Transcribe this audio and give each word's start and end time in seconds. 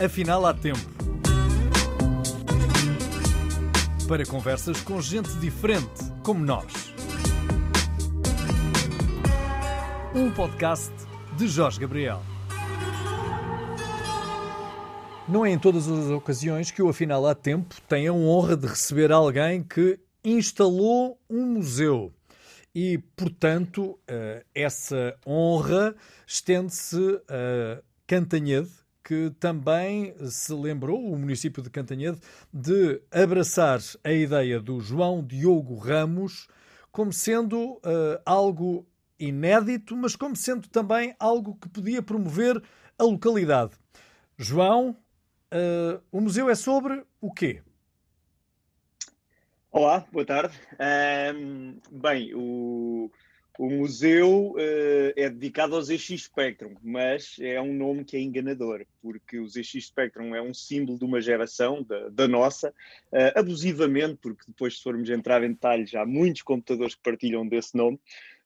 Afinal, 0.00 0.46
há 0.46 0.54
tempo. 0.54 0.78
Para 4.06 4.24
conversas 4.24 4.80
com 4.80 5.00
gente 5.00 5.28
diferente, 5.38 6.04
como 6.22 6.44
nós. 6.44 6.94
Um 10.14 10.30
podcast 10.30 10.92
de 11.36 11.48
Jorge 11.48 11.80
Gabriel. 11.80 12.22
Não 15.28 15.44
é 15.44 15.50
em 15.50 15.58
todas 15.58 15.88
as 15.88 16.10
ocasiões 16.10 16.70
que 16.70 16.80
o 16.80 16.88
Afinal 16.88 17.26
há 17.26 17.34
tempo 17.34 17.74
tem 17.88 18.06
a 18.06 18.12
honra 18.12 18.56
de 18.56 18.68
receber 18.68 19.10
alguém 19.10 19.64
que 19.64 19.98
instalou 20.24 21.20
um 21.28 21.44
museu. 21.44 22.14
E, 22.72 22.98
portanto, 23.16 23.98
eh, 24.06 24.44
essa 24.54 25.18
honra 25.26 25.96
estende-se 26.24 27.20
a 27.28 27.82
Cantanhede, 28.06 28.70
que 29.08 29.30
também 29.40 30.14
se 30.26 30.52
lembrou, 30.52 31.02
o 31.02 31.16
município 31.16 31.62
de 31.62 31.70
Cantanhede, 31.70 32.20
de 32.52 33.00
abraçar 33.10 33.80
a 34.04 34.12
ideia 34.12 34.60
do 34.60 34.80
João 34.80 35.24
Diogo 35.24 35.78
Ramos 35.78 36.46
como 36.92 37.10
sendo 37.10 37.76
uh, 37.76 38.20
algo 38.26 38.86
inédito, 39.18 39.96
mas 39.96 40.14
como 40.14 40.36
sendo 40.36 40.68
também 40.68 41.16
algo 41.18 41.56
que 41.56 41.70
podia 41.70 42.02
promover 42.02 42.62
a 42.98 43.02
localidade. 43.02 43.72
João, 44.36 44.90
uh, 44.90 46.02
o 46.12 46.20
museu 46.20 46.50
é 46.50 46.54
sobre 46.54 47.02
o 47.18 47.32
quê? 47.32 47.62
Olá, 49.72 50.04
boa 50.12 50.26
tarde. 50.26 50.54
Um, 51.34 51.80
bem, 51.90 52.34
o, 52.34 53.10
o 53.58 53.68
museu 53.68 54.52
uh, 54.52 55.12
é 55.16 55.28
dedicado 55.28 55.74
aos 55.74 55.88
ZX 55.88 56.22
Spectrum, 56.22 56.76
mas 56.80 57.34
é 57.40 57.60
um 57.60 57.74
nome 57.74 58.04
que 58.04 58.16
é 58.16 58.20
enganador, 58.20 58.86
porque 59.02 59.40
o 59.40 59.48
ZX 59.48 59.86
Spectrum 59.86 60.32
é 60.32 60.40
um 60.40 60.54
símbolo 60.54 60.96
de 60.96 61.04
uma 61.04 61.20
geração, 61.20 61.82
da, 61.82 62.08
da 62.08 62.28
nossa, 62.28 62.70
uh, 63.12 63.32
abusivamente, 63.34 64.16
porque 64.22 64.44
depois, 64.46 64.76
se 64.76 64.82
formos 64.84 65.10
entrar 65.10 65.42
em 65.42 65.48
detalhes, 65.52 65.92
há 65.96 66.06
muitos 66.06 66.42
computadores 66.42 66.94
que 66.94 67.02
partilham 67.02 67.48
desse 67.48 67.76
nome, 67.76 67.98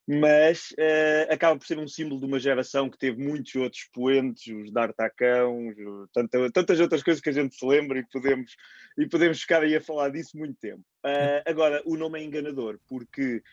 mas 0.07 0.71
uh, 0.71 1.31
acaba 1.31 1.57
por 1.59 1.65
ser 1.67 1.77
um 1.77 1.87
símbolo 1.87 2.19
de 2.19 2.25
uma 2.25 2.39
geração 2.39 2.89
que 2.89 2.97
teve 2.97 3.23
muitos 3.23 3.53
outros 3.55 3.87
poentes, 3.93 4.51
os 4.51 4.71
D'Artacão, 4.71 5.73
tanta, 6.11 6.51
tantas 6.51 6.79
outras 6.79 7.03
coisas 7.03 7.21
que 7.21 7.29
a 7.29 7.33
gente 7.33 7.55
se 7.55 7.63
lembra 7.63 7.99
e 7.99 8.05
podemos, 8.07 8.55
e 8.97 9.07
podemos 9.07 9.39
ficar 9.39 9.61
aí 9.61 9.75
a 9.75 9.81
falar 9.81 10.09
disso 10.09 10.35
muito 10.37 10.55
tempo. 10.59 10.81
Uh, 11.05 11.43
agora, 11.45 11.81
o 11.85 11.95
nome 11.95 12.19
é 12.19 12.23
enganador, 12.23 12.79
porque 12.87 13.43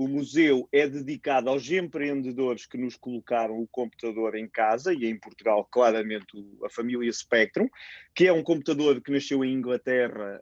o 0.00 0.08
museu 0.08 0.66
é 0.72 0.88
dedicado 0.88 1.50
aos 1.50 1.70
empreendedores 1.70 2.64
que 2.64 2.78
nos 2.78 2.96
colocaram 2.96 3.60
o 3.60 3.68
computador 3.68 4.34
em 4.34 4.48
casa, 4.48 4.94
e 4.94 5.04
em 5.04 5.14
Portugal, 5.14 5.62
claramente, 5.70 6.26
a 6.64 6.70
família 6.70 7.12
Spectrum, 7.12 7.68
que 8.14 8.26
é 8.26 8.32
um 8.32 8.42
computador 8.42 8.98
que 9.02 9.12
nasceu 9.12 9.44
em 9.44 9.52
Inglaterra 9.52 10.40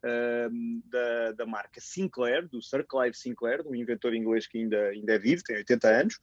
um, 0.49 0.81
da, 0.85 1.33
da 1.33 1.45
marca 1.45 1.81
Sinclair, 1.81 2.47
do 2.47 2.63
Sir 2.63 2.87
Clive 2.87 3.17
Sinclair, 3.17 3.67
um 3.67 3.75
inventor 3.75 4.15
inglês 4.15 4.47
que 4.47 4.59
ainda, 4.59 4.91
ainda 4.91 5.15
é 5.15 5.19
vivo, 5.19 5.43
tem 5.43 5.57
80 5.57 5.89
anos, 5.89 6.21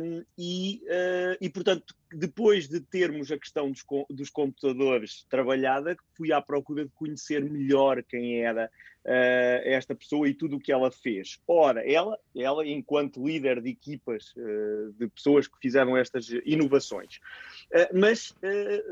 um, 0.00 0.24
e, 0.38 0.80
uh, 0.84 1.36
e, 1.40 1.50
portanto, 1.50 1.92
depois 2.12 2.68
de 2.68 2.80
termos 2.80 3.30
a 3.30 3.38
questão 3.38 3.70
dos, 3.70 3.84
dos, 4.08 4.30
computadores 4.30 5.26
trabalhada, 5.28 5.96
fui 6.16 6.32
à 6.32 6.40
procura 6.40 6.84
de 6.84 6.90
conhecer 6.92 7.44
melhor 7.44 8.02
quem 8.02 8.42
era 8.42 8.70
uh, 9.04 9.08
esta 9.64 9.94
pessoa 9.94 10.28
e 10.28 10.34
tudo 10.34 10.56
o 10.56 10.60
que 10.60 10.72
ela 10.72 10.90
fez. 10.90 11.40
Ora, 11.46 11.86
ela, 11.88 12.18
ela 12.34 12.66
enquanto 12.66 13.24
líder 13.24 13.60
de 13.60 13.70
equipas 13.70 14.34
uh, 14.36 14.92
de 14.98 15.08
pessoas 15.08 15.46
que 15.46 15.58
fizeram 15.60 15.96
estas 15.96 16.28
inovações. 16.44 17.16
Uh, 17.72 17.98
mas 17.98 18.34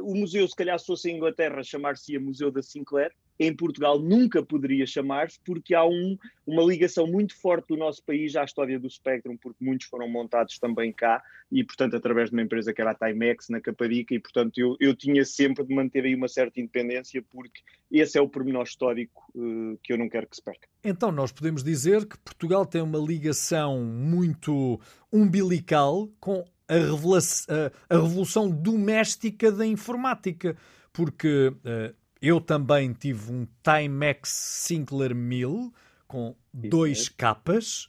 o 0.01 0.15
museu, 0.15 0.47
se 0.47 0.57
calhar, 0.57 0.79
se 0.79 0.87
fosse 0.87 1.11
em 1.11 1.17
Inglaterra, 1.17 1.63
chamar-se-ia 1.63 2.21
Museu 2.21 2.51
da 2.51 2.63
Sinclair, 2.63 3.13
em 3.39 3.55
Portugal 3.55 3.99
nunca 3.99 4.43
poderia 4.43 4.87
chamar-se, 4.87 5.39
porque 5.45 5.75
há 5.75 5.85
um, 5.85 6.17
uma 6.47 6.63
ligação 6.63 7.07
muito 7.07 7.37
forte 7.37 7.69
do 7.69 7.77
nosso 7.77 8.03
país 8.03 8.35
à 8.37 8.45
história 8.45 8.79
do 8.79 8.89
Spectrum, 8.89 9.37
porque 9.37 9.65
muitos 9.65 9.87
foram 9.87 10.09
montados 10.09 10.59
também 10.59 10.93
cá, 10.93 11.23
e 11.51 11.63
portanto 11.63 11.97
através 11.97 12.31
de 12.31 12.37
uma 12.37 12.43
empresa 12.43 12.73
que 12.73 12.81
era 12.81 12.93
a 12.93 12.95
Timex, 12.95 13.49
na 13.49 13.61
Caparica, 13.61 14.15
e 14.15 14.19
portanto 14.19 14.59
eu, 14.59 14.77
eu 14.81 14.95
tinha 14.95 15.25
sempre 15.25 15.65
de 15.65 15.75
manter 15.75 16.05
aí 16.05 16.15
uma 16.15 16.29
certa 16.29 16.61
independência, 16.61 17.23
porque 17.31 17.61
esse 17.91 18.19
é 18.19 18.21
o 18.21 18.29
pormenor 18.29 18.65
histórico 18.65 19.31
uh, 19.35 19.79
que 19.83 19.93
eu 19.93 19.99
não 19.99 20.09
quero 20.09 20.27
que 20.27 20.37
se 20.37 20.43
perca. 20.43 20.69
Então 20.83 21.13
nós 21.13 21.33
podemos 21.33 21.63
dizer 21.63 22.07
que 22.07 22.19
Portugal 22.19 22.65
tem 22.65 22.81
uma 22.81 22.99
ligação 22.99 23.83
muito 23.83 24.81
umbilical 25.13 26.09
com 26.19 26.45
a, 26.69 26.75
a, 26.75 27.97
a 27.97 28.01
revolução 28.01 28.51
doméstica 28.51 29.53
da 29.53 29.67
informática, 29.67 30.57
porque... 30.93 31.53
Uh, 31.65 32.06
eu 32.27 32.41
também 32.41 32.93
tive 32.93 33.33
um 33.33 33.47
Timex 33.63 34.31
Sinclair 34.31 35.15
1000 35.15 35.73
com 36.09 36.35
isso 36.55 36.69
dois 36.69 36.99
mesmo. 36.99 37.15
capas. 37.17 37.89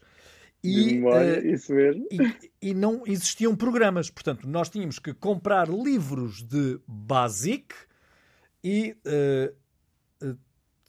E, 0.63 0.93
memória, 0.93 1.39
uh, 1.39 1.47
isso 1.47 1.73
mesmo. 1.73 2.07
E, 2.11 2.69
e, 2.69 2.73
não 2.73 3.03
existiam 3.05 3.55
programas. 3.55 4.09
Portanto, 4.09 4.47
nós 4.47 4.69
tínhamos 4.69 4.99
que 4.99 5.13
comprar 5.13 5.67
livros 5.69 6.43
de 6.43 6.79
BASIC 6.87 7.73
e 8.63 8.95
uh, 9.05 10.25
uh, 10.25 10.37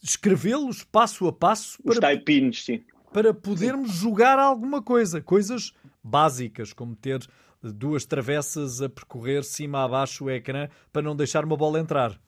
escrevê-los 0.02 0.84
passo 0.84 1.26
a 1.26 1.32
passo 1.32 1.78
Os 1.84 1.98
para, 1.98 2.20
sim. 2.52 2.84
para 3.12 3.32
podermos 3.32 3.92
sim. 3.92 3.96
jogar 3.96 4.38
alguma 4.38 4.82
coisa. 4.82 5.20
Coisas 5.22 5.72
básicas, 6.02 6.72
como 6.72 6.96
ter 6.96 7.26
duas 7.62 8.04
travessas 8.04 8.82
a 8.82 8.88
percorrer 8.88 9.44
cima 9.44 9.84
a 9.84 9.88
baixo 9.88 10.24
o 10.24 10.30
ecrã 10.30 10.68
para 10.92 11.02
não 11.02 11.16
deixar 11.16 11.44
uma 11.44 11.56
bola 11.56 11.78
entrar. 11.78 12.18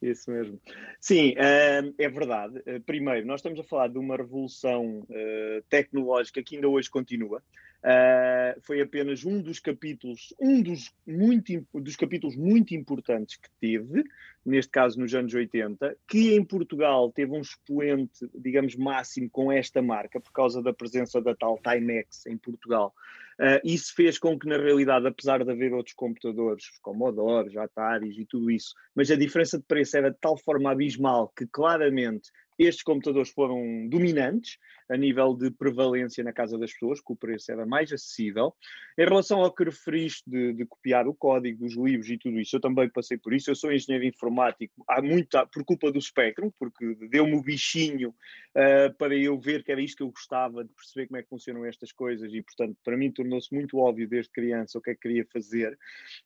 Isso 0.00 0.30
mesmo. 0.30 0.60
Sim, 1.00 1.32
uh, 1.32 1.94
é 1.98 2.08
verdade. 2.08 2.58
Uh, 2.60 2.80
primeiro, 2.86 3.26
nós 3.26 3.40
estamos 3.40 3.58
a 3.58 3.64
falar 3.64 3.88
de 3.88 3.98
uma 3.98 4.16
revolução 4.16 5.00
uh, 5.00 5.62
tecnológica 5.68 6.42
que 6.42 6.54
ainda 6.54 6.68
hoje 6.68 6.88
continua. 6.88 7.42
Uh, 7.78 8.60
foi 8.62 8.80
apenas 8.80 9.24
um 9.24 9.40
dos 9.40 9.60
capítulos, 9.60 10.34
um 10.40 10.60
dos, 10.60 10.92
muito, 11.06 11.64
dos 11.72 11.94
capítulos 11.94 12.36
muito 12.36 12.74
importantes 12.74 13.36
que 13.36 13.48
teve, 13.60 14.02
neste 14.44 14.70
caso 14.70 14.98
nos 14.98 15.14
anos 15.14 15.32
80, 15.32 15.96
que 16.08 16.34
em 16.34 16.44
Portugal 16.44 17.12
teve 17.12 17.32
um 17.32 17.40
expoente, 17.40 18.28
digamos, 18.34 18.74
máximo 18.74 19.30
com 19.30 19.52
esta 19.52 19.80
marca, 19.80 20.20
por 20.20 20.32
causa 20.32 20.60
da 20.60 20.72
presença 20.72 21.20
da 21.20 21.36
tal 21.36 21.58
Timex 21.58 22.26
em 22.26 22.36
Portugal. 22.36 22.92
Uh, 23.40 23.60
isso 23.62 23.94
fez 23.94 24.18
com 24.18 24.36
que, 24.36 24.48
na 24.48 24.56
realidade, 24.56 25.06
apesar 25.06 25.44
de 25.44 25.50
haver 25.50 25.72
outros 25.72 25.94
computadores, 25.94 26.64
Commodores, 26.82 27.56
Ataris 27.56 28.18
e 28.18 28.26
tudo 28.26 28.50
isso, 28.50 28.74
mas 28.94 29.10
a 29.12 29.16
diferença 29.16 29.58
de 29.58 29.64
preço 29.64 29.96
era 29.96 30.10
de 30.10 30.18
tal 30.20 30.36
forma 30.36 30.72
abismal 30.72 31.32
que 31.36 31.46
claramente 31.46 32.30
estes 32.58 32.82
computadores 32.82 33.30
foram 33.30 33.88
dominantes 33.88 34.58
a 34.88 34.96
nível 34.96 35.34
de 35.34 35.50
prevalência 35.50 36.24
na 36.24 36.32
casa 36.32 36.58
das 36.58 36.72
pessoas, 36.72 37.00
que 37.00 37.12
o 37.12 37.16
preço 37.16 37.52
era 37.52 37.66
mais 37.66 37.92
acessível. 37.92 38.54
Em 38.96 39.04
relação 39.04 39.42
ao 39.42 39.52
que 39.52 39.64
referiste 39.64 40.22
de, 40.26 40.54
de, 40.54 40.64
copiar 40.64 41.06
o 41.06 41.14
código 41.14 41.64
dos 41.64 41.76
livros 41.76 42.08
e 42.08 42.16
tudo 42.16 42.40
isso, 42.40 42.56
eu 42.56 42.60
também 42.60 42.88
passei 42.88 43.18
por 43.18 43.34
isso. 43.34 43.50
Eu 43.50 43.54
sou 43.54 43.70
engenheiro 43.70 44.06
informático 44.06 44.82
há 44.88 45.02
muito, 45.02 45.38
por 45.52 45.64
culpa 45.64 45.92
do 45.92 46.00
Spectrum, 46.00 46.50
porque 46.58 46.94
deu-me 47.10 47.34
o 47.34 47.42
bichinho 47.42 48.10
uh, 48.10 48.94
para 48.96 49.14
eu 49.14 49.38
ver 49.38 49.62
que 49.62 49.70
era 49.70 49.80
isto 49.80 49.98
que 49.98 50.02
eu 50.02 50.10
gostava, 50.10 50.64
de 50.64 50.72
perceber 50.72 51.06
como 51.06 51.18
é 51.18 51.22
que 51.22 51.28
funcionam 51.28 51.66
estas 51.66 51.92
coisas 51.92 52.32
e, 52.32 52.42
portanto, 52.42 52.76
para 52.82 52.96
mim 52.96 53.12
tornou-se 53.12 53.54
muito 53.54 53.78
óbvio 53.78 54.08
desde 54.08 54.32
criança 54.32 54.78
o 54.78 54.80
que 54.80 54.90
é 54.90 54.94
que 54.94 55.02
queria 55.02 55.26
fazer. 55.26 55.74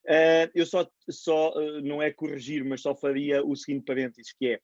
Uh, 0.05 0.49
eu 0.55 0.65
só, 0.65 0.89
só 1.09 1.51
uh, 1.51 1.81
não 1.81 2.01
é 2.01 2.11
corrigir, 2.11 2.63
mas 2.63 2.81
só 2.81 2.95
faria 2.95 3.45
o 3.45 3.55
seguinte 3.55 3.85
parênteses, 3.85 4.33
que 4.33 4.47
é 4.47 4.59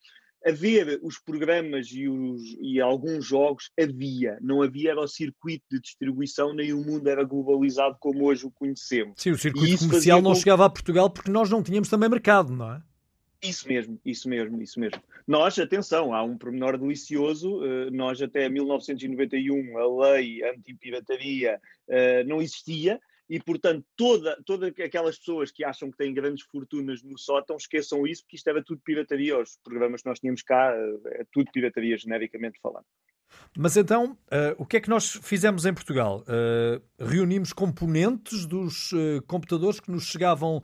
haver 0.45 0.99
os 1.03 1.19
programas 1.19 1.87
e, 1.91 2.07
os, 2.07 2.41
e, 2.61 2.79
alguns 2.79 3.25
jogos 3.25 3.71
havia, 3.79 4.37
não 4.41 4.61
havia 4.61 4.91
era 4.91 5.01
o 5.01 5.07
circuito 5.07 5.65
de 5.71 5.79
distribuição, 5.79 6.53
nem 6.53 6.73
o 6.73 6.83
mundo 6.83 7.07
era 7.07 7.23
globalizado 7.23 7.97
como 7.99 8.25
hoje 8.25 8.45
o 8.45 8.51
conhecemos. 8.51 9.13
Sim, 9.17 9.31
o 9.31 9.37
circuito 9.37 9.79
comercial 9.79 10.21
não 10.21 10.31
com... 10.31 10.35
chegava 10.35 10.65
a 10.65 10.69
Portugal 10.69 11.09
porque 11.09 11.31
nós 11.31 11.49
não 11.49 11.61
tínhamos 11.61 11.89
também 11.89 12.09
mercado, 12.09 12.53
não 12.53 12.73
é? 12.73 12.81
Isso 13.41 13.67
mesmo, 13.69 13.99
isso 14.03 14.27
mesmo, 14.27 14.61
isso 14.61 14.79
mesmo. 14.79 15.01
Nós, 15.25 15.57
atenção, 15.57 16.13
há 16.13 16.21
um 16.23 16.37
pormenor 16.37 16.77
delicioso, 16.77 17.63
eh, 17.63 17.89
nós 17.89 18.21
até 18.21 18.49
1991 18.49 19.77
a 19.77 20.07
lei 20.07 20.43
anti-pirataria 20.43 21.61
eh, 21.87 22.23
não 22.25 22.41
existia, 22.41 22.99
e, 23.29 23.39
portanto, 23.39 23.85
toda, 23.95 24.41
toda 24.43 24.67
aquelas 24.67 25.19
pessoas 25.19 25.51
que 25.51 25.63
acham 25.63 25.91
que 25.91 25.97
têm 25.97 26.13
grandes 26.13 26.43
fortunas 26.45 27.03
no 27.03 27.17
sótão, 27.17 27.57
esqueçam 27.57 28.07
isso, 28.07 28.23
porque 28.23 28.37
isto 28.37 28.49
era 28.49 28.63
tudo 28.63 28.81
pirataria. 28.83 29.37
Os 29.37 29.57
programas 29.63 30.01
que 30.01 30.09
nós 30.09 30.19
tínhamos 30.19 30.41
cá, 30.41 30.73
é 31.11 31.23
tudo 31.31 31.51
pirataria, 31.51 31.95
genericamente 31.95 32.59
falando. 32.59 32.85
Mas 33.55 33.77
então, 33.77 34.17
uh, 34.31 34.55
o 34.57 34.65
que 34.65 34.77
é 34.77 34.81
que 34.81 34.89
nós 34.89 35.19
fizemos 35.21 35.65
em 35.65 35.73
Portugal? 35.73 36.23
Uh, 36.23 36.81
reunimos 37.05 37.53
componentes 37.53 38.47
dos 38.47 38.91
uh, 38.93 39.21
computadores 39.27 39.79
que 39.79 39.91
nos 39.91 40.05
chegavam 40.05 40.63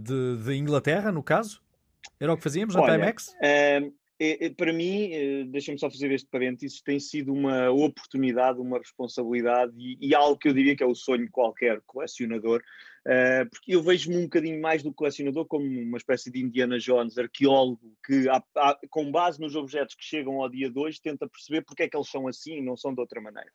de, 0.00 0.42
de, 0.42 0.54
Inglaterra, 0.54 1.12
no 1.12 1.22
caso? 1.22 1.60
Era 2.18 2.32
o 2.32 2.36
que 2.38 2.42
fazíamos 2.42 2.74
na 2.74 2.82
Timex? 2.86 3.34
É, 4.24 4.46
é, 4.46 4.50
para 4.50 4.72
mim, 4.72 5.12
é, 5.12 5.44
deixa-me 5.44 5.78
só 5.78 5.90
fazer 5.90 6.12
este 6.12 6.28
parênteses, 6.28 6.80
tem 6.80 7.00
sido 7.00 7.32
uma 7.32 7.70
oportunidade, 7.70 8.60
uma 8.60 8.78
responsabilidade 8.78 9.72
e, 9.76 9.98
e, 10.00 10.14
algo 10.14 10.38
que 10.38 10.48
eu 10.48 10.52
diria 10.52 10.76
que 10.76 10.82
é 10.82 10.86
o 10.86 10.94
sonho 10.94 11.24
de 11.24 11.30
qualquer 11.30 11.80
colecionador, 11.84 12.62
Uh, 13.04 13.50
porque 13.50 13.74
eu 13.74 13.82
vejo-me 13.82 14.16
um 14.16 14.22
bocadinho 14.22 14.60
mais 14.60 14.80
do 14.80 14.92
colecionador 14.92 15.44
como 15.46 15.64
uma 15.64 15.98
espécie 15.98 16.30
de 16.30 16.40
Indiana 16.40 16.78
Jones, 16.78 17.18
arqueólogo, 17.18 17.96
que 18.06 18.28
há, 18.28 18.42
há, 18.56 18.78
com 18.88 19.10
base 19.10 19.40
nos 19.40 19.56
objetos 19.56 19.96
que 19.96 20.04
chegam 20.04 20.40
ao 20.40 20.48
dia 20.48 20.70
de 20.70 20.78
hoje, 20.78 21.00
tenta 21.02 21.28
perceber 21.28 21.62
porque 21.62 21.82
é 21.82 21.88
que 21.88 21.96
eles 21.96 22.08
são 22.08 22.28
assim 22.28 22.58
e 22.58 22.62
não 22.62 22.76
são 22.76 22.94
de 22.94 23.00
outra 23.00 23.20
maneira. 23.20 23.50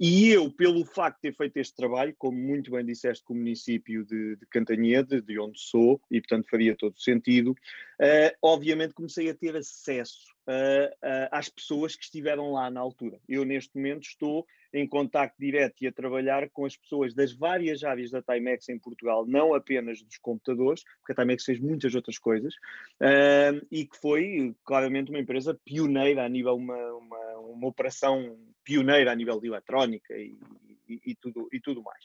E 0.00 0.30
eu, 0.30 0.50
pelo 0.50 0.84
facto 0.84 1.16
de 1.22 1.30
ter 1.30 1.36
feito 1.36 1.56
este 1.58 1.76
trabalho, 1.76 2.12
como 2.18 2.36
muito 2.36 2.72
bem 2.72 2.84
disseste, 2.84 3.24
com 3.24 3.34
o 3.34 3.36
município 3.36 4.04
de, 4.04 4.36
de 4.36 4.46
Cantanhede, 4.46 5.20
de 5.20 5.38
onde 5.38 5.60
sou, 5.60 6.00
e 6.10 6.20
portanto 6.20 6.48
faria 6.50 6.74
todo 6.74 7.00
sentido, 7.00 7.52
uh, 7.52 8.36
obviamente 8.42 8.94
comecei 8.94 9.30
a 9.30 9.34
ter 9.34 9.56
acesso 9.56 10.32
uh, 10.48 11.28
às 11.30 11.48
pessoas 11.48 11.94
que 11.94 12.02
estiveram 12.02 12.52
lá 12.52 12.68
na 12.68 12.80
altura. 12.80 13.20
Eu, 13.28 13.44
neste 13.44 13.76
momento, 13.76 14.02
estou 14.02 14.44
em 14.72 14.86
contacto 14.86 15.36
direto 15.38 15.82
e 15.82 15.86
a 15.86 15.92
trabalhar 15.92 16.48
com 16.50 16.64
as 16.64 16.76
pessoas 16.76 17.14
das 17.14 17.32
várias 17.32 17.84
áreas 17.84 18.10
da 18.10 18.22
Timex 18.22 18.68
em 18.68 18.78
Portugal, 18.78 19.26
não 19.26 19.54
apenas 19.54 20.02
dos 20.02 20.16
computadores, 20.18 20.82
porque 20.98 21.12
a 21.12 21.14
Timex 21.14 21.44
fez 21.44 21.60
muitas 21.60 21.94
outras 21.94 22.18
coisas, 22.18 22.54
uh, 22.54 23.66
e 23.70 23.86
que 23.86 23.96
foi 23.98 24.54
claramente 24.64 25.10
uma 25.10 25.20
empresa 25.20 25.58
pioneira 25.64 26.24
a 26.24 26.28
nível, 26.28 26.54
uma, 26.54 26.92
uma, 26.94 27.38
uma 27.38 27.68
operação 27.68 28.38
pioneira 28.64 29.12
a 29.12 29.14
nível 29.14 29.40
de 29.40 29.48
eletrónica 29.48 30.14
e, 30.14 30.36
e, 30.88 31.00
e, 31.06 31.14
tudo, 31.14 31.48
e 31.52 31.60
tudo 31.60 31.82
mais. 31.82 32.04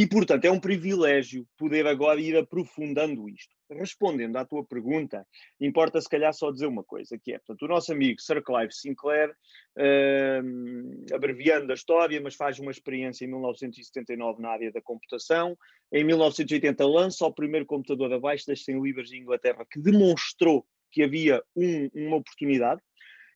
E, 0.00 0.06
portanto, 0.06 0.46
é 0.46 0.50
um 0.50 0.58
privilégio 0.58 1.46
poder 1.58 1.86
agora 1.86 2.18
ir 2.18 2.34
aprofundando 2.34 3.28
isto. 3.28 3.54
Respondendo 3.70 4.34
à 4.38 4.46
tua 4.46 4.64
pergunta, 4.64 5.26
importa 5.60 6.00
se 6.00 6.08
calhar 6.08 6.32
só 6.32 6.50
dizer 6.50 6.64
uma 6.64 6.82
coisa, 6.82 7.18
que 7.22 7.34
é, 7.34 7.38
portanto, 7.38 7.66
o 7.66 7.68
nosso 7.68 7.92
amigo 7.92 8.18
Sir 8.18 8.42
Clive 8.42 8.72
Sinclair, 8.72 9.28
uh, 9.76 11.14
abreviando 11.14 11.70
a 11.70 11.74
história, 11.74 12.18
mas 12.18 12.34
faz 12.34 12.58
uma 12.58 12.70
experiência 12.70 13.26
em 13.26 13.28
1979 13.28 14.40
na 14.40 14.48
área 14.48 14.72
da 14.72 14.80
computação. 14.80 15.54
Em 15.92 16.02
1980 16.02 16.82
lança 16.86 17.26
o 17.26 17.34
primeiro 17.34 17.66
computador 17.66 18.10
abaixo 18.10 18.46
das 18.46 18.64
100 18.64 18.82
libras 18.82 19.08
de 19.10 19.18
Inglaterra, 19.18 19.66
que 19.70 19.78
demonstrou 19.78 20.66
que 20.90 21.02
havia 21.02 21.42
um, 21.54 21.90
uma 21.94 22.16
oportunidade. 22.16 22.80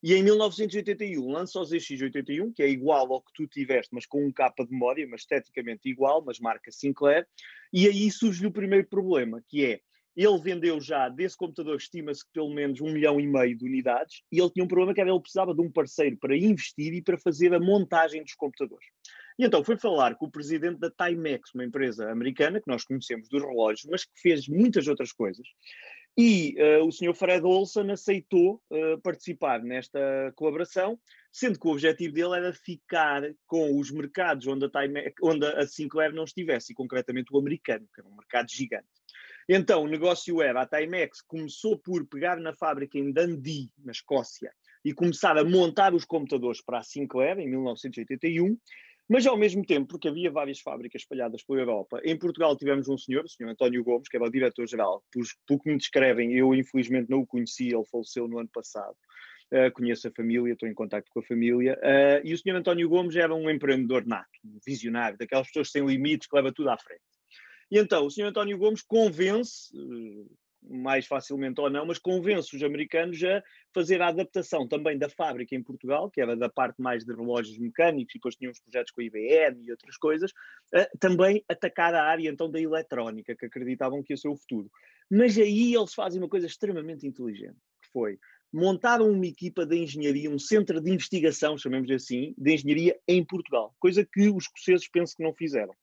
E 0.07 0.13
em 0.13 0.23
1981 0.23 1.33
lança 1.33 1.59
o 1.59 1.63
ZX81, 1.63 2.53
que 2.55 2.63
é 2.63 2.69
igual 2.69 3.11
ao 3.11 3.23
que 3.23 3.33
tu 3.33 3.47
tiveste, 3.47 3.89
mas 3.95 4.05
com 4.05 4.23
um 4.23 4.31
capa 4.31 4.63
de 4.63 4.71
memória, 4.71 5.09
mas 5.09 5.23
esteticamente 5.23 5.89
igual, 5.89 6.23
mas 6.23 6.39
marca 6.39 6.71
Sinclair. 6.71 7.27
E 7.73 7.89
aí 7.89 8.11
surge 8.11 8.47
o 8.47 8.53
primeiro 8.53 8.87
problema, 8.87 9.43
que 9.49 9.65
é 9.65 9.81
ele 10.15 10.39
vendeu 10.39 10.79
já 10.79 11.09
desse 11.09 11.39
computador, 11.39 11.77
estima-se 11.77 12.23
que 12.23 12.33
pelo 12.35 12.53
menos 12.53 12.83
um 12.83 12.93
milhão 12.93 13.19
e 13.19 13.27
meio 13.27 13.57
de 13.57 13.65
unidades, 13.65 14.23
e 14.31 14.39
ele 14.39 14.51
tinha 14.51 14.63
um 14.63 14.69
problema 14.69 14.93
que 14.93 15.01
era 15.01 15.09
ele 15.09 15.21
precisava 15.21 15.55
de 15.55 15.63
um 15.63 15.73
parceiro 15.73 16.19
para 16.19 16.37
investir 16.37 16.93
e 16.93 17.01
para 17.01 17.17
fazer 17.17 17.55
a 17.55 17.59
montagem 17.59 18.23
dos 18.23 18.35
computadores. 18.35 18.87
E 19.39 19.45
então 19.47 19.65
foi 19.65 19.79
falar 19.79 20.17
com 20.17 20.27
o 20.27 20.31
presidente 20.31 20.79
da 20.79 20.91
Timex, 20.91 21.55
uma 21.55 21.65
empresa 21.65 22.11
americana 22.11 22.61
que 22.61 22.69
nós 22.69 22.85
conhecemos 22.85 23.27
dos 23.27 23.43
relógios, 23.43 23.89
mas 23.91 24.05
que 24.05 24.21
fez 24.21 24.47
muitas 24.49 24.87
outras 24.87 25.13
coisas. 25.13 25.47
E 26.17 26.55
uh, 26.61 26.87
o 26.87 26.93
Sr. 26.93 27.13
Fred 27.13 27.45
Olson 27.45 27.91
aceitou 27.91 28.63
uh, 28.71 29.01
participar 29.03 29.61
nesta 29.63 30.33
colaboração, 30.37 30.99
sendo 31.33 31.59
que 31.59 31.67
o 31.67 31.73
objetivo 31.73 32.15
dele 32.15 32.37
era 32.37 32.53
ficar 32.53 33.23
com 33.47 33.79
os 33.79 33.91
mercados 33.91 34.47
onde 34.47 34.67
a, 34.67 34.71
Time, 34.71 35.13
onde 35.21 35.45
a 35.45 35.67
Sinclair 35.67 36.13
não 36.13 36.23
estivesse, 36.23 36.73
e 36.73 36.75
concretamente 36.75 37.35
o 37.35 37.39
americano, 37.39 37.89
que 37.93 38.01
era 38.01 38.09
um 38.09 38.15
mercado 38.15 38.49
gigante. 38.49 38.87
Então, 39.49 39.83
o 39.83 39.89
negócio 39.89 40.41
era, 40.41 40.63
a 40.63 40.67
Timex 40.67 41.21
começou 41.21 41.77
por 41.77 42.07
pegar 42.07 42.39
na 42.39 42.55
fábrica 42.55 42.97
em 42.97 43.13
Dundee, 43.13 43.71
na 43.85 43.93
Escócia, 43.93 44.53
e 44.85 44.95
começar 44.95 45.37
a 45.37 45.45
montar 45.45 45.95
os 45.95 46.05
computadores 46.05 46.63
para 46.63 46.79
a 46.79 46.83
Sinclair, 46.83 47.39
em 47.39 47.49
1981, 47.49 48.57
mas 49.09 49.27
ao 49.27 49.37
mesmo 49.37 49.65
tempo, 49.65 49.89
porque 49.89 50.09
havia 50.09 50.31
várias 50.31 50.61
fábricas 50.61 51.03
espalhadas 51.03 51.43
pela 51.43 51.61
Europa, 51.61 52.01
em 52.05 52.19
Portugal 52.19 52.57
tivemos 52.57 52.89
um 52.89 52.97
senhor, 52.97 53.25
o 53.25 53.29
senhor 53.29 53.51
António 53.51 53.85
Gomes, 53.85 54.09
que 54.09 54.17
era 54.17 54.27
o 54.27 54.31
diretor-geral, 54.31 55.05
por, 55.13 55.25
por 55.47 55.63
que 55.63 55.71
me 55.71 55.77
descrevem, 55.77 56.33
eu 56.35 56.55
infelizmente 56.55 57.11
não 57.11 57.21
o 57.21 57.27
conheci, 57.27 57.69
ele 57.69 57.85
faleceu 57.85 58.27
no 58.27 58.39
ano 58.39 58.49
passado. 58.53 58.97
Uh, 59.53 59.71
conheço 59.73 60.09
a 60.09 60.11
família, 60.11 60.55
estou 60.55 60.69
em 60.69 60.75
contato 60.75 61.05
com 61.11 61.21
a 61.21 61.23
família, 61.23 61.79
uh, 61.79 62.27
e 62.27 62.33
o 62.33 62.39
senhor 62.39 62.57
António 62.57 62.89
Gomes 62.89 63.15
era 63.15 63.33
um 63.35 63.49
empreendedor 63.49 64.05
nato, 64.07 64.31
um 64.45 64.59
visionário, 64.67 65.19
daquelas 65.19 65.47
pessoas 65.49 65.71
sem 65.71 65.85
limites 65.85 66.27
que 66.27 66.35
leva 66.35 66.51
tudo 66.51 66.71
à 66.71 66.79
frente. 66.79 67.03
E 67.71 67.79
então 67.79 68.07
o 68.07 68.11
senhor 68.11 68.29
António 68.29 68.57
Gomes 68.57 68.83
convence, 68.83 69.71
mais 70.69 71.07
facilmente 71.07 71.61
ou 71.61 71.69
não, 71.69 71.87
mas 71.87 71.99
convence 71.99 72.55
os 72.57 72.63
americanos 72.63 73.23
a 73.23 73.43
fazer 73.73 74.01
a 74.01 74.09
adaptação 74.09 74.67
também 74.67 74.99
da 74.99 75.09
fábrica 75.09 75.55
em 75.55 75.63
Portugal, 75.63 76.11
que 76.11 76.21
era 76.21 76.37
da 76.37 76.49
parte 76.49 76.81
mais 76.81 77.05
de 77.05 77.13
relógios 77.15 77.59
mecânicos, 77.59 78.15
e 78.15 78.19
depois 78.19 78.37
tínhamos 78.37 78.61
projetos 78.61 78.93
com 78.93 79.01
a 79.01 79.05
IBM 79.05 79.65
e 79.65 79.71
outras 79.71 79.97
coisas, 79.97 80.33
também 80.99 81.45
atacar 81.49 81.95
a 81.95 82.05
área 82.05 82.29
então 82.29 82.51
da 82.51 82.61
eletrónica, 82.61 83.37
que 83.37 83.47
acreditavam 83.47 84.03
que 84.03 84.13
ia 84.13 84.17
ser 84.17 84.29
o 84.29 84.37
futuro. 84.37 84.71
Mas 85.11 85.37
aí 85.39 85.75
eles 85.75 85.93
fazem 85.93 86.21
uma 86.21 86.29
coisa 86.29 86.47
extremamente 86.47 87.07
inteligente, 87.07 87.59
que 87.83 87.91
foi 87.93 88.19
montaram 88.53 89.11
uma 89.11 89.27
equipa 89.27 89.67
de 89.67 89.77
engenharia, 89.77 90.31
um 90.31 90.39
centro 90.39 90.81
de 90.81 90.89
investigação, 90.89 91.59
chamemos 91.59 91.91
assim, 91.91 92.33
de 92.39 92.55
engenharia 92.55 92.97
em 93.09 93.25
Portugal, 93.25 93.75
coisa 93.81 94.07
que 94.07 94.29
os 94.29 94.45
escoceses 94.45 94.89
penso 94.89 95.17
que 95.17 95.25
não 95.25 95.35
fizeram. 95.35 95.75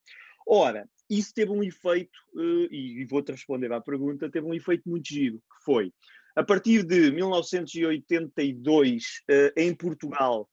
Ora, 0.47 0.87
isso 1.17 1.33
teve 1.33 1.51
um 1.51 1.61
efeito, 1.61 2.17
eh, 2.37 2.67
e 2.71 3.05
vou-te 3.05 3.31
responder 3.31 3.71
à 3.71 3.81
pergunta, 3.81 4.31
teve 4.31 4.47
um 4.47 4.53
efeito 4.53 4.89
muito 4.89 5.07
giro, 5.07 5.39
que 5.39 5.65
foi, 5.65 5.93
a 6.35 6.43
partir 6.43 6.83
de 6.83 7.11
1982, 7.11 9.21
eh, 9.29 9.53
em 9.57 9.75
Portugal, 9.75 10.49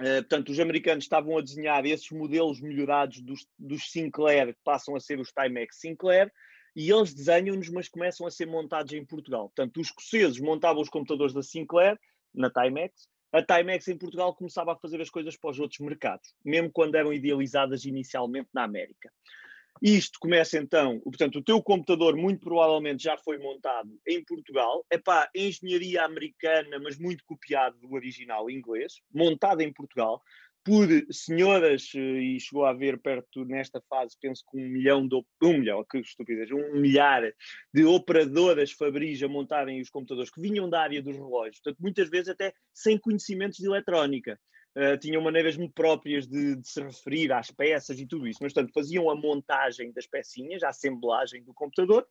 eh, 0.00 0.22
portanto, 0.22 0.50
os 0.50 0.58
americanos 0.58 1.04
estavam 1.04 1.38
a 1.38 1.40
desenhar 1.40 1.86
esses 1.86 2.10
modelos 2.10 2.60
melhorados 2.60 3.20
dos, 3.20 3.46
dos 3.56 3.90
Sinclair, 3.90 4.54
que 4.54 4.60
passam 4.64 4.96
a 4.96 5.00
ser 5.00 5.20
os 5.20 5.32
Timex 5.32 5.78
Sinclair, 5.78 6.32
e 6.74 6.90
eles 6.90 7.14
desenham-nos, 7.14 7.68
mas 7.68 7.88
começam 7.88 8.26
a 8.26 8.30
ser 8.30 8.46
montados 8.46 8.92
em 8.92 9.04
Portugal. 9.04 9.52
Portanto, 9.54 9.80
os 9.80 9.86
escoceses 9.86 10.40
montavam 10.40 10.82
os 10.82 10.88
computadores 10.88 11.32
da 11.32 11.42
Sinclair, 11.42 11.96
na 12.34 12.50
Timex, 12.50 13.06
a 13.34 13.42
Timex 13.42 13.88
em 13.88 13.98
Portugal 13.98 14.32
começava 14.32 14.72
a 14.72 14.76
fazer 14.76 15.00
as 15.00 15.10
coisas 15.10 15.36
para 15.36 15.50
os 15.50 15.58
outros 15.58 15.80
mercados, 15.80 16.32
mesmo 16.44 16.70
quando 16.70 16.94
eram 16.94 17.12
idealizadas 17.12 17.84
inicialmente 17.84 18.48
na 18.54 18.62
América. 18.62 19.10
Isto 19.82 20.18
começa 20.20 20.56
então, 20.56 21.00
portanto, 21.00 21.38
o 21.38 21.42
teu 21.42 21.62
computador 21.62 22.16
muito 22.16 22.40
provavelmente 22.40 23.02
já 23.02 23.16
foi 23.18 23.38
montado 23.38 23.90
em 24.06 24.24
Portugal, 24.24 24.84
é 24.90 24.98
pá, 24.98 25.28
engenharia 25.34 26.04
americana, 26.04 26.78
mas 26.78 26.98
muito 26.98 27.24
copiado 27.26 27.76
do 27.78 27.92
original 27.92 28.48
inglês, 28.48 29.00
montado 29.12 29.60
em 29.60 29.72
Portugal, 29.72 30.22
por 30.64 30.88
senhoras, 31.10 31.92
eh, 31.94 31.98
e 31.98 32.40
chegou 32.40 32.64
a 32.64 32.70
haver 32.70 32.98
perto 32.98 33.44
nesta 33.44 33.82
fase, 33.82 34.16
penso 34.18 34.42
que 34.50 34.56
um 34.56 34.66
milhão 34.66 35.06
de 35.06 35.22
um 35.42 35.58
milhão, 35.58 35.84
que 35.84 35.98
estupidez, 35.98 36.50
um 36.50 36.80
milhar 36.80 37.22
de 37.72 37.84
operadoras 37.84 38.72
Fabris 38.72 39.22
a 39.22 39.28
montarem 39.28 39.82
os 39.82 39.90
computadores 39.90 40.30
que 40.30 40.40
vinham 40.40 40.68
da 40.70 40.80
área 40.80 41.02
dos 41.02 41.14
relógios, 41.14 41.60
portanto, 41.60 41.82
muitas 41.82 42.08
vezes 42.08 42.30
até 42.30 42.54
sem 42.72 42.98
conhecimentos 42.98 43.58
de 43.58 43.66
eletrónica. 43.66 44.40
Uh, 44.76 44.98
tinham 44.98 45.22
maneiras 45.22 45.56
muito 45.56 45.72
próprias 45.72 46.26
de, 46.26 46.56
de, 46.56 46.68
se 46.68 46.82
referir 46.82 47.32
às 47.32 47.50
peças 47.50 47.98
e 48.00 48.06
tudo 48.06 48.26
isso, 48.26 48.40
mas 48.42 48.52
portanto 48.52 48.72
faziam 48.72 49.08
a 49.08 49.14
montagem 49.14 49.92
das 49.92 50.06
pecinhas, 50.06 50.64
a 50.64 50.70
assemblagem 50.70 51.44
do 51.44 51.54
computador. 51.54 52.06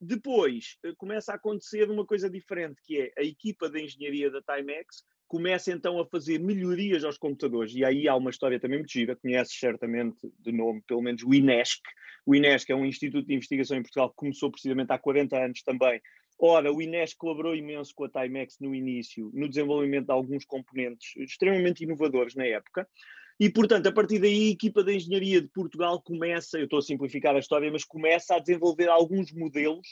Depois 0.00 0.78
uh, 0.84 0.96
começa 0.96 1.32
a 1.32 1.36
acontecer 1.36 1.88
uma 1.88 2.04
coisa 2.04 2.28
diferente, 2.28 2.82
que 2.82 3.00
é 3.00 3.12
a 3.16 3.22
equipa 3.22 3.70
de 3.70 3.84
engenharia 3.84 4.30
da 4.30 4.42
Timex 4.42 5.04
começa 5.32 5.72
então 5.72 5.98
a 5.98 6.04
fazer 6.04 6.38
melhorias 6.38 7.04
aos 7.04 7.16
computadores. 7.16 7.74
E 7.74 7.82
aí 7.82 8.06
há 8.06 8.14
uma 8.14 8.28
história 8.28 8.60
também 8.60 8.80
muito 8.80 8.92
gira, 8.92 9.16
conheces 9.16 9.58
certamente 9.58 10.18
de 10.38 10.52
nome, 10.52 10.82
pelo 10.86 11.00
menos 11.00 11.22
o 11.22 11.32
INESC. 11.32 11.80
O 12.26 12.34
INESC 12.34 12.70
é 12.70 12.76
um 12.76 12.84
instituto 12.84 13.26
de 13.26 13.34
investigação 13.34 13.78
em 13.78 13.82
Portugal 13.82 14.10
que 14.10 14.16
começou 14.16 14.50
precisamente 14.50 14.92
há 14.92 14.98
40 14.98 15.34
anos 15.42 15.62
também. 15.62 16.02
Ora, 16.44 16.72
o 16.72 16.82
INESC 16.82 17.16
colaborou 17.16 17.54
imenso 17.54 17.94
com 17.94 18.02
a 18.02 18.08
Timex 18.08 18.58
no 18.58 18.74
início, 18.74 19.30
no 19.32 19.48
desenvolvimento 19.48 20.06
de 20.06 20.12
alguns 20.12 20.44
componentes 20.44 21.14
extremamente 21.16 21.84
inovadores 21.84 22.34
na 22.34 22.44
época. 22.44 22.88
E, 23.38 23.48
portanto, 23.48 23.86
a 23.86 23.92
partir 23.92 24.18
daí, 24.18 24.48
a 24.48 24.50
equipa 24.50 24.82
de 24.82 24.92
engenharia 24.92 25.40
de 25.40 25.46
Portugal 25.46 26.02
começa, 26.02 26.58
eu 26.58 26.64
estou 26.64 26.80
a 26.80 26.82
simplificar 26.82 27.36
a 27.36 27.38
história, 27.38 27.70
mas 27.70 27.84
começa 27.84 28.34
a 28.34 28.40
desenvolver 28.40 28.88
alguns 28.88 29.30
modelos 29.30 29.86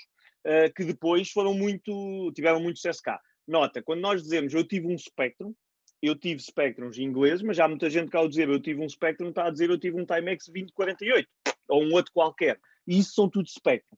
uh, 0.44 0.74
que 0.74 0.84
depois 0.84 1.30
foram 1.30 1.54
muito, 1.54 2.32
tiveram 2.34 2.60
muito 2.60 2.78
sucesso 2.78 3.00
cá. 3.00 3.20
Nota, 3.46 3.80
quando 3.80 4.00
nós 4.00 4.20
dizemos 4.20 4.52
eu 4.52 4.66
tive 4.66 4.88
um 4.88 4.98
Spectrum, 4.98 5.54
eu 6.02 6.16
tive 6.16 6.42
Spectrums 6.42 6.98
em 6.98 7.04
inglês, 7.04 7.42
mas 7.42 7.60
há 7.60 7.68
muita 7.68 7.88
gente 7.88 8.10
que 8.10 8.16
ao 8.16 8.28
dizer 8.28 8.48
eu 8.48 8.58
tive 8.58 8.80
um 8.80 8.88
Spectrum 8.88 9.28
está 9.28 9.46
a 9.46 9.50
dizer 9.50 9.70
eu 9.70 9.78
tive 9.78 10.00
um 10.00 10.04
Timex 10.04 10.46
2048 10.46 11.28
ou 11.68 11.84
um 11.84 11.92
outro 11.92 12.10
qualquer. 12.12 12.58
E 12.88 12.98
isso 12.98 13.12
são 13.14 13.30
tudo 13.30 13.48
Spectrum. 13.48 13.96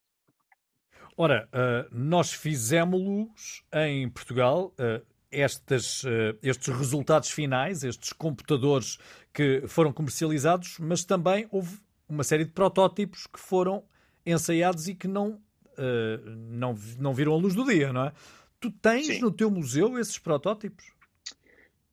Ora, 1.17 1.49
uh, 1.53 1.89
nós 1.91 2.33
fizemos-los 2.33 3.63
em 3.73 4.09
Portugal. 4.09 4.75
Uh, 4.79 5.05
estas, 5.31 6.05
uh, 6.05 6.37
estes 6.43 6.69
resultados 6.75 7.31
finais, 7.31 7.85
estes 7.85 8.13
computadores 8.13 8.99
que 9.33 9.63
foram 9.67 9.93
comercializados, 9.93 10.77
mas 10.79 11.05
também 11.05 11.49
houve 11.51 11.79
uma 12.09 12.23
série 12.23 12.45
de 12.45 12.51
protótipos 12.51 13.27
que 13.27 13.41
foram 13.41 13.83
ensaiados 14.27 14.89
e 14.89 14.95
que 14.95 15.09
não, 15.09 15.41
não, 16.51 16.77
não 16.99 17.15
viram 17.15 17.33
a 17.33 17.37
luz 17.37 17.55
do 17.55 17.65
dia, 17.65 17.93
não 17.93 18.05
é? 18.05 18.13
Tu 18.61 18.71
tens 18.71 19.07
Sim. 19.07 19.21
no 19.21 19.31
teu 19.33 19.51
museu 19.51 19.99
esses 19.99 20.19
protótipos? 20.19 20.93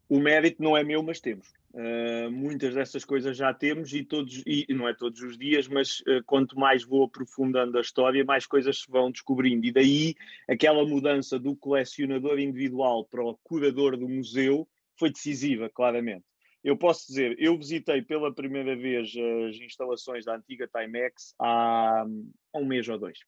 O 0.09 0.19
mérito 0.19 0.61
não 0.61 0.75
é 0.75 0.83
meu, 0.83 1.01
mas 1.01 1.21
temos. 1.21 1.47
Uh, 1.71 2.31
muitas 2.31 2.73
dessas 2.73 3.05
coisas 3.05 3.37
já 3.37 3.53
temos 3.53 3.93
e 3.93 4.03
todos, 4.03 4.41
e 4.45 4.65
não 4.69 4.87
é 4.87 4.93
todos 4.93 5.21
os 5.21 5.37
dias, 5.37 5.67
mas 5.67 5.99
uh, 6.01 6.23
quanto 6.25 6.57
mais 6.57 6.83
vou 6.83 7.03
aprofundando 7.03 7.77
a 7.77 7.81
história, 7.81 8.25
mais 8.25 8.47
coisas 8.47 8.81
se 8.81 8.91
vão 8.91 9.11
descobrindo. 9.11 9.65
E 9.67 9.71
daí 9.71 10.15
aquela 10.47 10.83
mudança 10.85 11.37
do 11.37 11.55
colecionador 11.55 12.39
individual 12.39 13.05
para 13.05 13.23
o 13.23 13.37
curador 13.43 13.95
do 13.95 14.09
museu 14.09 14.67
foi 14.97 15.11
decisiva, 15.11 15.69
claramente. 15.69 16.25
Eu 16.63 16.75
posso 16.75 17.07
dizer, 17.07 17.35
eu 17.39 17.57
visitei 17.57 18.01
pela 18.01 18.33
primeira 18.33 18.75
vez 18.75 19.13
as 19.47 19.55
instalações 19.57 20.25
da 20.25 20.35
antiga 20.35 20.67
Timex 20.67 21.33
há, 21.39 22.05
um 22.53 22.65
mês 22.65 22.87
ou 22.89 22.97
dois. 22.97 23.19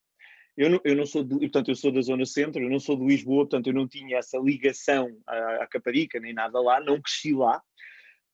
Eu 0.57 0.69
não, 0.69 0.81
eu 0.83 0.95
não 0.95 1.05
sou, 1.05 1.23
do, 1.23 1.39
portanto, 1.39 1.69
eu 1.69 1.75
sou 1.75 1.91
da 1.93 2.01
zona 2.01 2.25
centro, 2.25 2.61
eu 2.61 2.69
não 2.69 2.79
sou 2.79 2.97
de 2.97 3.05
Lisboa, 3.05 3.43
portanto, 3.45 3.67
eu 3.67 3.73
não 3.73 3.87
tinha 3.87 4.17
essa 4.17 4.37
ligação 4.37 5.15
à, 5.25 5.63
à 5.63 5.67
Caparica, 5.67 6.19
nem 6.19 6.33
nada 6.33 6.59
lá, 6.59 6.81
não 6.81 7.01
cresci 7.01 7.33
lá, 7.33 7.61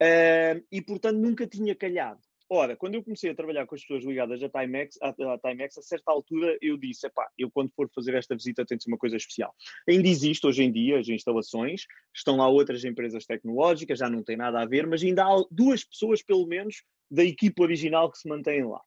Uh, 0.02 0.64
e, 0.72 0.82
portanto, 0.82 1.18
nunca 1.18 1.48
tinha 1.48 1.76
calhado. 1.76 2.20
Ora, 2.50 2.78
quando 2.78 2.96
eu 2.96 3.04
comecei 3.04 3.30
a 3.30 3.36
trabalhar 3.36 3.66
com 3.66 3.76
as 3.76 3.82
pessoas 3.82 4.06
ligadas 4.06 4.42
à 4.42 4.48
Timex, 4.48 4.98
à, 5.02 5.10
à 5.10 5.38
Timex, 5.38 5.78
a 5.78 5.82
certa 5.82 6.12
altura 6.12 6.58
eu 6.62 6.78
disse, 6.78 7.06
epá, 7.06 7.28
eu 7.38 7.52
quando 7.52 7.70
for 7.76 7.90
fazer 7.94 8.14
esta 8.14 8.36
visita 8.36 8.66
tem 8.66 8.78
de 8.78 8.86
ser 8.86 8.90
uma 8.90 8.98
coisa 8.98 9.18
especial. 9.18 9.54
Ainda 9.88 10.08
existe 10.08 10.48
hoje 10.48 10.64
em 10.64 10.72
dia 10.72 10.98
as 10.98 11.10
instalações, 11.10 11.86
estão 12.16 12.38
lá 12.38 12.48
outras 12.48 12.86
empresas 12.86 13.26
tecnológicas, 13.26 14.00
já 14.00 14.10
não 14.10 14.24
tem 14.24 14.38
nada 14.38 14.62
a 14.62 14.66
ver, 14.66 14.88
mas 14.88 15.04
ainda 15.04 15.26
há 15.26 15.46
duas 15.52 15.84
pessoas, 15.84 16.24
pelo 16.24 16.48
menos, 16.48 16.84
da 17.12 17.24
equipe 17.24 17.62
original 17.62 18.10
que 18.10 18.18
se 18.18 18.30
mantêm 18.30 18.64
lá. 18.64 18.82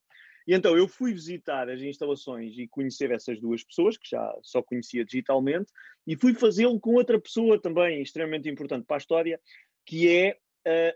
E 0.48 0.54
então 0.54 0.74
eu 0.74 0.88
fui 0.88 1.12
visitar 1.12 1.68
as 1.68 1.82
instalações 1.82 2.56
e 2.56 2.66
conhecer 2.66 3.10
essas 3.10 3.38
duas 3.38 3.62
pessoas, 3.62 3.98
que 3.98 4.08
já 4.08 4.34
só 4.42 4.62
conhecia 4.62 5.04
digitalmente, 5.04 5.70
e 6.06 6.16
fui 6.16 6.32
fazê-lo 6.32 6.80
com 6.80 6.94
outra 6.94 7.20
pessoa 7.20 7.60
também 7.60 8.00
extremamente 8.00 8.48
importante 8.48 8.86
para 8.86 8.96
a 8.96 8.98
história, 8.98 9.38
que 9.84 10.08
é 10.08 10.38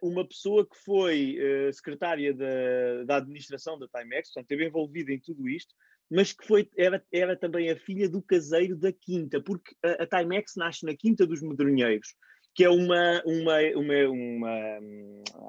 uma 0.02 0.26
pessoa 0.26 0.66
que 0.66 0.76
foi 0.84 1.38
uh, 1.38 1.72
secretária 1.72 2.34
da, 2.34 3.04
da 3.06 3.16
administração 3.16 3.78
da 3.78 3.88
Timex, 3.88 4.28
portanto, 4.28 4.44
esteve 4.44 4.66
envolvida 4.66 5.12
em 5.12 5.18
tudo 5.18 5.48
isto, 5.48 5.74
mas 6.10 6.32
que 6.32 6.46
foi, 6.46 6.68
era, 6.76 7.02
era 7.12 7.36
também 7.36 7.70
a 7.70 7.76
filha 7.76 8.08
do 8.08 8.20
caseiro 8.22 8.76
da 8.76 8.92
Quinta, 8.92 9.40
porque 9.40 9.74
a, 9.82 10.02
a 10.02 10.06
Timex 10.06 10.52
nasce 10.56 10.84
na 10.84 10.94
Quinta 10.94 11.26
dos 11.26 11.40
Medronheiros, 11.42 12.14
que 12.54 12.64
é 12.64 12.70
uma 12.70 13.22
uma 13.24 13.58
uma 13.74 14.08
uma, 14.08 14.80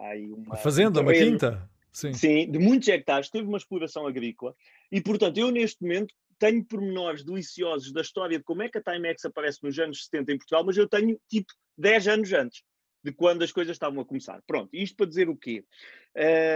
ai, 0.04 0.26
uma, 0.26 0.48
uma 0.48 0.56
fazenda, 0.58 1.02
uma 1.02 1.14
quinta. 1.14 1.70
Sim. 1.92 2.14
Sim, 2.14 2.52
de 2.52 2.60
muitos 2.60 2.90
hectares, 2.90 3.30
teve 3.30 3.48
uma 3.48 3.58
exploração 3.58 4.06
agrícola 4.06 4.54
e, 4.92 5.00
portanto, 5.02 5.38
eu 5.38 5.50
neste 5.50 5.82
momento 5.82 6.14
tenho 6.38 6.64
pormenores 6.66 7.24
deliciosos 7.24 7.94
da 7.94 8.02
história 8.02 8.38
de 8.38 8.44
como 8.44 8.64
é 8.64 8.70
que 8.70 8.78
a 8.78 8.82
Timex 8.82 9.24
aparece 9.24 9.64
nos 9.64 9.80
anos 9.80 10.04
70 10.06 10.34
em 10.34 10.38
Portugal, 10.38 10.66
mas 10.66 10.76
eu 10.76 10.90
tenho 10.90 11.18
tipo 11.30 11.54
10 11.78 12.08
anos 12.10 12.34
antes 12.34 12.64
de 13.06 13.12
quando 13.12 13.44
as 13.44 13.52
coisas 13.52 13.76
estavam 13.76 14.02
a 14.02 14.06
começar. 14.06 14.42
Pronto, 14.48 14.70
isto 14.74 14.98
para 14.98 15.06
dizer 15.06 15.30
o 15.30 15.38
quê? 15.38 15.64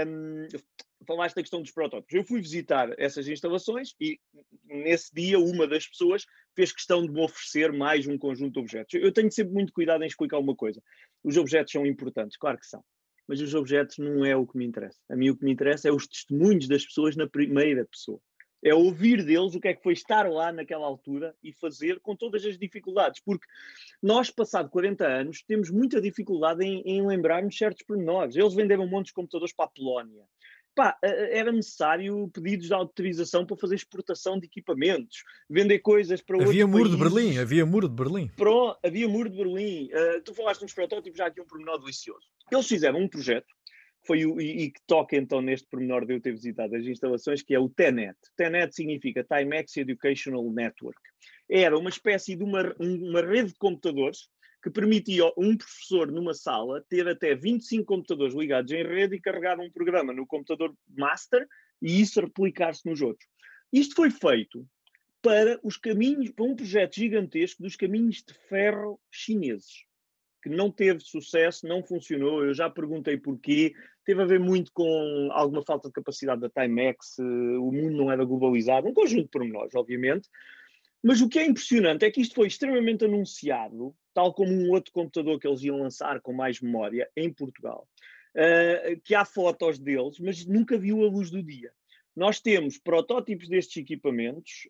Um, 0.07 0.47
falaste 1.05 1.35
da 1.35 1.43
questão 1.43 1.61
dos 1.61 1.69
protótipos. 1.69 2.11
Eu 2.11 2.23
fui 2.23 2.41
visitar 2.41 2.91
essas 2.97 3.27
instalações 3.27 3.93
e 4.01 4.19
nesse 4.65 5.13
dia 5.13 5.37
uma 5.37 5.67
das 5.67 5.87
pessoas 5.87 6.25
fez 6.55 6.71
questão 6.71 7.05
de 7.05 7.11
me 7.11 7.21
oferecer 7.21 7.71
mais 7.71 8.07
um 8.07 8.17
conjunto 8.17 8.53
de 8.53 8.59
objetos. 8.59 8.95
Eu 8.95 9.11
tenho 9.11 9.31
sempre 9.31 9.53
muito 9.53 9.71
cuidado 9.71 10.03
em 10.03 10.07
explicar 10.07 10.39
uma 10.39 10.55
coisa. 10.55 10.81
Os 11.23 11.37
objetos 11.37 11.71
são 11.71 11.85
importantes, 11.85 12.35
claro 12.35 12.57
que 12.57 12.65
são. 12.65 12.83
Mas 13.27 13.39
os 13.41 13.53
objetos 13.53 13.99
não 13.99 14.25
é 14.25 14.35
o 14.35 14.47
que 14.47 14.57
me 14.57 14.65
interessa. 14.65 14.99
A 15.07 15.15
mim 15.15 15.29
o 15.29 15.37
que 15.37 15.45
me 15.45 15.51
interessa 15.51 15.87
é 15.87 15.91
os 15.91 16.07
testemunhos 16.07 16.67
das 16.67 16.83
pessoas 16.83 17.15
na 17.15 17.29
primeira 17.29 17.85
pessoa 17.85 18.19
é 18.63 18.73
ouvir 18.73 19.23
deles 19.23 19.55
o 19.55 19.59
que 19.59 19.69
é 19.69 19.73
que 19.73 19.83
foi 19.83 19.93
estar 19.93 20.29
lá 20.29 20.51
naquela 20.51 20.85
altura 20.85 21.35
e 21.43 21.51
fazer 21.53 21.99
com 21.99 22.15
todas 22.15 22.45
as 22.45 22.57
dificuldades, 22.57 23.21
porque 23.21 23.45
nós, 24.01 24.29
passado 24.29 24.69
40 24.69 25.05
anos, 25.05 25.43
temos 25.43 25.69
muita 25.69 26.01
dificuldade 26.01 26.63
em, 26.65 26.81
em 26.85 27.05
lembrarmos 27.05 27.57
certos 27.57 27.83
pormenores. 27.83 28.35
Eles 28.35 28.53
venderam 28.53 28.83
um 28.83 28.89
monte 28.89 29.07
de 29.07 29.13
computadores 29.13 29.53
para 29.53 29.65
a 29.65 29.69
Polónia. 29.69 30.23
Pá, 30.75 30.97
era 31.01 31.51
necessário 31.51 32.29
pedidos 32.29 32.67
de 32.67 32.73
autorização 32.73 33.45
para 33.45 33.57
fazer 33.57 33.75
exportação 33.75 34.39
de 34.39 34.45
equipamentos, 34.45 35.23
vender 35.49 35.79
coisas 35.79 36.21
para 36.21 36.41
Havia 36.41 36.65
muro 36.65 36.83
países. 36.83 36.97
de 36.97 37.03
Berlim, 37.03 37.37
havia 37.37 37.65
muro 37.65 37.89
de 37.89 37.95
Berlim. 37.95 38.27
Pro, 38.37 38.77
havia 38.83 39.09
muro 39.09 39.29
de 39.29 39.37
Berlim. 39.37 39.89
Uh, 39.91 40.21
tu 40.23 40.33
falaste 40.33 40.61
nos 40.61 40.73
protótipos, 40.73 41.17
já 41.17 41.25
aqui 41.25 41.41
um 41.41 41.45
pormenor 41.45 41.79
delicioso. 41.79 42.27
Eles 42.51 42.67
fizeram 42.67 42.99
um 42.99 43.07
projeto 43.07 43.47
foi 44.05 44.25
o, 44.25 44.39
e, 44.39 44.71
que 44.71 44.81
toca 44.87 45.15
então 45.15 45.41
neste 45.41 45.67
pormenor 45.67 46.05
de 46.05 46.13
eu 46.13 46.21
ter 46.21 46.31
visitado 46.31 46.75
as 46.75 46.85
instalações, 46.85 47.41
que 47.41 47.53
é 47.53 47.59
o 47.59 47.69
TENET. 47.69 48.17
TENET 48.35 48.75
significa 48.75 49.23
Timex 49.23 49.75
Educational 49.77 50.51
Network. 50.51 50.99
Era 51.49 51.77
uma 51.77 51.89
espécie 51.89 52.35
de 52.35 52.43
uma, 52.43 52.75
uma 52.79 53.21
rede 53.21 53.49
de 53.49 53.59
computadores 53.59 54.29
que 54.61 54.69
permitia 54.69 55.31
um 55.37 55.55
professor 55.55 56.11
numa 56.11 56.33
sala 56.33 56.83
ter 56.89 57.07
até 57.07 57.33
25 57.33 57.85
computadores 57.85 58.35
ligados 58.35 58.71
em 58.71 58.83
rede 58.83 59.15
e 59.15 59.21
carregar 59.21 59.59
um 59.59 59.71
programa 59.71 60.13
no 60.13 60.27
computador 60.27 60.75
master 60.97 61.47
e 61.81 62.01
isso 62.01 62.19
replicar-se 62.19 62.87
nos 62.87 63.01
outros. 63.01 63.27
Isto 63.71 63.95
foi 63.95 64.11
feito 64.11 64.67
para 65.21 65.59
os 65.63 65.77
caminhos, 65.77 66.31
para 66.31 66.45
um 66.45 66.55
projeto 66.55 66.95
gigantesco 66.95 67.63
dos 67.63 67.75
caminhos 67.75 68.23
de 68.23 68.33
ferro 68.47 68.99
chineses 69.11 69.88
que 70.49 70.55
não 70.55 70.71
teve 70.71 70.99
sucesso, 70.99 71.67
não 71.67 71.83
funcionou. 71.83 72.43
Eu 72.43 72.53
já 72.53 72.69
perguntei 72.69 73.17
porquê. 73.17 73.73
Teve 74.03 74.23
a 74.23 74.25
ver 74.25 74.39
muito 74.39 74.71
com 74.73 75.29
alguma 75.31 75.63
falta 75.63 75.87
de 75.87 75.93
capacidade 75.93 76.41
da 76.41 76.49
Timex, 76.49 77.19
eh, 77.19 77.23
o 77.23 77.71
mundo 77.71 77.95
não 77.95 78.11
era 78.11 78.25
globalizado, 78.25 78.87
um 78.87 78.93
conjunto 78.93 79.25
de 79.25 79.29
pormenores, 79.29 79.75
obviamente. 79.75 80.27
Mas 81.03 81.21
o 81.21 81.29
que 81.29 81.39
é 81.39 81.45
impressionante 81.45 82.03
é 82.03 82.11
que 82.11 82.19
isto 82.19 82.35
foi 82.35 82.47
extremamente 82.47 83.05
anunciado, 83.05 83.95
tal 84.13 84.33
como 84.33 84.51
um 84.51 84.71
outro 84.71 84.91
computador 84.91 85.39
que 85.39 85.47
eles 85.47 85.61
iam 85.61 85.79
lançar 85.79 86.19
com 86.21 86.33
mais 86.33 86.59
memória 86.59 87.09
em 87.15 87.31
Portugal, 87.31 87.87
uh, 88.35 88.99
que 89.03 89.15
há 89.15 89.23
fotos 89.23 89.79
deles, 89.79 90.19
mas 90.19 90.45
nunca 90.45 90.77
viu 90.77 91.05
a 91.05 91.09
luz 91.09 91.31
do 91.31 91.41
dia. 91.41 91.71
Nós 92.15 92.41
temos 92.41 92.77
protótipos 92.77 93.47
destes 93.47 93.77
equipamentos, 93.77 94.67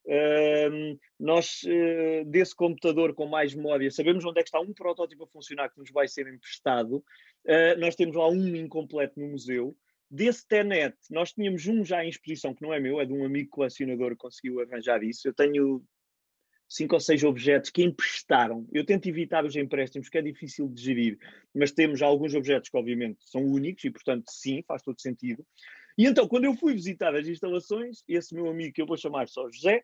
nós, 1.19 1.61
uh, 1.63 2.25
desse 2.25 2.55
computador 2.55 3.13
com 3.13 3.25
mais 3.25 3.55
memória, 3.55 3.89
sabemos 3.89 4.23
onde 4.25 4.39
é 4.39 4.43
que 4.43 4.49
está 4.49 4.59
um 4.59 4.73
protótipo 4.73 5.23
a 5.23 5.27
funcionar 5.27 5.69
que 5.69 5.79
nos 5.79 5.89
vai 5.91 6.07
ser 6.07 6.27
emprestado, 6.27 6.97
uh, 6.97 7.79
nós 7.79 7.95
temos 7.95 8.15
lá 8.15 8.27
um 8.29 8.55
incompleto 8.55 9.19
no 9.19 9.29
museu. 9.29 9.75
Desse 10.11 10.47
TENET, 10.47 10.95
nós 11.09 11.33
tínhamos 11.33 11.65
um 11.67 11.85
já 11.85 12.03
em 12.03 12.09
exposição, 12.09 12.53
que 12.53 12.61
não 12.61 12.73
é 12.73 12.79
meu, 12.79 12.99
é 12.99 13.05
de 13.05 13.13
um 13.13 13.23
amigo 13.23 13.49
colecionador 13.49 14.11
que 14.11 14.17
conseguiu 14.17 14.59
arranjar 14.59 15.03
isso. 15.03 15.27
Eu 15.27 15.33
tenho 15.33 15.83
cinco 16.67 16.95
ou 16.95 16.99
seis 16.99 17.23
objetos 17.23 17.69
que 17.69 17.83
emprestaram. 17.83 18.67
Eu 18.71 18.85
tento 18.85 19.07
evitar 19.07 19.43
os 19.45 19.55
empréstimos, 19.55 20.07
que 20.07 20.17
é 20.17 20.21
difícil 20.21 20.67
de 20.67 20.81
gerir, 20.81 21.17
mas 21.53 21.71
temos 21.71 22.01
alguns 22.01 22.35
objetos 22.35 22.69
que, 22.69 22.77
obviamente, 22.77 23.19
são 23.21 23.43
únicos 23.43 23.83
e, 23.83 23.89
portanto, 23.89 24.25
sim, 24.29 24.63
faz 24.67 24.81
todo 24.83 25.01
sentido. 25.01 25.45
E 25.99 26.05
então, 26.05 26.29
quando 26.29 26.45
eu 26.45 26.55
fui 26.55 26.73
visitar 26.73 27.13
as 27.13 27.27
instalações, 27.27 28.05
esse 28.07 28.33
meu 28.33 28.49
amigo, 28.49 28.73
que 28.73 28.81
eu 28.81 28.85
vou 28.85 28.95
chamar 28.95 29.27
só 29.27 29.51
José, 29.51 29.83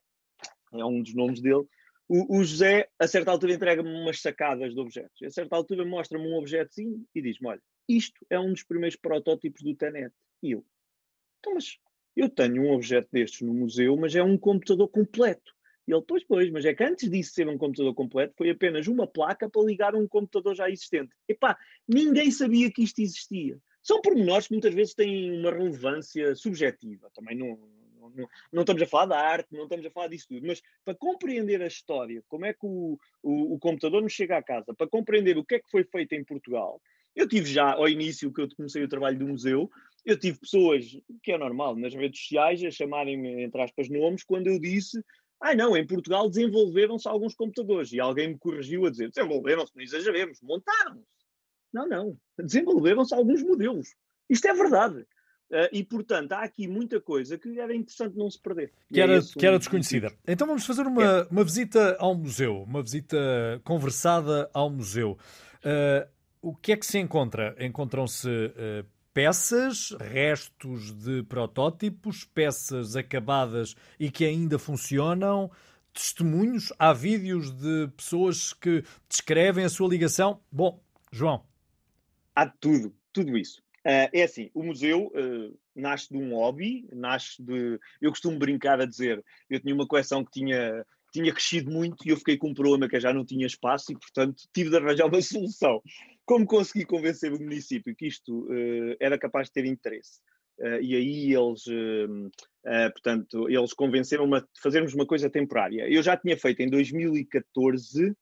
é 0.71 0.85
um 0.85 1.03
dos 1.03 1.13
nomes 1.13 1.41
dele, 1.41 1.67
o, 2.07 2.37
o 2.37 2.41
José, 2.41 2.87
a 2.97 3.05
certa 3.05 3.31
altura, 3.31 3.51
entrega-me 3.51 3.89
umas 3.89 4.21
sacadas 4.21 4.73
de 4.73 4.79
objetos. 4.79 5.21
A 5.21 5.29
certa 5.29 5.57
altura, 5.57 5.83
mostra-me 5.83 6.25
um 6.25 6.37
objetozinho 6.37 7.05
e 7.13 7.21
diz-me: 7.21 7.49
Olha, 7.49 7.61
isto 7.89 8.25
é 8.29 8.39
um 8.39 8.53
dos 8.53 8.63
primeiros 8.63 8.95
protótipos 8.95 9.61
do 9.61 9.75
Tenet. 9.75 10.15
E 10.41 10.51
eu, 10.51 10.65
então, 11.41 11.53
mas 11.53 11.77
eu 12.15 12.29
tenho 12.29 12.63
um 12.63 12.71
objeto 12.71 13.09
destes 13.11 13.41
no 13.41 13.53
museu, 13.53 13.97
mas 13.97 14.15
é 14.15 14.23
um 14.23 14.37
computador 14.37 14.87
completo. 14.87 15.53
E 15.85 15.93
ele, 15.93 16.03
pois, 16.07 16.23
pois, 16.23 16.49
mas 16.49 16.63
é 16.63 16.73
que 16.73 16.83
antes 16.85 17.09
disso 17.09 17.33
ser 17.33 17.49
um 17.49 17.57
computador 17.57 17.93
completo, 17.93 18.35
foi 18.37 18.51
apenas 18.51 18.87
uma 18.87 19.05
placa 19.05 19.49
para 19.49 19.63
ligar 19.63 19.93
um 19.93 20.07
computador 20.07 20.55
já 20.55 20.69
existente. 20.69 21.13
Epá, 21.27 21.57
ninguém 21.85 22.31
sabia 22.31 22.71
que 22.71 22.83
isto 22.83 23.01
existia. 23.01 23.59
São 23.85 24.01
pormenores 24.01 24.47
que 24.47 24.53
muitas 24.53 24.73
vezes 24.73 24.95
têm 24.95 25.39
uma 25.39 25.51
relevância 25.51 26.33
subjetiva. 26.33 27.07
Também 27.13 27.37
não, 27.37 27.59
não, 28.15 28.27
não, 28.51 28.61
estamos 28.61 28.81
a 28.81 28.87
falar 28.87 29.05
da 29.05 29.19
arte, 29.19 29.53
não 29.53 29.65
estamos 29.65 29.85
a 29.85 29.91
falar 29.91 30.07
disso 30.07 30.25
tudo, 30.27 30.47
mas 30.47 30.59
para 30.83 30.95
compreender 30.95 31.61
a 31.61 31.67
história, 31.67 32.23
como 32.27 32.47
é 32.47 32.53
que 32.53 32.65
o, 32.65 32.97
o, 33.21 33.53
o, 33.53 33.59
computador 33.59 34.01
nos 34.01 34.11
chega 34.11 34.37
à 34.37 34.41
casa, 34.41 34.73
para 34.73 34.87
compreender 34.87 35.37
o 35.37 35.45
que 35.45 35.53
é 35.53 35.59
que 35.59 35.69
foi 35.69 35.83
feito 35.83 36.13
em 36.13 36.23
Portugal, 36.23 36.81
eu 37.15 37.27
tive 37.27 37.45
já, 37.45 37.73
ao 37.73 37.87
início 37.87 38.33
que 38.33 38.41
eu 38.41 38.49
comecei 38.57 38.83
o 38.83 38.89
trabalho 38.89 39.19
do 39.19 39.27
museu, 39.27 39.69
eu 40.03 40.17
tive 40.19 40.39
pessoas, 40.39 40.97
que 41.21 41.31
é 41.31 41.37
normal, 41.37 41.75
nas 41.75 41.93
redes 41.93 42.19
sociais, 42.21 42.63
a 42.63 42.71
chamarem-me, 42.71 43.43
entre 43.43 43.61
aspas, 43.61 43.87
nomes, 43.87 44.23
quando 44.23 44.47
eu 44.47 44.59
disse 44.59 44.99
ah, 45.39 45.53
não, 45.53 45.77
em 45.77 45.85
Portugal 45.85 46.27
desenvolveram-se 46.27 47.07
alguns 47.07 47.35
computadores. 47.35 47.91
E 47.91 47.99
alguém 47.99 48.29
me 48.29 48.37
corrigiu 48.39 48.85
a 48.85 48.89
dizer: 48.89 49.09
desenvolveram-se, 49.09 49.75
não 49.75 49.83
exageremos, 49.83 50.41
montaram-se. 50.41 51.24
Não, 51.75 51.85
não. 51.85 52.17
Desenvolveram-se 52.39 53.13
alguns 53.13 53.43
modelos. 53.43 53.89
Isto 54.29 54.47
é 54.47 54.53
verdade. 54.53 55.05
Uh, 55.51 55.69
e, 55.73 55.83
portanto, 55.83 56.31
há 56.31 56.43
aqui 56.43 56.67
muita 56.67 57.01
coisa 57.01 57.37
que 57.37 57.59
era 57.59 57.75
interessante 57.75 58.17
não 58.17 58.31
se 58.31 58.41
perder. 58.41 58.71
Que 58.91 59.01
era, 59.01 59.17
é 59.17 59.21
que 59.21 59.45
era 59.45 59.59
desconhecida. 59.59 60.11
Então 60.25 60.47
vamos 60.47 60.65
fazer 60.65 60.87
uma, 60.87 61.03
é. 61.03 61.27
uma 61.29 61.43
visita 61.43 61.97
ao 61.99 62.15
museu, 62.15 62.63
uma 62.63 62.81
visita 62.81 63.61
conversada 63.65 64.49
ao 64.53 64.69
museu. 64.69 65.17
Uh, 65.57 66.07
o 66.41 66.55
que 66.55 66.71
é 66.71 66.77
que 66.77 66.85
se 66.85 66.97
encontra? 66.97 67.53
Encontram-se 67.59 68.29
uh, 68.29 68.85
peças, 69.13 69.91
restos 69.99 70.93
de 70.93 71.23
protótipos, 71.23 72.23
peças 72.23 72.95
acabadas 72.95 73.75
e 73.99 74.09
que 74.09 74.23
ainda 74.23 74.57
funcionam, 74.57 75.51
testemunhos, 75.93 76.71
há 76.79 76.93
vídeos 76.93 77.51
de 77.51 77.89
pessoas 77.97 78.53
que 78.53 78.83
descrevem 79.09 79.65
a 79.65 79.69
sua 79.69 79.89
ligação. 79.89 80.39
Bom, 80.51 80.81
João, 81.11 81.43
há 82.35 82.45
tudo, 82.47 82.93
tudo 83.13 83.37
isso. 83.37 83.63
Uh, 83.85 84.09
é 84.11 84.23
assim, 84.23 84.49
o 84.53 84.63
museu 84.63 85.11
uh, 85.13 85.59
nasce 85.75 86.09
de 86.09 86.17
um 86.17 86.33
hobby, 86.33 86.87
nasce 86.91 87.41
de. 87.41 87.79
Eu 88.01 88.09
costumo 88.09 88.39
brincar 88.39 88.81
a 88.81 88.85
dizer, 88.85 89.23
eu 89.47 89.59
tinha 89.59 89.75
uma 89.75 89.87
coleção 89.87 90.25
que 90.25 90.31
tinha, 90.31 90.83
tinha 91.13 91.31
crescido 91.31 91.69
muito 91.69 91.97
e 92.03 92.09
eu 92.09 92.17
fiquei 92.17 92.35
com 92.35 92.49
um 92.49 92.53
problema 92.53 92.89
que 92.89 92.99
já 92.99 93.13
não 93.13 93.23
tinha 93.23 93.45
espaço 93.45 93.91
e, 93.91 93.95
portanto, 93.95 94.43
tive 94.51 94.71
de 94.71 94.77
arranjar 94.77 95.05
uma 95.05 95.21
solução. 95.21 95.81
Como 96.25 96.47
consegui 96.47 96.83
convencer 96.83 97.31
o 97.31 97.39
município 97.39 97.95
que 97.95 98.07
isto 98.07 98.45
uh, 98.45 98.97
era 98.99 99.19
capaz 99.19 99.47
de 99.47 99.53
ter 99.53 99.65
interesse? 99.65 100.19
e 100.81 100.95
aí 100.95 101.33
eles, 101.33 101.65
portanto, 102.93 103.49
eles 103.49 103.73
convenceram-me 103.73 104.37
a 104.37 104.45
fazermos 104.63 104.93
uma 104.93 105.05
coisa 105.05 105.29
temporária. 105.29 105.85
Eu 105.85 106.01
já 106.01 106.15
tinha 106.15 106.37
feito 106.37 106.61
em 106.61 106.69
2014 106.69 108.15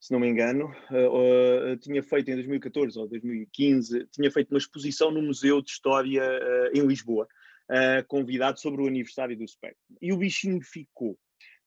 se 0.00 0.12
não 0.12 0.18
me 0.18 0.28
engano, 0.28 0.74
uh, 0.90 1.72
uh, 1.72 1.76
tinha 1.76 2.02
feito 2.02 2.30
em 2.30 2.34
2014 2.34 2.98
ou 2.98 3.06
2015, 3.06 4.06
tinha 4.10 4.30
feito 4.30 4.50
uma 4.50 4.58
exposição 4.58 5.10
no 5.10 5.20
Museu 5.20 5.60
de 5.60 5.70
História 5.70 6.22
uh, 6.22 6.76
em 6.76 6.86
Lisboa, 6.86 7.28
convidado 8.08 8.58
sobre 8.58 8.82
o 8.82 8.88
aniversário 8.88 9.38
do 9.38 9.46
Spectrum. 9.46 9.96
E 10.02 10.12
o 10.12 10.16
bichinho 10.16 10.60
ficou. 10.60 11.16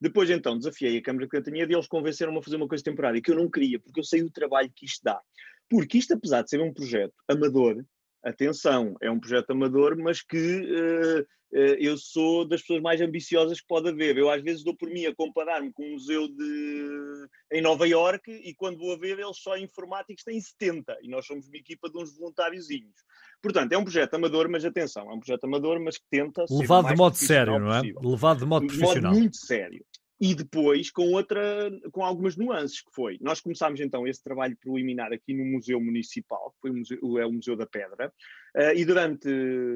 Depois, 0.01 0.29
então, 0.29 0.57
desafiei 0.57 0.97
a 0.97 1.01
Câmara 1.01 1.25
de 1.25 1.31
Cantanhede 1.31 1.71
e 1.71 1.75
eles 1.75 1.87
convenceram-me 1.87 2.39
a 2.39 2.41
fazer 2.41 2.57
uma 2.57 2.67
coisa 2.67 2.83
temporária, 2.83 3.21
que 3.21 3.31
eu 3.31 3.37
não 3.37 3.49
queria, 3.49 3.79
porque 3.79 4.01
eu 4.01 4.03
sei 4.03 4.21
o 4.21 4.29
trabalho 4.29 4.69
que 4.75 4.85
isto 4.85 5.01
dá. 5.01 5.21
Porque 5.69 5.97
isto, 5.97 6.13
apesar 6.13 6.41
de 6.41 6.49
ser 6.49 6.59
um 6.59 6.73
projeto 6.73 7.13
amador, 7.25 7.85
atenção, 8.23 8.95
é 9.01 9.11
um 9.11 9.19
projeto 9.19 9.51
amador, 9.51 9.97
mas 9.97 10.21
que 10.21 10.37
uh, 10.37 11.21
uh, 11.21 11.75
eu 11.79 11.97
sou 11.97 12.47
das 12.47 12.61
pessoas 12.61 12.81
mais 12.81 13.01
ambiciosas 13.01 13.59
que 13.59 13.67
pode 13.67 13.89
haver. 13.89 14.17
Eu 14.17 14.29
às 14.29 14.41
vezes 14.41 14.63
dou 14.63 14.75
por 14.75 14.89
mim 14.89 15.05
a 15.05 15.15
comparar-me 15.15 15.71
com 15.73 15.83
um 15.85 15.91
museu 15.93 16.27
de... 16.27 17.27
em 17.51 17.61
Nova 17.61 17.87
Iorque 17.87 18.31
e 18.31 18.53
quando 18.55 18.77
vou 18.77 18.93
a 18.93 18.97
ver 18.97 19.19
eles 19.19 19.37
só 19.37 19.57
informáticos 19.57 20.23
têm 20.23 20.39
70 20.39 20.97
e 21.01 21.09
nós 21.09 21.25
somos 21.25 21.47
uma 21.47 21.57
equipa 21.57 21.89
de 21.89 21.97
uns 21.97 22.17
voluntáriozinhos. 22.17 22.95
Portanto, 23.41 23.73
é 23.73 23.77
um 23.77 23.83
projeto 23.83 24.13
amador, 24.13 24.49
mas 24.49 24.63
atenção, 24.63 25.11
é 25.11 25.13
um 25.13 25.19
projeto 25.19 25.43
amador, 25.43 25.79
mas 25.79 25.97
que 25.97 26.05
tenta 26.09 26.45
Levado 26.49 26.87
de 26.87 26.95
modo 26.95 27.15
sério, 27.15 27.59
não 27.59 27.73
é? 27.73 27.81
Levado 28.01 28.39
de 28.39 28.45
modo 28.45 28.67
profissional. 28.67 28.99
De 28.99 29.07
modo 29.07 29.19
muito 29.19 29.37
sério 29.37 29.85
e 30.23 30.33
depois 30.33 30.89
com 30.89 31.11
outra, 31.11 31.69
com 31.91 32.01
algumas 32.01 32.37
nuances 32.37 32.79
que 32.79 32.89
foi. 32.93 33.17
Nós 33.19 33.41
começámos 33.41 33.81
então 33.81 34.07
esse 34.07 34.23
trabalho 34.23 34.55
preliminar 34.55 35.11
aqui 35.11 35.33
no 35.33 35.43
Museu 35.43 35.81
Municipal, 35.81 36.51
que 36.51 36.61
foi 36.61 36.69
o 36.69 36.75
Museu, 36.75 37.19
é 37.19 37.25
o 37.25 37.33
Museu 37.33 37.57
da 37.57 37.65
Pedra, 37.65 38.07
uh, 38.55 38.73
e 38.73 38.85
durante 38.85 39.27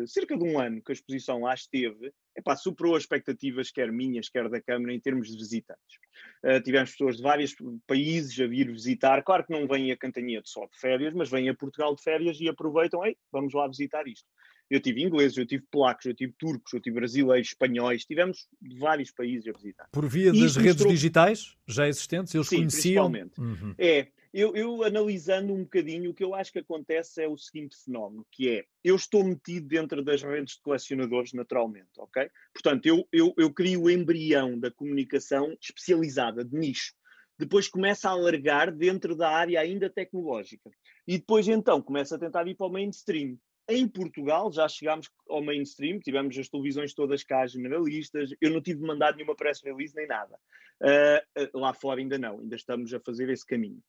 cerca 0.07 0.37
de 0.37 0.45
um 0.45 0.57
ano 0.57 0.81
que 0.81 0.89
a 0.89 0.93
exposição 0.93 1.41
lá 1.41 1.53
esteve, 1.53 2.13
superou 2.59 2.95
as 2.95 3.03
expectativas, 3.03 3.71
quer 3.71 3.91
minhas, 3.91 4.29
quer 4.29 4.47
da 4.47 4.61
Câmara, 4.61 4.93
em 4.93 5.01
termos 5.01 5.27
de 5.29 5.35
visitantes. 5.35 5.97
Uh, 6.41 6.61
tivemos 6.63 6.91
pessoas 6.91 7.17
de 7.17 7.23
vários 7.23 7.53
países 7.85 8.39
a 8.39 8.47
vir 8.47 8.71
visitar, 8.71 9.21
claro 9.23 9.45
que 9.45 9.51
não 9.51 9.67
vêm 9.67 9.91
a 9.91 9.97
Cantanhete 9.97 10.49
só 10.49 10.65
de 10.65 10.79
férias, 10.79 11.13
mas 11.13 11.29
vêm 11.29 11.49
a 11.49 11.55
Portugal 11.55 11.93
de 11.93 12.01
férias 12.01 12.39
e 12.39 12.47
aproveitam, 12.47 13.05
ei, 13.05 13.17
vamos 13.33 13.53
lá 13.53 13.67
visitar 13.67 14.07
isto. 14.07 14.25
Eu 14.69 14.81
tive 14.81 15.03
ingleses, 15.03 15.37
eu 15.37 15.45
tive 15.45 15.63
polacos, 15.71 16.05
eu 16.05 16.13
tive 16.13 16.33
turcos, 16.37 16.73
eu 16.73 16.81
tive 16.81 16.95
brasileiros, 16.97 17.49
espanhóis, 17.49 18.05
tivemos 18.05 18.47
de 18.61 18.77
vários 18.77 19.11
países 19.11 19.47
a 19.47 19.57
visitar. 19.57 19.87
Por 19.91 20.07
via 20.07 20.31
das 20.31 20.55
redes 20.55 20.75
mostrou... 20.75 20.91
digitais 20.91 21.57
já 21.67 21.87
existentes, 21.87 22.35
eles 22.35 22.47
Sim, 22.47 22.57
conheciam? 22.57 23.11
principalmente. 23.11 23.39
Uhum. 23.39 23.75
É, 23.77 24.07
eu, 24.33 24.55
eu, 24.55 24.83
analisando 24.83 25.53
um 25.53 25.63
bocadinho, 25.63 26.11
o 26.11 26.13
que 26.13 26.23
eu 26.23 26.35
acho 26.35 26.51
que 26.51 26.59
acontece 26.59 27.23
é 27.23 27.27
o 27.27 27.37
seguinte 27.37 27.75
fenómeno, 27.83 28.25
que 28.31 28.49
é, 28.49 28.65
eu 28.83 28.95
estou 28.95 29.23
metido 29.23 29.67
dentro 29.67 30.03
das 30.03 30.21
redes 30.21 30.55
de 30.55 30.61
colecionadores 30.61 31.33
naturalmente, 31.33 31.89
ok? 31.97 32.29
Portanto, 32.53 32.85
eu, 32.85 33.07
eu, 33.11 33.33
eu 33.37 33.51
crio 33.51 33.83
o 33.83 33.89
embrião 33.89 34.59
da 34.59 34.69
comunicação 34.69 35.57
especializada, 35.61 36.43
de 36.43 36.55
nicho. 36.55 36.93
Depois 37.39 37.67
começa 37.67 38.09
a 38.09 38.11
alargar 38.11 38.71
dentro 38.71 39.15
da 39.15 39.29
área 39.29 39.59
ainda 39.59 39.89
tecnológica. 39.89 40.69
E 41.07 41.17
depois, 41.17 41.47
então, 41.47 41.81
começa 41.81 42.15
a 42.15 42.19
tentar 42.19 42.47
ir 42.47 42.55
para 42.55 42.67
o 42.67 42.71
mainstream. 42.71 43.37
Em 43.69 43.85
Portugal 43.85 44.49
já 44.49 44.67
chegámos 44.67 45.09
ao 45.27 45.43
mainstream, 45.43 45.99
tivemos 45.99 46.37
as 46.37 46.47
televisões 46.47 46.93
todas 46.93 47.23
cá 47.23 47.45
generalistas, 47.45 48.29
eu 48.39 48.49
não 48.49 48.61
tive 48.61 48.81
mandado 48.81 49.17
nenhuma 49.17 49.35
press 49.35 49.61
release 49.61 49.93
nem 49.93 50.07
nada. 50.07 50.39
Uh, 50.81 51.59
lá 51.59 51.73
fora 51.73 51.99
ainda 51.99 52.17
não, 52.17 52.39
ainda 52.39 52.55
estamos 52.55 52.93
a 52.93 52.99
fazer 53.01 53.29
esse 53.29 53.45
caminho. 53.45 53.81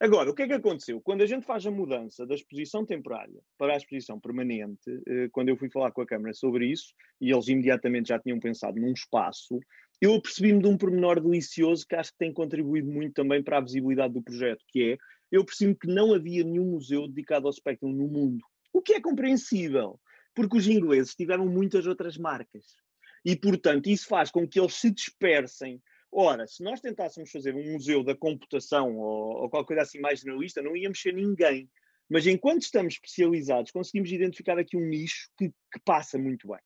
Agora, 0.00 0.30
o 0.30 0.34
que 0.34 0.42
é 0.42 0.46
que 0.46 0.54
aconteceu? 0.54 1.00
Quando 1.00 1.22
a 1.22 1.26
gente 1.26 1.44
faz 1.44 1.66
a 1.66 1.70
mudança 1.70 2.24
da 2.24 2.34
exposição 2.34 2.86
temporária 2.86 3.40
para 3.58 3.74
a 3.74 3.76
exposição 3.76 4.18
permanente, 4.18 4.88
uh, 4.90 5.28
quando 5.30 5.50
eu 5.50 5.56
fui 5.58 5.68
falar 5.68 5.92
com 5.92 6.00
a 6.00 6.06
Câmara 6.06 6.32
sobre 6.32 6.66
isso, 6.66 6.94
e 7.20 7.30
eles 7.30 7.48
imediatamente 7.48 8.08
já 8.08 8.18
tinham 8.18 8.40
pensado 8.40 8.80
num 8.80 8.92
espaço, 8.92 9.60
eu 10.00 10.14
apercebi-me 10.14 10.62
de 10.62 10.68
um 10.68 10.78
pormenor 10.78 11.20
delicioso 11.20 11.84
que 11.86 11.96
acho 11.96 12.12
que 12.12 12.18
tem 12.18 12.32
contribuído 12.32 12.88
muito 12.90 13.12
também 13.12 13.42
para 13.42 13.58
a 13.58 13.60
visibilidade 13.60 14.14
do 14.14 14.22
projeto, 14.22 14.64
que 14.68 14.92
é, 14.92 14.96
eu 15.30 15.44
percebi 15.44 15.74
que 15.74 15.88
não 15.88 16.14
havia 16.14 16.44
nenhum 16.44 16.64
museu 16.64 17.06
dedicado 17.06 17.46
ao 17.46 17.52
Spectrum 17.52 17.92
no 17.92 18.08
mundo. 18.08 18.42
O 18.78 18.80
que 18.80 18.94
é 18.94 19.00
compreensível, 19.00 19.98
porque 20.32 20.56
os 20.56 20.68
ingleses 20.68 21.12
tiveram 21.12 21.46
muitas 21.46 21.84
outras 21.84 22.16
marcas. 22.16 22.76
E, 23.24 23.34
portanto, 23.34 23.88
isso 23.88 24.06
faz 24.06 24.30
com 24.30 24.46
que 24.46 24.60
eles 24.60 24.74
se 24.74 24.88
dispersem. 24.88 25.82
Ora, 26.12 26.46
se 26.46 26.62
nós 26.62 26.80
tentássemos 26.80 27.28
fazer 27.28 27.56
um 27.56 27.72
museu 27.72 28.04
da 28.04 28.14
computação 28.14 28.96
ou, 28.96 29.42
ou 29.42 29.50
qualquer 29.50 29.66
coisa 29.66 29.82
assim 29.82 29.98
mais 29.98 30.20
generalista, 30.20 30.62
não 30.62 30.76
íamos 30.76 31.02
ser 31.02 31.12
ninguém. 31.12 31.68
Mas 32.08 32.24
enquanto 32.24 32.62
estamos 32.62 32.94
especializados, 32.94 33.72
conseguimos 33.72 34.12
identificar 34.12 34.56
aqui 34.56 34.76
um 34.76 34.86
nicho 34.86 35.28
que, 35.36 35.48
que 35.48 35.80
passa 35.84 36.16
muito 36.16 36.46
bem. 36.46 36.60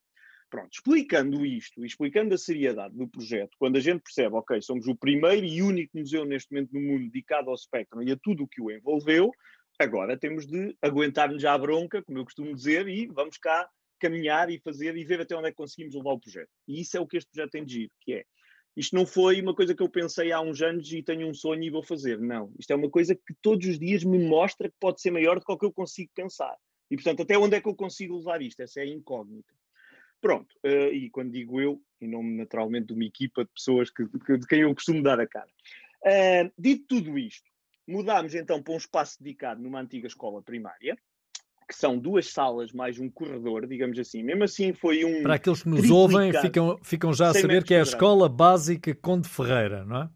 Pronto, 0.50 0.70
explicando 0.70 1.46
isto, 1.46 1.82
explicando 1.82 2.34
a 2.34 2.38
seriedade 2.38 2.94
do 2.94 3.08
projeto, 3.08 3.56
quando 3.58 3.76
a 3.76 3.80
gente 3.80 4.02
percebe, 4.02 4.36
ok, 4.36 4.60
somos 4.60 4.86
o 4.86 4.94
primeiro 4.94 5.46
e 5.46 5.62
único 5.62 5.96
museu 5.96 6.26
neste 6.26 6.52
momento 6.52 6.74
no 6.74 6.80
mundo 6.82 7.04
dedicado 7.04 7.48
ao 7.48 7.56
Spectrum 7.56 8.02
e 8.02 8.12
a 8.12 8.18
tudo 8.22 8.42
o 8.42 8.46
que 8.46 8.60
o 8.60 8.70
envolveu, 8.70 9.32
Agora 9.82 10.16
temos 10.16 10.46
de 10.46 10.76
aguentar-nos 10.80 11.44
à 11.44 11.56
bronca, 11.58 12.02
como 12.02 12.18
eu 12.18 12.24
costumo 12.24 12.54
dizer, 12.54 12.88
e 12.88 13.06
vamos 13.06 13.36
cá 13.38 13.68
caminhar 13.98 14.50
e 14.50 14.58
fazer 14.58 14.96
e 14.96 15.04
ver 15.04 15.20
até 15.20 15.36
onde 15.36 15.48
é 15.48 15.50
que 15.50 15.56
conseguimos 15.56 15.94
levar 15.94 16.12
o 16.12 16.20
projeto. 16.20 16.50
E 16.66 16.80
isso 16.80 16.96
é 16.96 17.00
o 17.00 17.06
que 17.06 17.16
este 17.16 17.30
projeto 17.30 17.52
tem 17.52 17.64
de 17.64 17.72
giro, 17.72 17.92
que 18.00 18.14
é 18.14 18.24
isto 18.76 18.96
não 18.96 19.04
foi 19.04 19.40
uma 19.40 19.54
coisa 19.54 19.74
que 19.74 19.82
eu 19.82 19.88
pensei 19.88 20.32
há 20.32 20.40
uns 20.40 20.62
anos 20.62 20.90
e 20.92 21.02
tenho 21.02 21.28
um 21.28 21.34
sonho 21.34 21.62
e 21.62 21.70
vou 21.70 21.82
fazer. 21.82 22.18
Não. 22.18 22.52
Isto 22.58 22.72
é 22.72 22.76
uma 22.76 22.88
coisa 22.88 23.14
que 23.14 23.34
todos 23.42 23.66
os 23.66 23.78
dias 23.78 24.02
me 24.02 24.18
mostra 24.18 24.68
que 24.68 24.76
pode 24.80 25.00
ser 25.00 25.10
maior 25.10 25.38
do 25.38 25.44
que 25.44 25.52
o 25.52 25.58
que 25.58 25.66
eu 25.66 25.72
consigo 25.72 26.10
pensar. 26.14 26.56
E, 26.90 26.96
portanto, 26.96 27.22
até 27.22 27.36
onde 27.36 27.56
é 27.56 27.60
que 27.60 27.68
eu 27.68 27.74
consigo 27.74 28.16
levar 28.16 28.40
isto? 28.40 28.60
Essa 28.60 28.80
é 28.80 28.84
a 28.84 28.86
incógnita. 28.86 29.54
Pronto. 30.20 30.54
Uh, 30.64 30.92
e 30.92 31.10
quando 31.10 31.32
digo 31.32 31.60
eu, 31.60 31.82
em 32.00 32.08
nome 32.08 32.34
naturalmente 32.36 32.86
de 32.86 32.94
uma 32.94 33.04
equipa 33.04 33.44
de 33.44 33.50
pessoas 33.52 33.90
que, 33.90 34.06
que, 34.06 34.38
de 34.38 34.46
quem 34.46 34.60
eu 34.60 34.74
costumo 34.74 35.02
dar 35.02 35.20
a 35.20 35.26
cara. 35.26 35.50
Uh, 36.04 36.50
dito 36.58 36.86
tudo 36.88 37.18
isto, 37.18 37.48
Mudámos 37.86 38.34
então 38.34 38.62
para 38.62 38.74
um 38.74 38.76
espaço 38.76 39.22
dedicado 39.22 39.60
numa 39.60 39.80
antiga 39.80 40.06
escola 40.06 40.40
primária, 40.40 40.96
que 41.68 41.74
são 41.74 41.98
duas 41.98 42.30
salas 42.30 42.72
mais 42.72 42.98
um 42.98 43.08
corredor, 43.08 43.66
digamos 43.66 43.98
assim. 43.98 44.22
Mesmo 44.22 44.44
assim 44.44 44.72
foi 44.72 45.04
um. 45.04 45.22
Para 45.22 45.34
aqueles 45.34 45.62
que 45.62 45.68
nos 45.68 45.90
ouvem, 45.90 46.32
ficam, 46.32 46.78
ficam 46.82 47.12
já 47.12 47.30
a 47.30 47.34
saber 47.34 47.64
que 47.64 47.74
é 47.74 47.80
a 47.80 47.82
Escola 47.82 48.28
Básica 48.28 48.94
Conde 48.94 49.28
Ferreira, 49.28 49.84
não 49.84 50.02
é? 50.02 50.10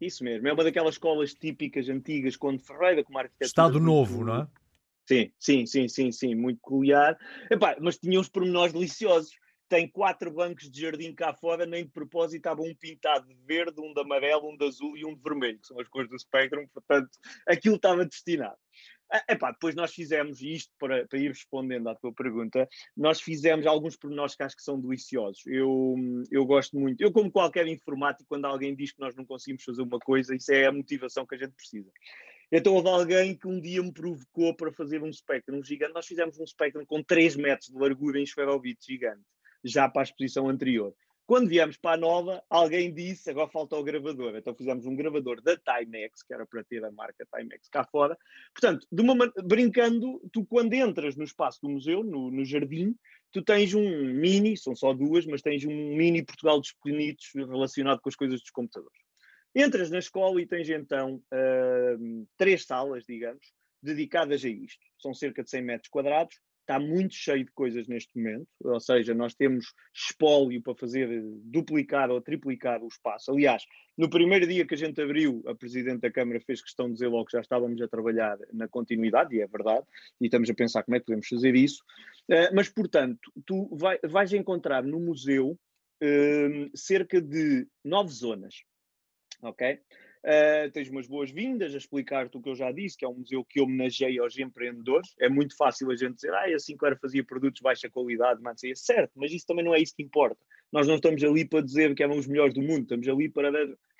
Isso 0.00 0.24
mesmo, 0.24 0.48
é 0.48 0.52
uma 0.52 0.64
daquelas 0.64 0.94
escolas 0.94 1.32
típicas, 1.32 1.88
antigas, 1.88 2.36
Conde 2.36 2.60
Ferreira, 2.62 3.04
com 3.04 3.10
uma 3.10 3.20
arquitetura. 3.20 3.46
Estado 3.46 3.78
Novo, 3.78 4.24
não 4.24 4.42
é? 4.42 4.46
Sim, 5.06 5.30
sim, 5.38 5.66
sim, 5.66 5.88
sim, 5.88 6.10
sim, 6.10 6.34
muito 6.34 6.58
peculiar. 6.58 7.16
Epá, 7.50 7.76
mas 7.80 7.98
tinha 7.98 8.18
uns 8.18 8.28
pormenores 8.28 8.72
deliciosos 8.72 9.32
tem 9.72 9.88
quatro 9.88 10.30
bancos 10.30 10.70
de 10.70 10.82
jardim 10.82 11.14
cá 11.14 11.32
fora, 11.32 11.64
nem 11.64 11.86
de 11.86 11.90
propósito 11.90 12.36
estava 12.36 12.60
um 12.60 12.74
pintado 12.74 13.26
de 13.26 13.34
verde, 13.46 13.80
um 13.80 13.94
de 13.94 14.02
amarelo, 14.02 14.50
um 14.50 14.54
de 14.54 14.66
azul 14.66 14.98
e 14.98 15.04
um 15.06 15.14
de 15.14 15.22
vermelho, 15.22 15.58
que 15.58 15.66
são 15.66 15.80
as 15.80 15.88
cores 15.88 16.10
do 16.10 16.18
Spectrum, 16.18 16.66
portanto, 16.68 17.08
aquilo 17.48 17.76
estava 17.76 18.04
destinado. 18.04 18.58
Ah, 19.10 19.24
epá, 19.30 19.50
depois 19.50 19.74
nós 19.74 19.94
fizemos 19.94 20.42
isto, 20.42 20.70
para, 20.78 21.06
para 21.06 21.18
ir 21.18 21.28
respondendo 21.28 21.88
à 21.88 21.94
tua 21.94 22.12
pergunta, 22.12 22.68
nós 22.94 23.22
fizemos 23.22 23.66
alguns 23.66 23.96
pormenores 23.96 24.36
que 24.36 24.42
acho 24.42 24.56
que 24.56 24.62
são 24.62 24.78
deliciosos. 24.78 25.40
Eu, 25.46 25.94
eu 26.30 26.44
gosto 26.44 26.78
muito, 26.78 27.00
eu 27.00 27.10
como 27.10 27.32
qualquer 27.32 27.66
informático, 27.66 28.28
quando 28.28 28.44
alguém 28.44 28.76
diz 28.76 28.92
que 28.92 29.00
nós 29.00 29.16
não 29.16 29.24
conseguimos 29.24 29.64
fazer 29.64 29.80
uma 29.80 29.98
coisa, 30.00 30.36
isso 30.36 30.52
é 30.52 30.66
a 30.66 30.72
motivação 30.72 31.24
que 31.24 31.34
a 31.34 31.38
gente 31.38 31.54
precisa. 31.54 31.90
Então 32.52 32.74
houve 32.74 32.90
alguém 32.90 33.34
que 33.34 33.48
um 33.48 33.58
dia 33.58 33.82
me 33.82 33.90
provocou 33.90 34.54
para 34.54 34.70
fazer 34.70 35.02
um 35.02 35.10
Spectrum 35.10 35.64
gigante. 35.64 35.94
Nós 35.94 36.06
fizemos 36.06 36.38
um 36.38 36.46
Spectrum 36.46 36.84
com 36.84 37.02
3 37.02 37.36
metros 37.36 37.70
de 37.70 37.78
largura 37.78 38.20
em 38.20 38.24
esferobit 38.24 38.78
gigante 38.86 39.22
já 39.64 39.88
para 39.88 40.02
a 40.02 40.04
exposição 40.04 40.48
anterior. 40.48 40.94
Quando 41.24 41.48
viemos 41.48 41.76
para 41.76 41.94
a 41.94 41.96
nova, 41.96 42.42
alguém 42.50 42.92
disse, 42.92 43.30
agora 43.30 43.48
falta 43.48 43.76
o 43.76 43.82
gravador. 43.82 44.36
Então 44.36 44.54
fizemos 44.54 44.84
um 44.86 44.94
gravador 44.94 45.40
da 45.40 45.56
Timex, 45.56 46.22
que 46.22 46.34
era 46.34 46.44
para 46.44 46.64
ter 46.64 46.84
a 46.84 46.90
marca 46.90 47.26
Timex 47.34 47.68
cá 47.68 47.84
fora. 47.84 48.18
Portanto, 48.52 48.86
uma, 48.92 49.32
brincando, 49.44 50.20
tu 50.32 50.44
quando 50.44 50.74
entras 50.74 51.16
no 51.16 51.24
espaço 51.24 51.60
do 51.62 51.70
museu, 51.70 52.02
no, 52.02 52.30
no 52.30 52.44
jardim, 52.44 52.94
tu 53.30 53.40
tens 53.40 53.72
um 53.72 54.12
mini, 54.12 54.56
são 54.56 54.74
só 54.74 54.92
duas, 54.92 55.24
mas 55.24 55.40
tens 55.40 55.64
um 55.64 55.96
mini 55.96 56.24
Portugal 56.24 56.60
dos 56.60 56.72
Pequenitos 56.72 57.30
relacionado 57.34 58.00
com 58.00 58.08
as 58.08 58.16
coisas 58.16 58.40
dos 58.40 58.50
computadores. 58.50 59.00
Entras 59.54 59.90
na 59.90 59.98
escola 60.00 60.40
e 60.40 60.46
tens 60.46 60.68
então 60.68 61.22
uh, 61.32 62.26
três 62.36 62.64
salas, 62.64 63.04
digamos, 63.06 63.52
dedicadas 63.82 64.44
a 64.44 64.48
isto. 64.48 64.84
São 64.98 65.14
cerca 65.14 65.42
de 65.42 65.50
100 65.50 65.62
metros 65.62 65.88
quadrados, 65.88 66.36
está 66.72 66.80
muito 66.80 67.14
cheio 67.14 67.44
de 67.44 67.52
coisas 67.52 67.86
neste 67.86 68.16
momento, 68.16 68.48
ou 68.64 68.80
seja, 68.80 69.14
nós 69.14 69.34
temos 69.34 69.74
espólio 69.94 70.62
para 70.62 70.74
fazer 70.74 71.22
duplicar 71.44 72.10
ou 72.10 72.20
triplicar 72.20 72.82
o 72.82 72.88
espaço. 72.88 73.30
Aliás, 73.30 73.64
no 73.96 74.08
primeiro 74.08 74.46
dia 74.46 74.66
que 74.66 74.74
a 74.74 74.78
gente 74.78 75.00
abriu, 75.00 75.42
a 75.46 75.54
Presidente 75.54 76.00
da 76.00 76.10
Câmara 76.10 76.40
fez 76.40 76.62
questão 76.62 76.86
de 76.86 76.94
dizer 76.94 77.08
logo 77.08 77.26
que 77.26 77.32
já 77.32 77.40
estávamos 77.40 77.80
a 77.82 77.88
trabalhar 77.88 78.38
na 78.52 78.66
continuidade, 78.66 79.36
e 79.36 79.42
é 79.42 79.46
verdade, 79.46 79.84
e 80.20 80.24
estamos 80.26 80.48
a 80.48 80.54
pensar 80.54 80.82
como 80.82 80.96
é 80.96 81.00
que 81.00 81.06
podemos 81.06 81.28
fazer 81.28 81.54
isso. 81.54 81.82
Uh, 82.30 82.54
mas, 82.54 82.68
portanto, 82.70 83.30
tu 83.44 83.68
vai, 83.76 83.98
vais 84.02 84.32
encontrar 84.32 84.82
no 84.82 84.98
museu 84.98 85.50
uh, 86.02 86.70
cerca 86.76 87.20
de 87.20 87.66
nove 87.84 88.10
zonas, 88.10 88.62
ok? 89.42 89.78
Uh, 90.24 90.70
tens 90.70 90.88
umas 90.88 91.08
boas-vindas 91.08 91.74
a 91.74 91.78
explicar-te 91.78 92.36
o 92.36 92.40
que 92.40 92.48
eu 92.48 92.54
já 92.54 92.70
disse, 92.70 92.96
que 92.96 93.04
é 93.04 93.08
um 93.08 93.18
museu 93.18 93.44
que 93.44 93.60
homenageia 93.60 94.22
aos 94.22 94.38
empreendedores. 94.38 95.12
É 95.18 95.28
muito 95.28 95.56
fácil 95.56 95.90
a 95.90 95.96
gente 95.96 96.14
dizer, 96.14 96.32
ah, 96.32 96.44
a 96.44 96.58
Sinclair 96.60 96.96
fazia 97.00 97.24
produtos 97.24 97.58
de 97.58 97.62
baixa 97.62 97.90
qualidade, 97.90 98.40
mas 98.40 98.62
é 98.62 98.74
certo, 98.74 99.12
mas 99.16 99.32
isso 99.32 99.46
também 99.46 99.64
não 99.64 99.74
é 99.74 99.80
isso 99.80 99.96
que 99.96 100.02
importa. 100.02 100.38
Nós 100.70 100.86
não 100.86 100.94
estamos 100.94 101.22
ali 101.24 101.44
para 101.44 101.60
dizer 101.60 101.92
que 101.94 102.02
eram 102.04 102.16
os 102.16 102.28
melhores 102.28 102.54
do 102.54 102.62
mundo, 102.62 102.82
estamos 102.82 103.08
ali 103.08 103.28
para 103.28 103.50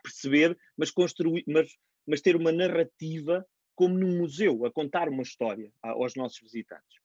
perceber, 0.03 0.57
mas 0.77 0.93
construir, 0.93 1.43
mas, 1.47 1.77
mas 2.07 2.21
ter 2.21 2.37
uma 2.37 2.53
narrativa 2.53 3.45
como 3.75 3.99
num 3.99 4.19
museu, 4.19 4.65
a 4.65 4.71
contar 4.71 5.09
uma 5.09 5.23
história 5.23 5.73
aos 5.83 6.15
nossos 6.15 6.39
visitantes. 6.41 7.01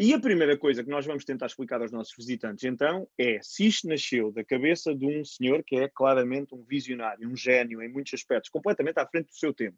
E 0.00 0.14
a 0.14 0.20
primeira 0.20 0.56
coisa 0.56 0.84
que 0.84 0.90
nós 0.90 1.04
vamos 1.04 1.24
tentar 1.24 1.46
explicar 1.46 1.82
aos 1.82 1.90
nossos 1.90 2.14
visitantes, 2.16 2.62
então, 2.62 3.08
é 3.18 3.40
se 3.42 3.66
isto 3.66 3.88
nasceu 3.88 4.30
da 4.30 4.44
cabeça 4.44 4.94
de 4.94 5.04
um 5.04 5.24
senhor 5.24 5.64
que 5.64 5.74
é 5.74 5.88
claramente 5.88 6.54
um 6.54 6.62
visionário, 6.62 7.28
um 7.28 7.34
gênio 7.34 7.82
em 7.82 7.88
muitos 7.88 8.14
aspectos, 8.14 8.48
completamente 8.48 9.00
à 9.00 9.06
frente 9.08 9.26
do 9.26 9.34
seu 9.34 9.52
tempo, 9.52 9.76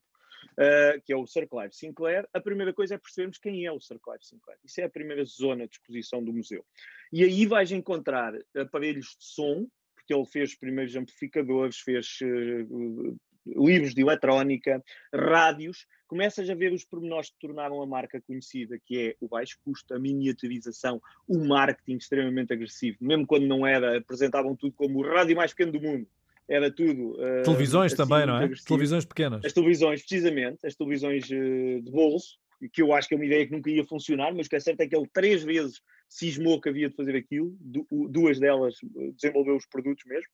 uh, 0.58 1.00
que 1.06 1.14
é 1.14 1.16
o 1.16 1.26
Sir 1.26 1.48
Clive 1.48 1.74
Sinclair, 1.74 2.28
a 2.34 2.40
primeira 2.40 2.70
coisa 2.74 2.96
é 2.96 2.98
percebermos 2.98 3.38
quem 3.38 3.64
é 3.64 3.72
o 3.72 3.80
Sir 3.80 3.98
Clive 3.98 4.22
Sinclair. 4.22 4.58
Isso 4.62 4.78
é 4.82 4.84
a 4.84 4.90
primeira 4.90 5.24
zona 5.24 5.66
de 5.66 5.76
exposição 5.76 6.22
do 6.22 6.34
museu. 6.34 6.66
E 7.10 7.24
aí 7.24 7.46
vais 7.46 7.72
encontrar 7.72 8.34
aparelhos 8.54 9.16
de 9.18 9.24
som, 9.24 9.66
porque 9.94 10.12
ele 10.12 10.26
fez 10.26 10.54
primeiros 10.54 10.94
amplificadores, 10.96 11.78
fez 11.78 12.18
uh, 12.22 13.16
livros 13.46 13.94
de 13.94 14.02
eletrónica, 14.02 14.82
rádios, 15.14 15.86
começas 16.06 16.48
a 16.50 16.54
ver 16.54 16.72
os 16.72 16.84
pormenores 16.84 17.30
que 17.30 17.38
tornaram 17.38 17.80
a 17.80 17.86
marca 17.86 18.20
conhecida, 18.20 18.78
que 18.84 18.98
é 18.98 19.16
o 19.20 19.28
baixo 19.28 19.58
custo, 19.64 19.94
a 19.94 19.98
miniaturização, 19.98 21.00
o 21.26 21.44
marketing 21.46 21.96
extremamente 21.96 22.52
agressivo. 22.52 22.98
Mesmo 23.00 23.26
quando 23.26 23.46
não 23.46 23.66
era, 23.66 23.98
apresentavam 23.98 24.56
tudo 24.56 24.72
como 24.72 24.98
o 24.98 25.02
rádio 25.02 25.36
mais 25.36 25.52
pequeno 25.52 25.72
do 25.72 25.80
mundo. 25.80 26.06
Era 26.48 26.70
tudo. 26.70 27.12
Uh, 27.12 27.42
televisões 27.44 27.92
assim, 27.92 28.02
também, 28.02 28.26
não 28.26 28.36
é? 28.36 28.44
Agressivo. 28.44 28.68
Televisões 28.68 29.04
pequenas. 29.04 29.44
As 29.44 29.52
televisões, 29.52 30.00
precisamente, 30.00 30.66
as 30.66 30.74
televisões 30.74 31.24
uh, 31.26 31.80
de 31.80 31.90
bolso, 31.92 32.38
que 32.68 32.82
eu 32.82 32.92
acho 32.92 33.08
que 33.08 33.14
é 33.14 33.16
uma 33.16 33.24
ideia 33.24 33.46
que 33.46 33.52
nunca 33.52 33.70
ia 33.70 33.84
funcionar, 33.84 34.34
mas 34.34 34.46
o 34.46 34.50
que 34.50 34.56
é 34.56 34.60
certo 34.60 34.80
é 34.80 34.86
que 34.88 34.96
ele 34.96 35.08
três 35.12 35.42
vezes 35.42 35.80
cismou 36.08 36.60
que 36.60 36.68
havia 36.68 36.90
de 36.90 36.96
fazer 36.96 37.16
aquilo, 37.16 37.56
duas 38.10 38.38
delas 38.38 38.74
eh, 38.82 39.12
desenvolveu 39.14 39.56
os 39.56 39.66
produtos 39.66 40.04
mesmo. 40.04 40.28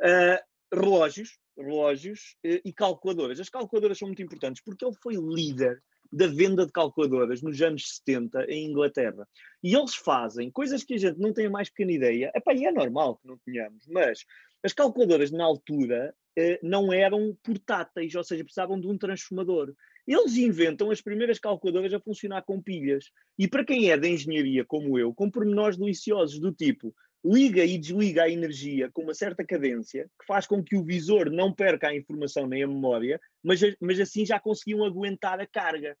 Uh, 0.00 0.38
relógios, 0.72 1.38
relógios 1.58 2.36
eh, 2.44 2.60
e 2.64 2.72
calculadoras. 2.72 3.40
As 3.40 3.48
calculadoras 3.48 3.98
são 3.98 4.08
muito 4.08 4.22
importantes 4.22 4.62
porque 4.62 4.84
ele 4.84 4.94
foi 5.02 5.14
líder 5.14 5.82
da 6.10 6.26
venda 6.26 6.64
de 6.64 6.72
calculadoras 6.72 7.42
nos 7.42 7.60
anos 7.60 7.96
70 7.96 8.46
em 8.48 8.70
Inglaterra. 8.70 9.28
E 9.62 9.74
eles 9.74 9.94
fazem 9.94 10.50
coisas 10.50 10.82
que 10.82 10.94
a 10.94 10.98
gente 10.98 11.18
não 11.18 11.32
tem 11.32 11.46
a 11.46 11.50
mais 11.50 11.68
pequena 11.68 11.92
ideia. 11.92 12.32
Epá, 12.34 12.54
e 12.54 12.64
é 12.64 12.72
normal 12.72 13.16
que 13.16 13.28
não 13.28 13.36
tenhamos, 13.38 13.86
mas 13.86 14.24
as 14.62 14.72
calculadoras 14.72 15.30
na 15.30 15.44
altura 15.44 16.14
eh, 16.36 16.58
não 16.62 16.92
eram 16.92 17.36
portáteis, 17.42 18.14
ou 18.14 18.24
seja, 18.24 18.44
precisavam 18.44 18.80
de 18.80 18.86
um 18.86 18.96
transformador. 18.96 19.74
Eles 20.06 20.36
inventam 20.36 20.90
as 20.90 21.02
primeiras 21.02 21.38
calculadoras 21.38 21.92
a 21.92 22.00
funcionar 22.00 22.42
com 22.42 22.62
pilhas. 22.62 23.10
E 23.38 23.46
para 23.46 23.64
quem 23.64 23.90
é 23.90 23.96
da 23.96 24.08
engenharia, 24.08 24.64
como 24.64 24.98
eu, 24.98 25.12
com 25.12 25.30
pormenores 25.30 25.76
deliciosos 25.76 26.38
do 26.38 26.52
tipo 26.52 26.94
liga 27.24 27.64
e 27.64 27.78
desliga 27.78 28.24
a 28.24 28.30
energia 28.30 28.90
com 28.90 29.02
uma 29.02 29.14
certa 29.14 29.44
cadência, 29.44 30.08
que 30.18 30.26
faz 30.26 30.46
com 30.46 30.62
que 30.62 30.76
o 30.76 30.84
visor 30.84 31.30
não 31.30 31.52
perca 31.52 31.88
a 31.88 31.96
informação 31.96 32.46
nem 32.46 32.62
a 32.62 32.68
memória, 32.68 33.20
mas, 33.42 33.60
mas 33.80 34.00
assim 34.00 34.24
já 34.24 34.38
conseguiam 34.38 34.84
aguentar 34.84 35.40
a 35.40 35.46
carga. 35.46 35.96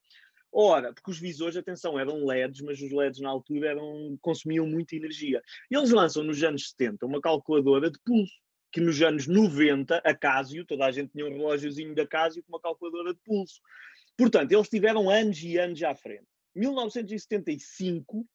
Ora, 0.50 0.94
porque 0.94 1.10
os 1.10 1.18
visores, 1.18 1.56
atenção, 1.56 1.98
eram 1.98 2.24
LEDs, 2.24 2.62
mas 2.62 2.80
os 2.80 2.90
LEDs 2.90 3.20
na 3.20 3.28
altura 3.28 3.70
eram, 3.70 4.18
consumiam 4.22 4.66
muita 4.66 4.96
energia. 4.96 5.42
Eles 5.70 5.90
lançam 5.90 6.22
nos 6.22 6.42
anos 6.42 6.70
70 6.70 7.04
uma 7.04 7.20
calculadora 7.20 7.90
de 7.90 7.98
pulso, 8.04 8.32
que 8.72 8.80
nos 8.80 9.00
anos 9.02 9.26
90, 9.26 9.96
a 9.96 10.14
Casio, 10.14 10.64
toda 10.64 10.86
a 10.86 10.90
gente 10.90 11.12
tinha 11.12 11.26
um 11.26 11.30
relógiozinho 11.30 11.94
da 11.94 12.06
Casio 12.06 12.42
com 12.44 12.52
uma 12.52 12.60
calculadora 12.60 13.12
de 13.12 13.20
pulso. 13.24 13.60
Portanto, 14.16 14.52
eles 14.52 14.68
tiveram 14.68 15.10
anos 15.10 15.42
e 15.42 15.58
anos 15.58 15.82
à 15.82 15.94
frente. 15.94 16.26
1975 16.54 18.26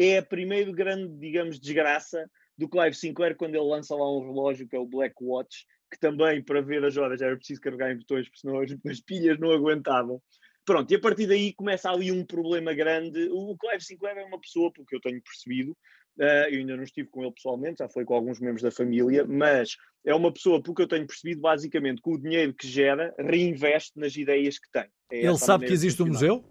é 0.00 0.18
a 0.18 0.22
primeira 0.22 0.72
grande, 0.72 1.14
digamos, 1.18 1.60
desgraça 1.60 2.28
do 2.56 2.68
Clive 2.68 2.94
Sinclair 2.94 3.36
quando 3.36 3.54
ele 3.54 3.64
lança 3.64 3.94
lá 3.94 4.10
um 4.10 4.20
relógio 4.20 4.66
que 4.66 4.74
é 4.74 4.78
o 4.78 4.86
Black 4.86 5.14
Watch, 5.20 5.66
que 5.90 5.98
também 5.98 6.42
para 6.42 6.62
ver 6.62 6.82
as 6.84 6.96
horas 6.96 7.20
era 7.20 7.36
preciso 7.36 7.60
carregar 7.60 7.92
em 7.92 7.98
botões, 7.98 8.26
porque 8.26 8.40
senão 8.40 8.60
as, 8.60 8.70
as 8.86 9.00
pilhas 9.00 9.38
não 9.38 9.50
aguentavam. 9.50 10.22
Pronto, 10.64 10.90
e 10.90 10.96
a 10.96 11.00
partir 11.00 11.26
daí 11.26 11.52
começa 11.52 11.90
ali 11.90 12.10
um 12.12 12.24
problema 12.24 12.72
grande. 12.72 13.28
O 13.30 13.56
Clive 13.58 13.82
Sinclair 13.82 14.18
é 14.18 14.24
uma 14.24 14.40
pessoa, 14.40 14.72
pelo 14.72 14.86
que 14.86 14.96
eu 14.96 15.00
tenho 15.00 15.20
percebido, 15.22 15.72
uh, 15.72 16.48
eu 16.50 16.60
ainda 16.60 16.76
não 16.76 16.84
estive 16.84 17.08
com 17.10 17.22
ele 17.22 17.32
pessoalmente, 17.32 17.78
já 17.80 17.88
falei 17.88 18.06
com 18.06 18.14
alguns 18.14 18.40
membros 18.40 18.62
da 18.62 18.70
família, 18.70 19.26
mas 19.26 19.76
é 20.04 20.14
uma 20.14 20.32
pessoa, 20.32 20.62
pelo 20.62 20.74
que 20.74 20.82
eu 20.82 20.88
tenho 20.88 21.06
percebido, 21.06 21.40
basicamente, 21.40 22.00
com 22.00 22.14
o 22.14 22.20
dinheiro 22.20 22.54
que 22.54 22.66
gera, 22.66 23.14
reinveste 23.18 23.98
nas 23.98 24.16
ideias 24.16 24.58
que 24.58 24.70
tem. 24.70 24.86
É 25.12 25.26
ele 25.26 25.38
sabe 25.38 25.66
que 25.66 25.72
existe 25.72 26.02
um 26.02 26.06
museu? 26.06 26.44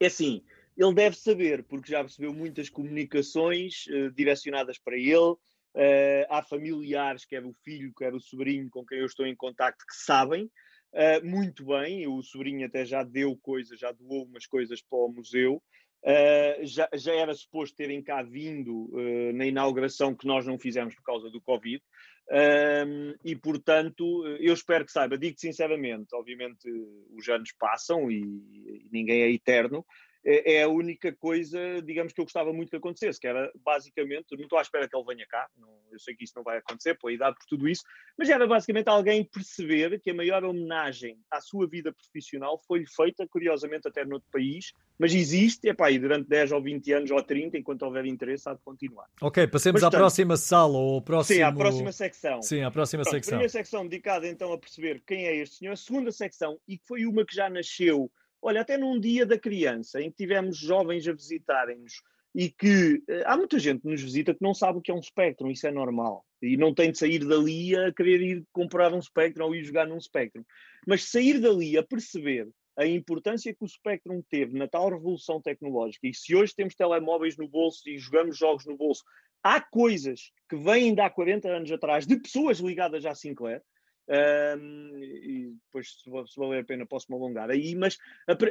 É 0.00 0.06
assim, 0.06 0.42
ele 0.76 0.94
deve 0.94 1.16
saber, 1.16 1.64
porque 1.64 1.90
já 1.90 2.02
recebeu 2.02 2.32
muitas 2.32 2.68
comunicações 2.68 3.86
uh, 3.86 4.10
direcionadas 4.12 4.78
para 4.78 4.96
ele. 4.96 5.36
Uh, 5.74 6.26
há 6.28 6.42
familiares, 6.42 7.24
quer 7.24 7.44
o 7.44 7.52
filho, 7.64 7.92
quer 7.96 8.14
o 8.14 8.20
sobrinho, 8.20 8.68
com 8.70 8.84
quem 8.84 8.98
eu 8.98 9.06
estou 9.06 9.26
em 9.26 9.34
contacto, 9.34 9.84
que 9.86 9.96
sabem 9.96 10.44
uh, 10.44 11.24
muito 11.24 11.64
bem. 11.66 12.06
O 12.06 12.22
sobrinho 12.22 12.66
até 12.66 12.84
já 12.84 13.02
deu 13.02 13.36
coisas, 13.36 13.78
já 13.78 13.92
doou 13.92 14.24
umas 14.24 14.46
coisas 14.46 14.82
para 14.82 14.98
o 14.98 15.08
museu. 15.08 15.62
Uh, 16.04 16.66
já, 16.66 16.88
já, 16.94 17.14
era 17.14 17.32
suposto 17.32 17.76
terem 17.76 18.02
cá 18.02 18.24
vindo 18.24 18.90
uh, 18.92 19.32
na 19.34 19.46
inauguração 19.46 20.16
que 20.16 20.26
nós 20.26 20.44
não 20.44 20.58
fizemos 20.58 20.96
por 20.96 21.04
causa 21.04 21.30
do 21.30 21.40
Covid. 21.40 21.80
Uh, 22.28 23.14
e, 23.24 23.36
portanto, 23.36 24.26
eu 24.40 24.52
espero 24.52 24.84
que 24.84 24.90
saiba. 24.90 25.16
Digo 25.16 25.38
sinceramente, 25.38 26.08
obviamente 26.14 26.68
os 27.16 27.28
anos 27.28 27.52
passam 27.52 28.10
e, 28.10 28.20
e 28.20 28.88
ninguém 28.90 29.22
é 29.22 29.30
eterno, 29.30 29.86
é, 30.24 30.54
é 30.54 30.62
a 30.62 30.68
única 30.68 31.12
coisa, 31.12 31.58
digamos, 31.82 32.12
que 32.12 32.20
eu 32.20 32.24
gostava 32.24 32.52
muito 32.52 32.70
que 32.70 32.76
acontecesse, 32.76 33.20
que 33.20 33.26
era 33.26 33.50
basicamente, 33.64 34.26
não 34.32 34.44
estou 34.44 34.58
à 34.58 34.62
espera 34.62 34.88
que 34.88 34.96
ele 34.96 35.04
venha 35.04 35.26
cá, 35.26 35.48
não, 35.56 35.68
eu 35.90 35.98
sei 35.98 36.14
que 36.14 36.24
isso 36.24 36.34
não 36.36 36.42
vai 36.42 36.58
acontecer, 36.58 36.96
pela 36.98 37.12
idade, 37.12 37.36
por 37.36 37.46
tudo 37.46 37.68
isso, 37.68 37.82
mas 38.16 38.28
era 38.28 38.46
basicamente 38.46 38.88
alguém 38.88 39.24
perceber 39.24 40.00
que 40.00 40.10
a 40.10 40.14
maior 40.14 40.44
homenagem 40.44 41.18
à 41.30 41.40
sua 41.40 41.66
vida 41.66 41.92
profissional 41.92 42.60
foi-lhe 42.66 42.86
feita, 42.86 43.26
curiosamente, 43.28 43.88
até 43.88 44.04
noutro 44.04 44.28
país, 44.30 44.72
mas 44.98 45.14
existe, 45.14 45.68
epá, 45.68 45.90
e 45.90 45.98
durante 45.98 46.28
10 46.28 46.52
ou 46.52 46.62
20 46.62 46.92
anos 46.92 47.10
ou 47.10 47.22
30, 47.22 47.58
enquanto 47.58 47.82
houver 47.82 48.06
interesse, 48.06 48.48
há 48.48 48.54
de 48.54 48.60
continuar. 48.62 49.06
Ok, 49.20 49.46
passemos 49.48 49.82
à 49.82 49.90
próxima 49.90 50.36
sala 50.36 50.78
ou 50.78 50.94
ao 50.94 51.02
próximo... 51.02 51.36
Sim, 51.36 51.42
à 51.42 51.52
próxima 51.52 51.92
secção. 51.92 52.42
Sim, 52.42 52.62
à 52.62 52.70
próxima 52.70 53.02
Pronto, 53.02 53.14
secção. 53.14 53.34
A 53.34 53.38
primeira 53.38 53.48
secção 53.48 53.88
dedicada 53.88 54.28
então 54.28 54.52
a 54.52 54.58
perceber 54.58 55.02
quem 55.06 55.26
é 55.26 55.36
este 55.36 55.56
senhor, 55.56 55.72
a 55.72 55.76
segunda 55.76 56.12
secção, 56.12 56.58
e 56.68 56.78
que 56.78 56.86
foi 56.86 57.06
uma 57.06 57.24
que 57.24 57.34
já 57.34 57.50
nasceu 57.50 58.10
Olha, 58.42 58.62
até 58.62 58.76
num 58.76 58.98
dia 58.98 59.24
da 59.24 59.38
criança, 59.38 60.02
em 60.02 60.10
que 60.10 60.16
tivemos 60.16 60.58
jovens 60.58 61.06
a 61.06 61.12
visitarem-nos 61.12 62.02
e 62.34 62.50
que 62.50 63.02
eh, 63.08 63.22
há 63.24 63.36
muita 63.36 63.58
gente 63.58 63.82
que 63.82 63.88
nos 63.88 64.02
visita 64.02 64.34
que 64.34 64.42
não 64.42 64.52
sabe 64.52 64.78
o 64.78 64.82
que 64.82 64.90
é 64.90 64.94
um 64.94 65.02
Spectrum, 65.02 65.50
isso 65.50 65.66
é 65.66 65.70
normal. 65.70 66.24
E 66.42 66.56
não 66.56 66.74
tem 66.74 66.90
de 66.90 66.98
sair 66.98 67.24
dali 67.24 67.76
a 67.76 67.92
querer 67.92 68.20
ir 68.20 68.44
comprar 68.52 68.92
um 68.92 69.00
Spectrum 69.00 69.44
ou 69.44 69.54
ir 69.54 69.62
jogar 69.62 69.86
num 69.86 70.00
Spectrum. 70.00 70.42
Mas 70.86 71.04
sair 71.04 71.38
dali 71.38 71.78
a 71.78 71.84
perceber 71.84 72.48
a 72.76 72.86
importância 72.86 73.54
que 73.54 73.64
o 73.64 73.68
Spectrum 73.68 74.22
teve 74.28 74.58
na 74.58 74.66
tal 74.66 74.88
revolução 74.88 75.40
tecnológica, 75.40 76.08
e 76.08 76.14
se 76.14 76.34
hoje 76.34 76.54
temos 76.54 76.74
telemóveis 76.74 77.36
no 77.36 77.46
bolso 77.46 77.88
e 77.88 77.98
jogamos 77.98 78.36
jogos 78.36 78.64
no 78.66 78.76
bolso, 78.76 79.04
há 79.42 79.60
coisas 79.60 80.32
que 80.48 80.56
vêm 80.56 80.94
de 80.94 81.00
há 81.00 81.10
40 81.10 81.48
anos 81.48 81.70
atrás 81.70 82.06
de 82.06 82.16
pessoas 82.16 82.58
ligadas 82.58 83.04
à 83.04 83.14
Sinclair, 83.14 83.62
um, 84.08 84.98
e 84.98 85.54
depois, 85.64 86.00
se, 86.02 86.10
valer 86.36 86.62
a 86.62 86.64
pena, 86.64 86.86
posso 86.86 87.06
me 87.10 87.16
alongar 87.16 87.50
aí. 87.50 87.74
Mas 87.74 87.98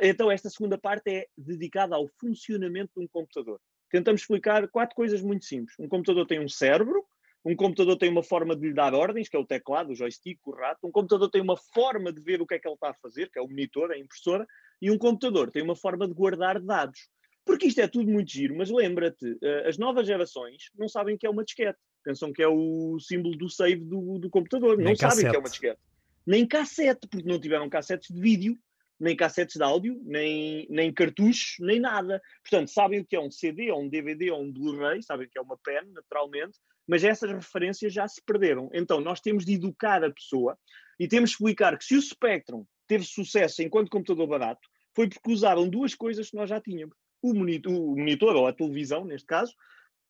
então, 0.02 0.32
esta 0.32 0.50
segunda 0.50 0.78
parte 0.78 1.10
é 1.10 1.28
dedicada 1.38 1.96
ao 1.96 2.08
funcionamento 2.20 2.92
de 2.96 3.04
um 3.04 3.08
computador. 3.08 3.60
Tentamos 3.90 4.22
explicar 4.22 4.68
quatro 4.70 4.96
coisas 4.96 5.22
muito 5.22 5.46
simples. 5.46 5.76
Um 5.78 5.88
computador 5.88 6.26
tem 6.26 6.40
um 6.40 6.48
cérebro, 6.48 7.06
um 7.44 7.56
computador 7.56 7.98
tem 7.98 8.10
uma 8.10 8.24
forma 8.24 8.56
de 8.56 8.68
lhe 8.68 8.74
dar 8.74 8.94
ordens, 8.94 9.28
que 9.28 9.36
é 9.36 9.40
o 9.40 9.46
teclado, 9.46 9.92
o 9.92 9.96
joystick, 9.96 10.40
o 10.46 10.52
rato. 10.52 10.88
Um 10.88 10.92
computador 10.92 11.30
tem 11.30 11.42
uma 11.42 11.58
forma 11.58 12.14
de 12.14 12.22
ver 12.22 12.42
o 12.42 12.48
que 12.48 12.54
é 12.54 12.60
que 12.60 12.68
ele 12.68 12.76
está 12.76 12.92
a 12.92 12.94
fazer, 12.94 13.30
que 13.30 13.40
é 13.40 13.42
o 13.42 13.48
monitor, 13.48 13.92
a 13.92 13.98
impressora. 13.98 14.48
E 14.82 14.90
um 14.90 14.98
computador 14.98 15.52
tem 15.52 15.62
uma 15.62 15.76
forma 15.76 16.08
de 16.08 16.14
guardar 16.14 16.62
dados. 16.62 17.10
Porque 17.44 17.68
isto 17.68 17.82
é 17.82 17.88
tudo 17.88 18.10
muito 18.10 18.32
giro, 18.32 18.56
mas 18.56 18.70
lembra-te, 18.70 19.38
eh, 19.42 19.68
as 19.68 19.78
novas 19.78 20.06
gerações 20.06 20.70
não 20.76 20.88
sabem 20.88 21.18
que 21.18 21.26
é 21.26 21.30
uma 21.30 21.44
disquete. 21.44 21.80
Pensam 22.04 22.34
que 22.34 22.42
é 22.42 22.48
o 22.48 22.98
símbolo 23.00 23.38
do 23.38 23.50
save 23.50 23.84
do, 23.84 24.20
do 24.20 24.30
computador. 24.30 24.78
Nem 24.78 24.88
não 24.88 24.96
cassete. 24.96 25.22
sabem 25.22 25.32
que 25.32 25.36
é 25.36 25.40
uma 25.40 25.50
disquete. 25.50 25.80
Nem 26.26 26.48
cassete, 26.48 27.08
porque 27.08 27.28
não 27.28 27.40
tiveram 27.40 27.70
cassetes 27.70 28.14
de 28.14 28.22
vídeo. 28.22 28.58
nem 29.00 29.16
cassetes 29.16 29.56
de 29.56 29.64
áudio, 29.64 30.00
nem, 30.04 30.68
nem 30.70 30.94
cartuchos, 30.94 31.56
nem 31.60 31.80
nada. 31.80 32.22
Portanto, 32.44 32.70
sabem 32.70 33.00
o 33.00 33.06
que 33.06 33.16
é 33.16 33.20
um 33.20 33.32
CD, 33.32 33.72
ou 33.72 33.82
um 33.82 33.90
DVD, 33.90 34.30
ou 34.30 34.42
um 34.44 34.52
Blu-ray, 34.52 35.02
sabem 35.02 35.26
o 35.26 35.30
que 35.30 35.40
é 35.40 35.42
uma 35.42 35.58
pen, 35.58 35.92
naturalmente, 35.92 36.60
mas 36.88 37.04
essas 37.04 37.32
referências 37.32 37.92
já 37.92 38.08
se 38.08 38.22
perderam. 38.24 38.70
Então, 38.74 39.02
nós 39.02 39.20
temos 39.20 39.44
de 39.44 39.54
educar 39.54 40.04
a 40.04 40.12
pessoa 40.12 40.58
e 41.00 41.08
temos 41.08 41.32
de 41.32 41.36
explicar 41.36 41.78
que 41.78 41.86
se 41.86 41.96
o 41.96 42.02
Spectrum 42.02 42.64
teve 42.88 43.04
sucesso 43.04 43.64
enquanto 43.64 43.90
computador 43.90 44.28
barato, 44.28 44.68
foi 44.94 45.08
porque 45.08 45.32
usaram 45.32 45.68
duas 45.68 45.96
coisas 45.96 46.30
que 46.30 46.36
nós 46.36 46.50
já 46.50 46.60
tínhamos. 46.60 46.96
O 47.22 47.34
monitor, 47.34 47.74
o 47.74 47.96
monitor, 47.96 48.36
ou 48.36 48.46
a 48.46 48.54
televisão, 48.54 49.06
neste 49.06 49.26
caso, 49.26 49.56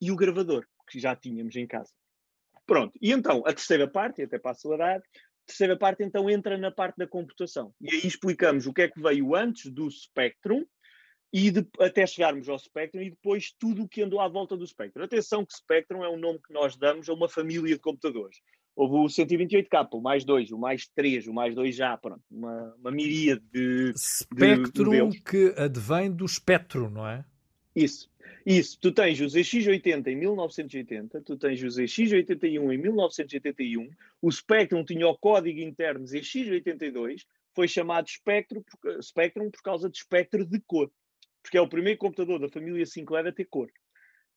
e 0.02 0.12
o 0.12 0.16
gravador, 0.16 0.66
que 0.92 1.00
já 1.00 1.16
tínhamos 1.16 1.56
em 1.56 1.66
casa. 1.66 1.92
Pronto, 2.66 2.98
e 3.02 3.12
então, 3.12 3.40
a 3.46 3.54
terceira 3.54 3.88
parte, 3.88 4.22
e 4.22 4.26
até 4.26 4.38
para 4.38 4.52
acelerar, 4.52 4.98
a 5.00 5.46
terceira 5.46 5.78
parte 5.78 6.04
então 6.04 6.30
entra 6.30 6.58
na 6.58 6.72
parte 6.72 6.98
da 6.98 7.08
computação. 7.08 7.74
E 7.82 7.90
aí 7.92 8.06
explicamos 8.06 8.68
o 8.68 8.74
que 8.74 8.84
é 8.84 8.88
que 8.88 9.02
veio 9.02 9.36
antes 9.36 9.72
do 9.72 9.90
Spectrum, 9.90 10.66
e 11.34 11.50
de, 11.50 11.66
até 11.80 12.06
chegarmos 12.06 12.50
ao 12.50 12.60
Spectrum 12.60 13.02
e 13.02 13.10
depois 13.10 13.54
tudo 13.58 13.84
o 13.84 13.88
que 13.88 14.02
andou 14.02 14.20
à 14.20 14.28
volta 14.28 14.58
do 14.58 14.68
Spectrum. 14.68 15.04
Atenção 15.04 15.46
que 15.46 15.56
Spectrum 15.56 16.04
é 16.04 16.10
um 16.10 16.18
nome 16.18 16.40
que 16.46 16.54
nós 16.54 16.76
damos 16.76 17.08
a 17.08 17.14
uma 17.14 17.30
família 17.30 17.74
de 17.74 17.80
computadores. 17.80 18.38
Houve 18.76 18.96
o 18.96 19.04
128K, 19.06 19.88
o 19.94 20.02
mais 20.02 20.24
2, 20.26 20.52
o 20.52 20.58
mais 20.58 20.88
3, 20.88 21.28
o 21.28 21.34
mais 21.34 21.56
2 21.56 21.76
já, 21.76 21.98
pronto, 21.98 22.22
uma, 22.30 22.74
uma 22.80 22.92
miríade 22.92 23.42
de. 23.52 23.94
Spectrum 23.96 25.10
de, 25.10 25.22
que 25.22 25.54
advém 25.58 26.12
do 26.12 26.26
espectro, 26.26 26.90
não 26.90 27.08
é? 27.08 27.24
Isso, 27.76 28.10
isso. 28.46 28.78
Tu 28.80 28.92
tens 28.92 29.20
o 29.22 29.26
ZX80 29.26 30.08
em 30.08 30.16
1980, 30.16 31.22
tu 31.22 31.38
tens 31.38 31.64
o 31.64 31.68
ZX81 31.68 32.74
em 32.74 32.78
1981, 32.78 33.90
o 34.22 34.32
Spectrum 34.32 34.84
tinha 34.84 35.08
o 35.08 35.18
código 35.18 35.60
interno 35.60 36.06
ZX82, 36.06 37.26
foi 37.54 37.68
chamado 37.68 38.10
Spectrum, 38.10 38.64
Spectrum 39.02 39.50
por 39.50 39.62
causa 39.62 39.90
de 39.90 39.98
espectro 39.98 40.46
de 40.46 40.60
cor, 40.62 40.92
porque 41.42 41.58
é 41.58 41.62
o 41.62 41.68
primeiro 41.68 41.98
computador 41.98 42.40
da 42.40 42.50
família 42.50 42.86
Sinclair 42.86 43.28
a 43.28 43.32
ter 43.32 43.46
cor. 43.46 43.70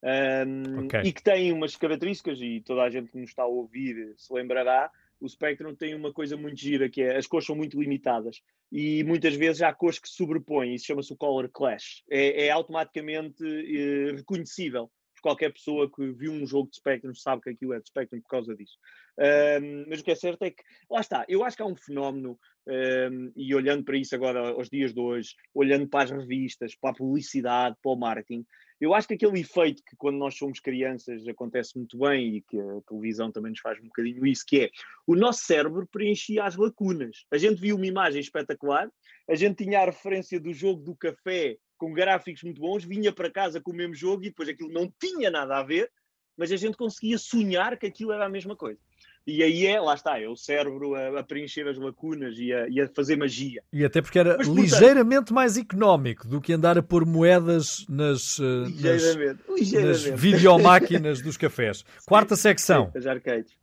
Um, 0.04 0.84
okay. 0.84 1.00
E 1.02 1.12
que 1.12 1.22
tem 1.22 1.50
umas 1.50 1.76
características, 1.76 2.38
e 2.40 2.60
toda 2.60 2.82
a 2.82 2.90
gente 2.90 3.10
que 3.10 3.18
nos 3.18 3.30
está 3.30 3.44
a 3.44 3.46
ouvir 3.46 4.14
se 4.16 4.32
lembrará, 4.32 4.90
o 5.24 5.28
Spectrum 5.28 5.74
tem 5.74 5.94
uma 5.94 6.12
coisa 6.12 6.36
muito 6.36 6.60
gira, 6.60 6.88
que 6.88 7.02
é 7.02 7.16
as 7.16 7.26
cores 7.26 7.46
são 7.46 7.56
muito 7.56 7.80
limitadas 7.80 8.40
e 8.70 9.02
muitas 9.04 9.34
vezes 9.34 9.62
há 9.62 9.72
cores 9.72 9.98
que 9.98 10.08
se 10.08 10.16
sobrepõem, 10.16 10.74
isso 10.74 10.86
chama-se 10.86 11.12
o 11.12 11.16
color 11.16 11.48
clash. 11.52 12.02
É, 12.10 12.46
é 12.46 12.50
automaticamente 12.50 13.42
é, 13.44 14.12
reconhecível 14.12 14.90
qualquer 15.24 15.50
pessoa 15.50 15.90
que 15.90 16.12
viu 16.12 16.30
um 16.30 16.46
jogo 16.46 16.68
de 16.68 16.76
Spectrum 16.76 17.14
sabe 17.14 17.40
que 17.40 17.48
aquilo 17.48 17.72
é 17.72 17.80
de 17.80 17.88
Spectrum 17.88 18.20
por 18.20 18.28
causa 18.28 18.54
disso. 18.54 18.76
Um, 19.18 19.86
mas 19.88 20.00
o 20.00 20.04
que 20.04 20.10
é 20.10 20.14
certo 20.14 20.42
é 20.42 20.50
que, 20.50 20.62
lá 20.90 21.00
está, 21.00 21.24
eu 21.26 21.42
acho 21.42 21.56
que 21.56 21.62
há 21.62 21.66
um 21.66 21.74
fenómeno, 21.74 22.38
um, 22.68 23.32
e 23.34 23.54
olhando 23.54 23.82
para 23.84 23.96
isso 23.96 24.14
agora 24.14 24.50
aos 24.50 24.68
dias 24.68 24.92
de 24.92 25.00
hoje, 25.00 25.34
olhando 25.54 25.88
para 25.88 26.04
as 26.04 26.10
revistas, 26.10 26.76
para 26.76 26.90
a 26.90 26.94
publicidade, 26.94 27.74
para 27.82 27.92
o 27.92 27.96
marketing, 27.96 28.44
eu 28.80 28.92
acho 28.92 29.08
que 29.08 29.14
aquele 29.14 29.40
efeito 29.40 29.82
que 29.84 29.96
quando 29.96 30.18
nós 30.18 30.36
somos 30.36 30.60
crianças 30.60 31.26
acontece 31.28 31.76
muito 31.76 31.98
bem 31.98 32.36
e 32.36 32.40
que 32.42 32.58
a 32.58 32.80
televisão 32.86 33.30
também 33.30 33.50
nos 33.50 33.60
faz 33.60 33.78
um 33.78 33.84
bocadinho 33.84 34.26
isso, 34.26 34.44
que 34.46 34.64
é 34.64 34.70
o 35.06 35.14
nosso 35.14 35.44
cérebro 35.44 35.86
preenchia 35.86 36.44
as 36.44 36.56
lacunas. 36.56 37.24
A 37.30 37.38
gente 37.38 37.60
viu 37.60 37.76
uma 37.76 37.86
imagem 37.86 38.20
espetacular, 38.20 38.90
a 39.28 39.34
gente 39.34 39.64
tinha 39.64 39.80
a 39.80 39.84
referência 39.86 40.40
do 40.40 40.52
jogo 40.52 40.82
do 40.82 40.96
café 40.96 41.56
com 41.76 41.92
gráficos 41.92 42.42
muito 42.42 42.60
bons, 42.60 42.84
vinha 42.84 43.12
para 43.12 43.30
casa 43.30 43.60
com 43.60 43.70
o 43.70 43.74
mesmo 43.74 43.94
jogo 43.94 44.24
e 44.24 44.28
depois 44.28 44.48
aquilo 44.48 44.72
não 44.72 44.92
tinha 44.98 45.30
nada 45.30 45.58
a 45.58 45.62
ver, 45.62 45.90
mas 46.36 46.50
a 46.50 46.56
gente 46.56 46.76
conseguia 46.76 47.18
sonhar 47.18 47.78
que 47.78 47.86
aquilo 47.86 48.12
era 48.12 48.26
a 48.26 48.28
mesma 48.28 48.56
coisa. 48.56 48.80
E 49.26 49.42
aí 49.42 49.66
é, 49.66 49.80
lá 49.80 49.94
está, 49.94 50.20
é 50.20 50.28
o 50.28 50.36
cérebro 50.36 50.94
a, 50.94 51.20
a 51.20 51.22
preencher 51.22 51.66
as 51.66 51.78
lacunas 51.78 52.38
e 52.38 52.52
a, 52.52 52.68
e 52.68 52.80
a, 52.80 52.88
fazer 52.88 53.16
magia. 53.16 53.62
E 53.72 53.82
até 53.82 54.02
porque 54.02 54.18
era 54.18 54.36
Mas, 54.36 54.46
portanto, 54.46 54.62
ligeiramente 54.62 55.32
mais 55.32 55.56
económico 55.56 56.28
do 56.28 56.42
que 56.42 56.52
andar 56.52 56.76
a 56.76 56.82
pôr 56.82 57.06
moedas 57.06 57.86
nas, 57.88 58.38
eh, 58.38 58.68
ligeiramente, 58.68 59.40
nas, 59.48 59.58
ligeiramente. 59.58 60.10
nas 60.10 60.20
videomáquinas 60.20 61.22
dos 61.22 61.38
cafés. 61.38 61.84
Quarta 62.06 62.36
secção. 62.36 62.92
As 62.94 63.06
arcades. 63.06 63.56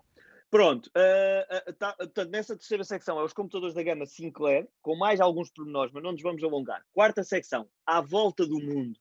Pronto, 0.50 0.88
uh, 0.88 1.70
uh, 1.70 1.74
tá, 1.74 1.96
uh, 2.02 2.26
nessa 2.30 2.58
terceira 2.58 2.84
secção 2.84 3.18
é 3.18 3.24
os 3.24 3.32
computadores 3.32 3.74
da 3.74 3.84
gama 3.84 4.06
Sinclair, 4.06 4.68
com 4.82 4.98
mais 4.98 5.22
alguns 5.22 5.50
pormenores, 5.50 5.94
mas 5.94 6.04
não 6.04 6.12
nos 6.12 6.22
vamos 6.22 6.44
alongar. 6.44 6.84
Quarta 6.92 7.24
secção, 7.24 7.70
à 7.86 8.02
volta 8.02 8.46
do 8.46 8.60
mundo. 8.60 9.00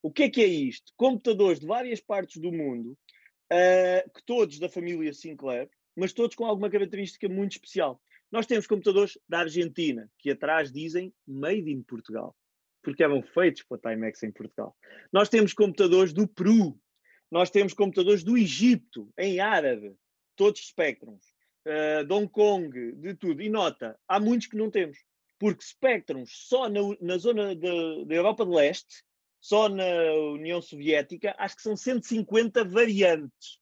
O 0.00 0.12
que 0.12 0.24
é 0.24 0.30
que 0.30 0.42
é 0.42 0.46
isto? 0.46 0.92
Computadores 0.96 1.58
de 1.58 1.66
várias 1.66 2.00
partes 2.00 2.40
do 2.40 2.52
mundo, 2.52 2.96
que 4.14 4.22
todos 4.24 4.58
da 4.58 4.68
família 4.68 5.12
Sinclair, 5.12 5.68
mas 5.96 6.12
todos 6.12 6.36
com 6.36 6.44
alguma 6.44 6.70
característica 6.70 7.28
muito 7.28 7.52
especial. 7.52 8.00
Nós 8.30 8.46
temos 8.46 8.66
computadores 8.66 9.18
da 9.28 9.40
Argentina, 9.40 10.10
que 10.18 10.30
atrás 10.30 10.72
dizem 10.72 11.14
Made 11.26 11.70
in 11.70 11.82
Portugal, 11.82 12.34
porque 12.82 13.04
eram 13.04 13.22
feitos 13.22 13.62
para 13.62 13.78
Timex 13.78 14.22
em 14.22 14.32
Portugal. 14.32 14.76
Nós 15.12 15.28
temos 15.28 15.52
computadores 15.52 16.12
do 16.12 16.26
Peru, 16.26 16.78
nós 17.30 17.50
temos 17.50 17.72
computadores 17.72 18.24
do 18.24 18.36
Egito, 18.36 19.12
em 19.18 19.40
árabe, 19.40 19.94
todos 20.36 20.66
Spectrums, 20.66 21.24
uh, 21.66 22.04
de 22.04 22.12
Hong 22.12 22.28
Kong, 22.28 22.92
de 22.92 23.14
tudo. 23.14 23.42
E 23.42 23.48
nota, 23.48 23.98
há 24.08 24.18
muitos 24.18 24.48
que 24.48 24.56
não 24.56 24.70
temos, 24.70 24.98
porque 25.38 25.64
Spectrums 25.64 26.30
só 26.32 26.68
na, 26.68 26.80
na 27.00 27.18
zona 27.18 27.54
da 27.54 28.14
Europa 28.14 28.44
de 28.44 28.52
Leste, 28.52 29.04
só 29.40 29.68
na 29.68 29.84
União 30.32 30.62
Soviética, 30.62 31.34
acho 31.38 31.56
que 31.56 31.62
são 31.62 31.76
150 31.76 32.64
variantes. 32.64 33.58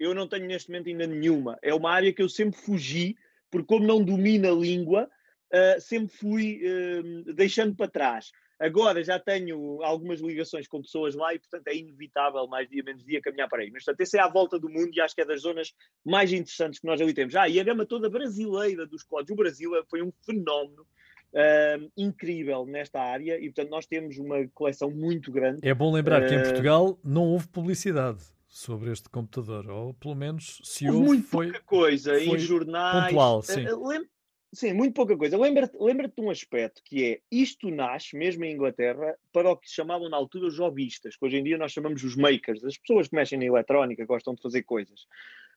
Eu 0.00 0.14
não 0.14 0.26
tenho 0.26 0.46
neste 0.46 0.70
momento 0.70 0.88
ainda 0.88 1.06
nenhuma. 1.06 1.58
É 1.62 1.74
uma 1.74 1.92
área 1.92 2.10
que 2.10 2.22
eu 2.22 2.28
sempre 2.28 2.58
fugi, 2.58 3.14
porque 3.50 3.66
como 3.66 3.86
não 3.86 4.02
domino 4.02 4.50
a 4.50 4.54
língua, 4.54 5.10
uh, 5.52 5.80
sempre 5.80 6.16
fui 6.16 6.62
uh, 6.64 7.34
deixando 7.34 7.76
para 7.76 7.90
trás. 7.90 8.32
Agora 8.58 9.04
já 9.04 9.18
tenho 9.18 9.82
algumas 9.82 10.20
ligações 10.20 10.66
com 10.66 10.80
pessoas 10.80 11.14
lá 11.14 11.34
e, 11.34 11.38
portanto, 11.38 11.66
é 11.68 11.76
inevitável 11.76 12.46
mais 12.46 12.68
dia 12.68 12.82
menos 12.82 13.04
dia 13.04 13.20
caminhar 13.20 13.48
para 13.48 13.62
aí. 13.62 13.70
Mas, 13.70 13.84
portanto, 13.84 14.00
esse 14.00 14.18
é 14.18 14.22
à 14.22 14.28
volta 14.28 14.58
do 14.58 14.70
mundo 14.70 14.90
e 14.94 15.00
acho 15.00 15.14
que 15.14 15.20
é 15.20 15.24
das 15.24 15.42
zonas 15.42 15.72
mais 16.04 16.32
interessantes 16.32 16.80
que 16.80 16.86
nós 16.86 17.00
ali 17.00 17.12
temos. 17.12 17.34
Ah, 17.36 17.48
e 17.48 17.60
a 17.60 17.64
gama 17.64 17.86
toda 17.86 18.10
brasileira 18.10 18.86
dos 18.86 19.02
códigos. 19.02 19.32
O 19.32 19.36
Brasil 19.36 19.70
foi 19.88 20.02
um 20.02 20.12
fenómeno 20.24 20.82
uh, 20.82 21.90
incrível 21.96 22.66
nesta 22.66 23.00
área 23.00 23.38
e, 23.38 23.46
portanto, 23.46 23.70
nós 23.70 23.86
temos 23.86 24.18
uma 24.18 24.46
coleção 24.48 24.90
muito 24.90 25.32
grande. 25.32 25.66
É 25.66 25.74
bom 25.74 25.92
lembrar 25.92 26.22
uh, 26.22 26.28
que 26.28 26.34
em 26.34 26.42
Portugal 26.42 26.98
não 27.02 27.28
houve 27.28 27.48
publicidade 27.48 28.22
sobre 28.50 28.90
este 28.90 29.08
computador, 29.08 29.70
ou 29.70 29.94
pelo 29.94 30.16
menos 30.16 30.60
se 30.64 30.84
houve, 30.86 30.96
houve 30.98 31.08
muito 31.08 31.28
foi, 31.28 31.46
pouca 31.46 31.64
coisa 31.64 32.14
foi 32.14 32.24
em 32.24 32.38
jornais. 32.38 33.06
Pontual, 33.06 33.42
sim. 33.42 33.64
Uh, 33.66 34.06
Sim, 34.52 34.72
muito 34.72 34.94
pouca 34.94 35.16
coisa. 35.16 35.38
Lembra-te 35.38 35.76
lembra 35.78 36.08
de 36.08 36.20
um 36.20 36.28
aspecto 36.28 36.82
que 36.84 37.04
é 37.04 37.20
isto 37.30 37.70
nasce, 37.70 38.16
mesmo 38.16 38.44
em 38.44 38.52
Inglaterra, 38.52 39.16
para 39.32 39.48
o 39.48 39.56
que 39.56 39.68
se 39.68 39.76
chamavam 39.76 40.08
na 40.08 40.16
altura 40.16 40.48
os 40.48 40.58
hobbyistas, 40.58 41.16
que 41.16 41.24
hoje 41.24 41.36
em 41.36 41.44
dia 41.44 41.56
nós 41.56 41.70
chamamos 41.70 42.02
os 42.02 42.16
makers, 42.16 42.64
as 42.64 42.76
pessoas 42.76 43.06
que 43.06 43.14
mexem 43.14 43.38
na 43.38 43.44
eletrónica, 43.44 44.04
gostam 44.04 44.34
de 44.34 44.42
fazer 44.42 44.64
coisas. 44.64 45.02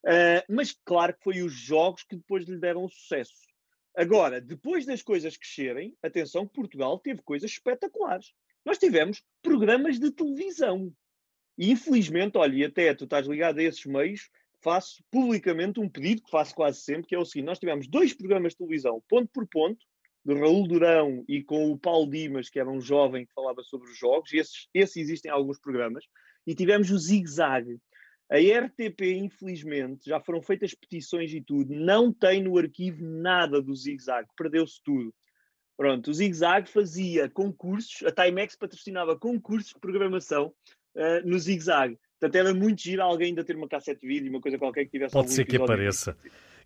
Uh, 0.05 0.45
mas 0.47 0.77
claro 0.85 1.15
que 1.15 1.23
foi 1.23 1.41
os 1.41 1.53
jogos 1.53 2.03
que 2.03 2.15
depois 2.15 2.45
lhe 2.45 2.59
deram 2.59 2.87
sucesso. 2.87 3.33
Agora, 3.95 4.39
depois 4.39 4.85
das 4.85 5.01
coisas 5.01 5.37
crescerem, 5.37 5.97
atenção 6.03 6.45
que 6.45 6.53
Portugal 6.53 6.99
teve 6.99 7.23
coisas 7.23 7.49
espetaculares. 7.49 8.31
Nós 8.63 8.77
tivemos 8.77 9.23
programas 9.41 9.99
de 9.99 10.11
televisão. 10.11 10.93
Infelizmente, 11.57 12.37
olha, 12.37 12.55
e 12.55 12.65
até 12.65 12.93
tu 12.93 13.03
estás 13.03 13.27
ligado 13.27 13.59
a 13.59 13.63
esses 13.63 13.85
meios, 13.85 14.29
faço 14.61 15.03
publicamente 15.11 15.79
um 15.79 15.89
pedido 15.89 16.23
que 16.23 16.31
faço 16.31 16.55
quase 16.55 16.81
sempre, 16.81 17.07
que 17.07 17.15
é 17.15 17.19
o 17.19 17.25
seguinte: 17.25 17.45
nós 17.45 17.59
tivemos 17.59 17.87
dois 17.87 18.13
programas 18.13 18.53
de 18.53 18.59
televisão, 18.59 19.03
ponto 19.07 19.29
por 19.31 19.47
ponto, 19.47 19.85
de 20.25 20.33
Raul 20.33 20.67
Durão 20.67 21.23
e 21.27 21.43
com 21.43 21.71
o 21.71 21.77
Paulo 21.77 22.09
Dimas, 22.09 22.49
que 22.49 22.59
era 22.59 22.69
um 22.69 22.79
jovem 22.79 23.25
que 23.25 23.33
falava 23.33 23.61
sobre 23.61 23.89
os 23.89 23.97
jogos, 23.97 24.33
esses, 24.33 24.67
esses 24.73 24.95
existem 24.95 25.29
alguns 25.29 25.59
programas, 25.59 26.05
e 26.47 26.55
tivemos 26.55 26.89
o 26.89 26.97
Zig 26.97 27.27
Zag. 27.27 27.77
A 28.31 28.37
RTP, 28.37 29.01
infelizmente, 29.17 30.09
já 30.09 30.19
foram 30.19 30.41
feitas 30.41 30.73
petições 30.73 31.31
e 31.33 31.41
tudo, 31.41 31.75
não 31.75 32.11
tem 32.11 32.41
no 32.41 32.57
arquivo 32.57 33.03
nada 33.03 33.61
do 33.61 33.75
Zig 33.75 34.01
Zag, 34.01 34.27
perdeu-se 34.35 34.81
tudo. 34.83 35.13
Pronto, 35.75 36.09
o 36.09 36.13
Zig 36.13 36.33
Zag 36.33 36.69
fazia 36.69 37.29
concursos, 37.29 38.01
a 38.07 38.11
Timex 38.11 38.55
patrocinava 38.55 39.19
concursos 39.19 39.73
de 39.73 39.79
programação 39.79 40.53
uh, 40.95 41.27
no 41.27 41.37
Zig 41.39 41.61
Zag. 41.61 41.97
Portanto, 42.19 42.35
era 42.35 42.53
muito 42.53 42.81
giro 42.81 43.01
alguém 43.01 43.27
ainda 43.27 43.43
ter 43.43 43.55
uma 43.55 43.67
cassete 43.67 44.01
de 44.01 44.07
vídeo, 44.07 44.29
uma 44.29 44.39
coisa 44.39 44.57
qualquer 44.57 44.85
que 44.85 44.91
tivesse 44.91 45.13
Pode 45.13 45.31
ser 45.31 45.45
que 45.45 45.57
apareça. 45.57 46.17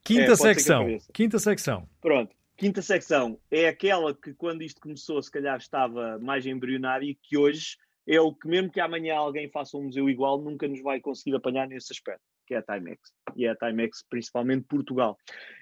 Quinta 0.03 0.33
é, 0.33 0.35
secção. 0.35 0.81
Apareça. 0.81 1.11
Quinta 1.11 1.39
secção. 1.39 1.89
Pronto. 1.99 2.35
Quinta 2.55 2.81
secção 2.81 3.39
é 3.51 3.67
aquela 3.67 4.15
que, 4.15 4.33
quando 4.33 4.63
isto 4.63 4.81
começou, 4.81 5.21
se 5.21 5.31
calhar 5.31 5.57
estava 5.57 6.17
mais 6.19 6.45
embrionária 6.45 7.05
e 7.05 7.15
que 7.15 7.37
hoje 7.37 7.77
é 8.07 8.19
o 8.21 8.33
que, 8.33 8.47
mesmo 8.47 8.71
que 8.71 8.79
amanhã 8.79 9.15
alguém 9.15 9.49
faça 9.49 9.77
um 9.77 9.83
museu 9.83 10.09
igual, 10.09 10.41
nunca 10.41 10.67
nos 10.67 10.81
vai 10.81 10.99
conseguir 10.99 11.35
apanhar 11.35 11.67
nesse 11.67 11.91
aspecto, 11.91 12.23
que 12.47 12.55
é 12.55 12.57
a 12.57 12.63
Timex. 12.63 13.11
E 13.35 13.45
é 13.45 13.49
a 13.49 13.55
Timex, 13.55 14.03
principalmente 14.09 14.65
Portugal. 14.67 15.17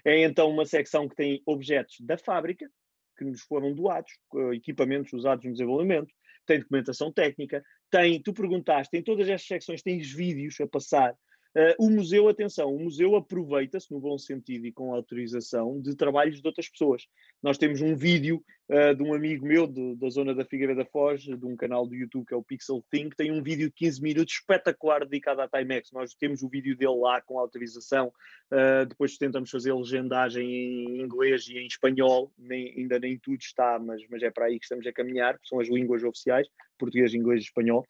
É 0.05 0.23
então 0.23 0.49
uma 0.49 0.65
secção 0.65 1.09
que 1.09 1.15
tem 1.15 1.41
objetos 1.45 1.97
da 2.01 2.17
fábrica, 2.17 2.69
que 3.17 3.25
nos 3.25 3.41
foram 3.41 3.73
doados, 3.73 4.11
equipamentos 4.53 5.11
usados 5.11 5.43
no 5.43 5.51
desenvolvimento, 5.51 6.13
tem 6.45 6.59
documentação 6.59 7.11
técnica, 7.11 7.63
tem, 7.89 8.21
tu 8.21 8.33
perguntaste, 8.33 8.95
em 8.97 9.03
todas 9.03 9.27
estas 9.27 9.47
secções 9.47 9.81
tens 9.81 10.11
vídeos 10.11 10.59
a 10.61 10.67
passar 10.67 11.15
Uh, 11.55 11.85
o 11.85 11.89
museu, 11.89 12.27
atenção, 12.27 12.75
o 12.75 12.77
museu 12.77 13.15
aproveita-se, 13.15 13.89
no 13.89 13.97
bom 13.97 14.17
sentido 14.17 14.67
e 14.67 14.73
com 14.73 14.93
autorização, 14.93 15.79
de 15.79 15.95
trabalhos 15.95 16.41
de 16.41 16.47
outras 16.47 16.67
pessoas. 16.67 17.07
Nós 17.41 17.57
temos 17.57 17.79
um 17.79 17.95
vídeo 17.95 18.43
uh, 18.69 18.93
de 18.93 19.01
um 19.01 19.13
amigo 19.13 19.45
meu 19.45 19.65
de, 19.65 19.95
da 19.95 20.09
zona 20.09 20.35
da 20.35 20.43
Figueira 20.43 20.75
da 20.75 20.83
Foz, 20.83 21.21
de 21.21 21.45
um 21.45 21.55
canal 21.55 21.87
do 21.87 21.95
YouTube 21.95 22.25
que 22.25 22.33
é 22.33 22.37
o 22.37 22.43
Pixel 22.43 22.83
Think, 22.91 23.15
tem 23.15 23.31
um 23.31 23.41
vídeo 23.41 23.69
de 23.69 23.73
15 23.73 24.01
minutos 24.01 24.33
espetacular 24.33 25.05
dedicado 25.05 25.39
à 25.39 25.47
Timex. 25.47 25.93
Nós 25.93 26.13
temos 26.13 26.43
o 26.43 26.49
vídeo 26.49 26.75
dele 26.75 26.99
lá 26.99 27.21
com 27.21 27.39
autorização, 27.39 28.11
uh, 28.51 28.85
depois 28.85 29.17
tentamos 29.17 29.49
fazer 29.49 29.73
legendagem 29.73 30.45
em 30.45 31.01
inglês 31.01 31.47
e 31.47 31.57
em 31.57 31.67
espanhol, 31.67 32.33
nem, 32.37 32.73
ainda 32.77 32.99
nem 32.99 33.17
tudo 33.17 33.39
está, 33.39 33.79
mas, 33.79 34.01
mas 34.09 34.21
é 34.21 34.29
para 34.29 34.47
aí 34.47 34.59
que 34.59 34.65
estamos 34.65 34.85
a 34.85 34.91
caminhar, 34.91 35.39
são 35.45 35.61
as 35.61 35.69
línguas 35.69 36.03
oficiais, 36.03 36.49
português, 36.77 37.13
inglês 37.13 37.39
e 37.39 37.45
espanhol. 37.45 37.87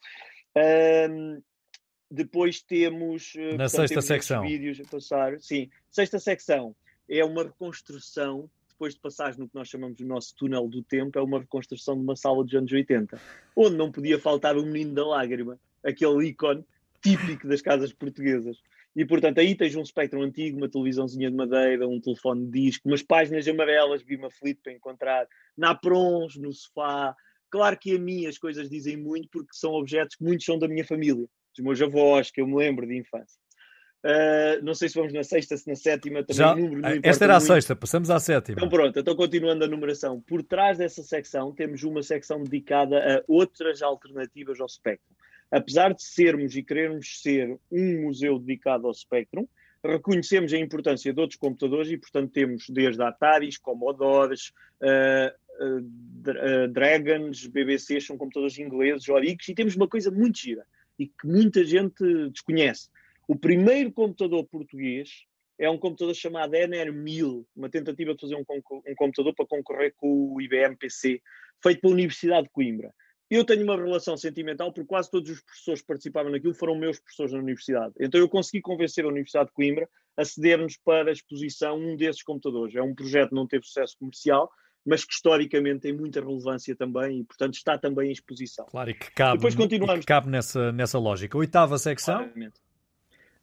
Depois 2.10 2.62
temos. 2.62 3.34
Eh, 3.36 3.40
Na 3.40 3.66
portanto, 3.66 3.70
sexta 3.70 3.88
temos 3.88 4.06
secção. 4.06 4.42
Vídeos 4.44 4.80
a 4.80 4.84
passar. 4.90 5.40
Sim, 5.40 5.70
sexta 5.90 6.20
secção 6.20 6.76
é 7.10 7.24
uma 7.24 7.44
reconstrução, 7.44 8.50
depois 8.70 8.94
de 8.94 9.00
passagem 9.00 9.40
no 9.40 9.48
que 9.48 9.56
nós 9.56 9.68
chamamos 9.68 9.98
do 9.98 10.06
nosso 10.06 10.36
túnel 10.36 10.68
do 10.68 10.84
tempo, 10.84 11.18
é 11.18 11.22
uma 11.22 11.40
reconstrução 11.40 11.96
de 11.96 12.02
uma 12.02 12.16
sala 12.16 12.44
dos 12.44 12.54
anos 12.54 12.72
80, 12.72 13.20
onde 13.56 13.76
não 13.76 13.92
podia 13.92 14.20
faltar 14.20 14.58
o 14.58 14.66
menino 14.66 14.94
da 14.94 15.06
lágrima, 15.06 15.60
aquele 15.84 16.28
ícone 16.28 16.66
típico 17.02 17.48
das 17.48 17.62
casas 17.62 17.94
portuguesas. 17.94 18.58
E, 18.96 19.06
portanto, 19.06 19.40
aí 19.40 19.54
tens 19.56 19.76
um 19.76 19.82
espectro 19.82 20.22
antigo, 20.22 20.58
uma 20.58 20.70
televisãozinha 20.70 21.30
de 21.30 21.36
madeira, 21.36 21.88
um 21.88 22.00
telefone 22.00 22.46
de 22.46 22.62
disco, 22.62 22.88
umas 22.88 23.04
páginas 23.04 23.48
amarelas, 23.48 24.02
vi 24.02 24.16
uma 24.16 24.32
flip 24.32 24.62
para 24.64 24.74
encontrar, 24.74 25.28
naprons 25.56 26.38
no 26.38 26.52
sofá. 26.54 27.16
Claro 27.50 27.78
que 27.78 27.96
a 27.96 28.00
mim 28.00 28.26
as 28.26 28.38
coisas 28.38 28.70
dizem 28.70 28.98
muito, 28.98 29.28
porque 29.30 29.50
são 29.52 29.74
objetos 29.74 30.16
que 30.16 30.24
muitos 30.24 30.46
são 30.46 30.58
da 30.58 30.68
minha 30.68 30.86
família 30.86 31.28
dos 31.56 31.64
meus 31.64 31.82
avós, 31.82 32.30
que 32.32 32.42
eu 32.42 32.48
me 32.48 32.56
lembro 32.56 32.86
de 32.86 32.98
infância. 32.98 33.40
Uh, 34.06 34.64
não 34.64 34.76
sei 34.76 34.88
se 34.88 34.94
vamos 34.94 35.12
na 35.12 35.24
sexta, 35.24 35.58
se 35.58 35.68
na 35.68 35.76
sétima, 35.76 36.24
também 36.24 36.36
Já, 36.36 36.56
número, 36.56 37.00
Esta 37.02 37.24
era 37.24 37.34
muito. 37.34 37.52
a 37.52 37.56
sexta, 37.56 37.76
passamos 37.76 38.12
à 38.12 38.20
sétima. 38.20 38.58
Então 38.60 38.70
pronto, 38.70 39.00
então 39.00 39.16
continuando 39.16 39.64
a 39.64 39.68
numeração. 39.68 40.22
Por 40.22 40.44
trás 40.44 40.78
dessa 40.78 41.02
secção 41.02 41.52
temos 41.52 41.82
uma 41.82 42.04
secção 42.04 42.44
dedicada 42.44 43.00
a 43.00 43.24
outras 43.28 43.82
alternativas 43.82 44.62
ao 44.62 44.70
Spectrum. 44.70 45.16
Apesar 45.50 45.92
de 45.92 46.04
sermos 46.04 46.56
e 46.56 46.62
querermos 46.62 47.20
ser 47.20 47.58
um 47.72 48.04
museu 48.04 48.38
dedicado 48.38 48.86
ao 48.86 48.94
Spectrum, 48.94 49.48
reconhecemos 49.84 50.54
a 50.54 50.58
importância 50.58 51.12
de 51.12 51.20
outros 51.20 51.40
computadores 51.40 51.90
e, 51.90 51.98
portanto, 51.98 52.32
temos 52.32 52.70
desde 52.70 53.02
Ataris, 53.02 53.58
Commodores, 53.58 54.52
uh, 54.84 55.78
uh, 55.80 56.68
Dragons, 56.68 57.48
BBCs, 57.48 58.06
são 58.06 58.18
computadores 58.18 58.60
ingleses, 58.60 59.10
Oryx, 59.10 59.50
e 59.50 59.56
temos 59.56 59.76
uma 59.76 59.88
coisa 59.88 60.12
muito 60.12 60.38
gira 60.38 60.64
e 60.98 61.08
que 61.08 61.28
muita 61.28 61.64
gente 61.64 62.30
desconhece. 62.30 62.90
O 63.28 63.36
primeiro 63.36 63.92
computador 63.92 64.46
português 64.46 65.26
é 65.58 65.70
um 65.70 65.78
computador 65.78 66.14
chamado 66.14 66.54
NR1000, 66.54 67.46
uma 67.56 67.70
tentativa 67.70 68.14
de 68.14 68.22
fazer 68.22 68.36
um, 68.36 68.44
um, 68.50 68.96
computador 68.96 69.34
para 69.34 69.46
concorrer 69.46 69.94
com 69.96 70.34
o 70.34 70.42
IBM 70.42 70.76
PC, 70.76 71.22
feito 71.64 71.82
pela 71.82 71.94
Universidade 71.94 72.48
de 72.48 72.54
Coimbra. 72.54 72.94
Eu 73.30 73.44
tenho 73.44 73.64
uma 73.64 73.76
relação 73.76 74.16
sentimental 74.16 74.72
porque 74.72 74.88
quase 74.88 75.10
todos 75.10 75.32
os 75.32 75.42
professores 75.42 75.82
que 75.82 75.88
participavam 75.88 76.32
naquilo 76.32 76.54
foram 76.54 76.76
meus 76.76 77.00
professores 77.00 77.32
na 77.32 77.40
universidade. 77.40 77.94
Então 78.00 78.20
eu 78.20 78.30
consegui 78.30 78.62
convencer 78.62 79.04
a 79.04 79.08
Universidade 79.08 79.48
de 79.48 79.54
Coimbra 79.54 79.90
a 80.16 80.24
ceder-nos 80.24 80.78
para 80.78 81.10
a 81.10 81.14
exposição 81.14 81.78
um 81.78 81.96
desses 81.96 82.22
computadores. 82.22 82.76
É 82.76 82.82
um 82.82 82.94
projeto 82.94 83.30
que 83.30 83.36
não 83.36 83.48
teve 83.48 83.66
sucesso 83.66 83.98
comercial, 83.98 84.52
mas 84.86 85.04
que 85.04 85.14
historicamente 85.14 85.82
tem 85.82 85.94
muita 85.94 86.22
relevância 86.22 86.76
também 86.76 87.20
e, 87.20 87.24
portanto, 87.24 87.56
está 87.56 87.78
também 87.78 88.10
em 88.10 88.12
exposição. 88.12 88.66
Claro, 88.68 88.90
e 88.90 88.94
que 88.94 89.12
cabe, 89.12 89.38
Depois 89.38 89.56
continuamos. 89.56 90.02
Que 90.02 90.06
cabe 90.06 90.30
nessa, 90.30 90.72
nessa 90.72 91.00
lógica. 91.00 91.38
Oitava 91.38 91.78
secção. 91.78 92.18
Claramente. 92.18 92.60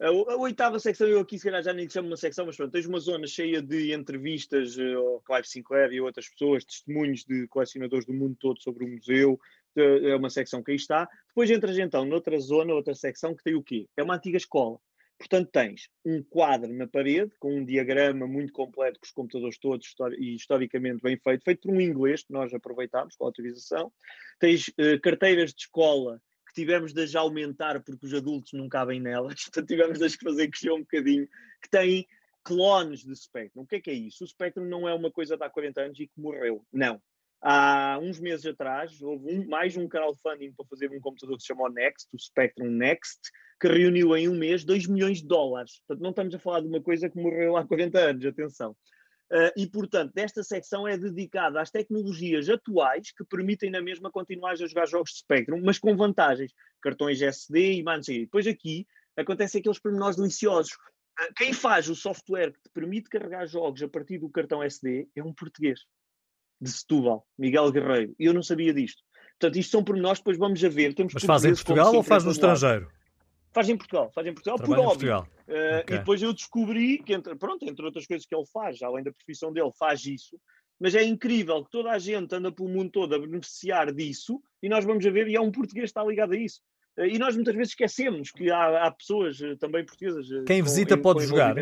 A, 0.00 0.08
a, 0.08 0.36
oitava 0.36 0.78
secção, 0.78 1.06
eu 1.06 1.20
aqui 1.20 1.38
se 1.38 1.44
calhar 1.44 1.62
já 1.62 1.72
nem 1.72 1.88
chamo 1.88 2.08
uma 2.08 2.16
secção, 2.16 2.46
mas 2.46 2.56
pronto, 2.56 2.72
tens 2.72 2.86
uma 2.86 2.98
zona 2.98 3.26
cheia 3.26 3.62
de 3.62 3.92
entrevistas 3.92 4.76
uh, 4.76 4.98
ao 4.98 5.20
Clive 5.20 5.48
Sinclair 5.48 5.92
e 5.92 6.00
outras 6.00 6.28
pessoas, 6.28 6.64
testemunhos 6.64 7.24
de 7.24 7.46
colecionadores 7.48 8.04
do 8.04 8.12
mundo 8.12 8.36
todo 8.38 8.60
sobre 8.60 8.84
o 8.84 8.88
museu, 8.88 9.38
é 9.74 10.14
uma 10.14 10.28
secção 10.28 10.62
que 10.62 10.70
aí 10.70 10.76
está. 10.76 11.08
Depois 11.28 11.50
entras 11.50 11.78
então 11.78 12.04
noutra 12.04 12.38
zona, 12.38 12.74
outra 12.74 12.94
secção 12.94 13.34
que 13.34 13.42
tem 13.42 13.54
o 13.54 13.62
quê? 13.62 13.88
É 13.96 14.02
uma 14.02 14.16
antiga 14.16 14.36
escola. 14.36 14.78
Portanto, 15.22 15.50
tens 15.52 15.88
um 16.04 16.20
quadro 16.20 16.72
na 16.72 16.84
parede 16.84 17.30
com 17.38 17.54
um 17.54 17.64
diagrama 17.64 18.26
muito 18.26 18.52
completo 18.52 18.98
com 18.98 19.06
os 19.06 19.12
computadores 19.12 19.56
todos 19.56 19.94
e 20.18 20.34
historicamente 20.34 21.00
bem 21.00 21.16
feito, 21.16 21.44
feito 21.44 21.60
por 21.60 21.70
um 21.70 21.80
inglês 21.80 22.24
que 22.24 22.32
nós 22.32 22.52
aproveitámos 22.52 23.14
com 23.14 23.24
a 23.24 23.28
autorização. 23.28 23.92
Tens 24.40 24.66
uh, 24.70 25.00
carteiras 25.00 25.54
de 25.54 25.60
escola 25.60 26.20
que 26.48 26.54
tivemos 26.54 26.92
de 26.92 27.04
as 27.04 27.14
aumentar 27.14 27.80
porque 27.84 28.04
os 28.04 28.12
adultos 28.12 28.52
não 28.52 28.68
cabem 28.68 29.00
nelas, 29.00 29.44
portanto 29.46 29.68
tivemos 29.68 30.00
de 30.00 30.08
fazer 30.18 30.48
crescer 30.48 30.72
um 30.72 30.80
bocadinho, 30.80 31.28
que 31.62 31.70
têm 31.70 32.04
clones 32.42 33.04
de 33.04 33.14
Spectrum. 33.14 33.62
O 33.62 33.66
que 33.66 33.76
é 33.76 33.80
que 33.80 33.90
é 33.90 33.94
isso? 33.94 34.24
O 34.24 34.26
Spectrum 34.26 34.64
não 34.64 34.88
é 34.88 34.92
uma 34.92 35.12
coisa 35.12 35.36
de 35.36 35.44
há 35.44 35.48
40 35.48 35.82
anos 35.82 36.00
e 36.00 36.08
que 36.08 36.20
morreu. 36.20 36.66
Não. 36.72 37.00
Há 37.44 37.98
uns 38.00 38.20
meses 38.20 38.46
atrás 38.46 39.02
houve 39.02 39.34
um, 39.34 39.48
mais 39.48 39.76
um 39.76 39.88
crowdfunding 39.88 40.52
para 40.52 40.64
fazer 40.66 40.92
um 40.92 41.00
computador 41.00 41.36
que 41.36 41.42
se 41.42 41.48
chama 41.48 41.64
o 41.64 41.68
Next, 41.68 42.08
o 42.12 42.18
Spectrum 42.18 42.70
Next, 42.70 43.18
que 43.60 43.66
reuniu 43.66 44.16
em 44.16 44.28
um 44.28 44.36
mês 44.36 44.64
2 44.64 44.86
milhões 44.86 45.18
de 45.18 45.26
dólares. 45.26 45.80
Portanto, 45.80 46.04
não 46.04 46.10
estamos 46.10 46.34
a 46.36 46.38
falar 46.38 46.60
de 46.60 46.68
uma 46.68 46.80
coisa 46.80 47.10
que 47.10 47.20
morreu 47.20 47.56
há 47.56 47.66
40 47.66 47.98
anos, 47.98 48.24
atenção. 48.24 48.76
Uh, 49.32 49.50
e, 49.56 49.66
portanto, 49.66 50.16
esta 50.16 50.44
secção 50.44 50.86
é 50.86 50.96
dedicada 50.96 51.60
às 51.60 51.70
tecnologias 51.70 52.48
atuais 52.48 53.10
que 53.10 53.24
permitem 53.24 53.70
na 53.72 53.82
mesma 53.82 54.08
continuar 54.08 54.52
a 54.52 54.56
jogar 54.56 54.86
jogos 54.86 55.10
de 55.10 55.18
Spectrum, 55.18 55.60
mas 55.64 55.80
com 55.80 55.96
vantagens. 55.96 56.52
Cartões 56.80 57.20
SD 57.20 57.72
e 57.72 57.82
mais. 57.82 58.06
Depois 58.06 58.46
aqui 58.46 58.86
acontecem 59.16 59.58
aqueles 59.58 59.80
pormenores 59.80 60.16
deliciosos. 60.16 60.74
Uh, 60.74 61.34
quem 61.36 61.52
faz 61.52 61.88
o 61.88 61.96
software 61.96 62.52
que 62.52 62.62
te 62.62 62.70
permite 62.72 63.08
carregar 63.08 63.46
jogos 63.46 63.82
a 63.82 63.88
partir 63.88 64.18
do 64.18 64.30
cartão 64.30 64.62
SD 64.62 65.08
é 65.16 65.24
um 65.24 65.34
português 65.34 65.80
de 66.62 66.70
Setúbal, 66.70 67.26
Miguel 67.36 67.72
Guerreiro. 67.72 68.14
E 68.18 68.26
eu 68.26 68.32
não 68.32 68.42
sabia 68.42 68.72
disto. 68.72 69.02
Portanto, 69.38 69.58
isto 69.58 69.70
são 69.70 69.82
pormenores, 69.82 70.20
depois 70.20 70.38
vamos 70.38 70.62
a 70.62 70.68
ver. 70.68 70.94
Temos 70.94 71.14
Mas 71.14 71.24
faz 71.24 71.44
em 71.44 71.54
Portugal 71.54 71.94
ou 71.94 72.02
faz 72.02 72.24
no 72.24 72.30
estrangeiro? 72.30 72.88
Faz 73.52 73.68
em 73.68 73.76
Portugal, 73.76 74.10
faz 74.14 74.26
em 74.26 74.32
Portugal, 74.32 74.56
Trabalha 74.56 74.82
por 74.82 74.92
óbvio. 74.92 75.10
Portugal. 75.10 75.28
Uh, 75.48 75.80
okay. 75.80 75.96
E 75.96 75.98
depois 75.98 76.22
eu 76.22 76.32
descobri 76.32 76.98
que, 76.98 77.12
entre, 77.12 77.34
pronto, 77.34 77.68
entre 77.68 77.84
outras 77.84 78.06
coisas 78.06 78.24
que 78.24 78.34
ele 78.34 78.46
faz, 78.46 78.80
além 78.82 79.04
da 79.04 79.12
profissão 79.12 79.52
dele, 79.52 79.70
faz 79.78 80.06
isso. 80.06 80.38
Mas 80.80 80.94
é 80.94 81.02
incrível 81.02 81.62
que 81.64 81.70
toda 81.70 81.90
a 81.90 81.98
gente 81.98 82.34
anda 82.34 82.50
pelo 82.50 82.68
mundo 82.68 82.90
todo 82.90 83.14
a 83.14 83.18
beneficiar 83.18 83.92
disso 83.92 84.40
e 84.62 84.68
nós 84.68 84.84
vamos 84.84 85.04
a 85.04 85.10
ver, 85.10 85.28
e 85.28 85.36
há 85.36 85.42
um 85.42 85.52
português 85.52 85.92
que 85.92 85.98
está 85.98 86.04
ligado 86.04 86.32
a 86.32 86.36
isso. 86.36 86.60
Uh, 86.96 87.04
e 87.04 87.18
nós 87.18 87.34
muitas 87.34 87.54
vezes 87.54 87.72
esquecemos 87.72 88.30
que 88.30 88.50
há, 88.50 88.86
há 88.86 88.90
pessoas 88.90 89.38
uh, 89.40 89.56
também 89.56 89.84
portuguesas. 89.84 90.26
Quem 90.46 90.62
visita 90.62 90.96
pode 90.96 91.26
jogar. 91.26 91.56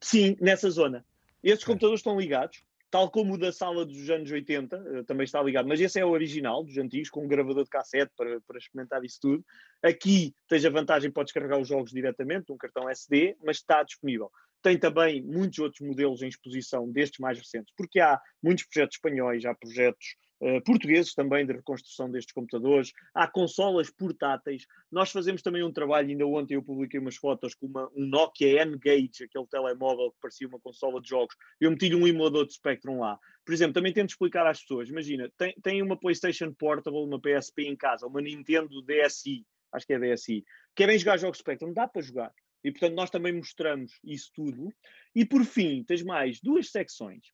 Sim, 0.00 0.36
nessa 0.40 0.70
zona. 0.70 1.04
Esses 1.42 1.62
okay. 1.62 1.74
computadores 1.74 2.00
estão 2.00 2.18
ligados 2.18 2.62
tal 2.90 3.10
como 3.10 3.34
o 3.34 3.38
da 3.38 3.52
sala 3.52 3.84
dos 3.84 4.08
anos 4.10 4.30
80, 4.30 4.76
eh, 4.76 5.02
também 5.04 5.24
está 5.24 5.42
ligado, 5.42 5.68
mas 5.68 5.80
esse 5.80 6.00
é 6.00 6.04
o 6.04 6.10
original, 6.10 6.64
dos 6.64 6.78
antigos, 6.78 7.10
com 7.10 7.24
um 7.24 7.28
gravador 7.28 7.64
de 7.64 7.70
cassete 7.70 8.12
para, 8.16 8.40
para 8.40 8.58
experimentar 8.58 9.04
isso 9.04 9.18
tudo. 9.20 9.44
Aqui 9.82 10.34
tens 10.48 10.64
a 10.64 10.70
vantagem, 10.70 11.10
podes 11.10 11.32
carregar 11.32 11.58
os 11.58 11.68
jogos 11.68 11.90
diretamente, 11.90 12.52
um 12.52 12.56
cartão 12.56 12.88
SD, 12.88 13.36
mas 13.44 13.58
está 13.58 13.82
disponível. 13.82 14.30
Tem 14.62 14.78
também 14.78 15.22
muitos 15.22 15.58
outros 15.58 15.86
modelos 15.86 16.22
em 16.22 16.28
exposição 16.28 16.90
destes 16.90 17.20
mais 17.20 17.38
recentes, 17.38 17.72
porque 17.76 18.00
há 18.00 18.20
muitos 18.42 18.64
projetos 18.64 18.96
espanhóis, 18.96 19.44
há 19.44 19.54
projetos 19.54 20.16
uh, 20.40 20.62
portugueses 20.64 21.14
também 21.14 21.46
de 21.46 21.52
reconstrução 21.52 22.10
destes 22.10 22.32
computadores, 22.32 22.92
há 23.14 23.26
consolas 23.26 23.90
portáteis. 23.90 24.66
Nós 24.90 25.10
fazemos 25.10 25.42
também 25.42 25.62
um 25.62 25.72
trabalho, 25.72 26.08
ainda 26.08 26.26
ontem 26.26 26.54
eu 26.54 26.62
publiquei 26.62 27.00
umas 27.00 27.16
fotos 27.16 27.54
com 27.54 27.66
uma, 27.66 27.88
um 27.94 28.06
Nokia 28.06 28.62
N-Gage, 28.62 29.24
aquele 29.24 29.46
telemóvel 29.46 30.10
que 30.12 30.20
parecia 30.20 30.48
uma 30.48 30.60
consola 30.60 31.00
de 31.00 31.08
jogos. 31.08 31.36
Eu 31.60 31.70
meti-lhe 31.70 31.94
um 31.94 32.06
emulador 32.06 32.46
de 32.46 32.54
Spectrum 32.54 33.00
lá. 33.00 33.18
Por 33.44 33.52
exemplo, 33.52 33.74
também 33.74 33.92
tento 33.92 34.10
explicar 34.10 34.46
às 34.46 34.60
pessoas, 34.60 34.88
imagina, 34.88 35.30
tem, 35.36 35.54
tem 35.62 35.82
uma 35.82 35.98
PlayStation 35.98 36.52
Portable, 36.52 37.00
uma 37.00 37.20
PSP 37.20 37.62
em 37.62 37.76
casa, 37.76 38.06
uma 38.06 38.20
Nintendo 38.20 38.82
DSi, 38.82 39.44
acho 39.72 39.86
que 39.86 39.94
é 39.94 39.98
DSi, 39.98 40.44
querem 40.74 40.98
jogar 40.98 41.18
jogos 41.18 41.38
Spectrum, 41.38 41.72
dá 41.72 41.88
para 41.88 42.02
jogar. 42.02 42.32
E 42.64 42.72
portanto 42.72 42.94
nós 42.94 43.08
também 43.08 43.32
mostramos 43.32 43.92
isso 44.04 44.30
tudo. 44.34 44.68
E 45.14 45.24
por 45.24 45.44
fim, 45.44 45.84
tens 45.84 46.02
mais 46.02 46.40
duas 46.40 46.70
secções 46.70 47.32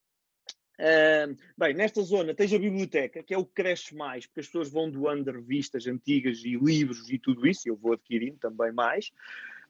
Bem, 1.56 1.74
nesta 1.74 2.02
zona 2.02 2.34
tens 2.34 2.52
a 2.52 2.58
biblioteca, 2.58 3.22
que 3.22 3.32
é 3.32 3.38
o 3.38 3.44
que 3.44 3.54
cresce 3.54 3.94
mais, 3.94 4.26
porque 4.26 4.40
as 4.40 4.46
pessoas 4.46 4.70
vão 4.70 4.90
doando 4.90 5.30
revistas 5.30 5.86
antigas 5.86 6.44
e 6.44 6.56
livros 6.56 7.10
e 7.10 7.18
tudo 7.18 7.46
isso, 7.46 7.68
e 7.68 7.70
eu 7.70 7.76
vou 7.76 7.92
adquirindo 7.92 8.38
também 8.38 8.72
mais. 8.72 9.10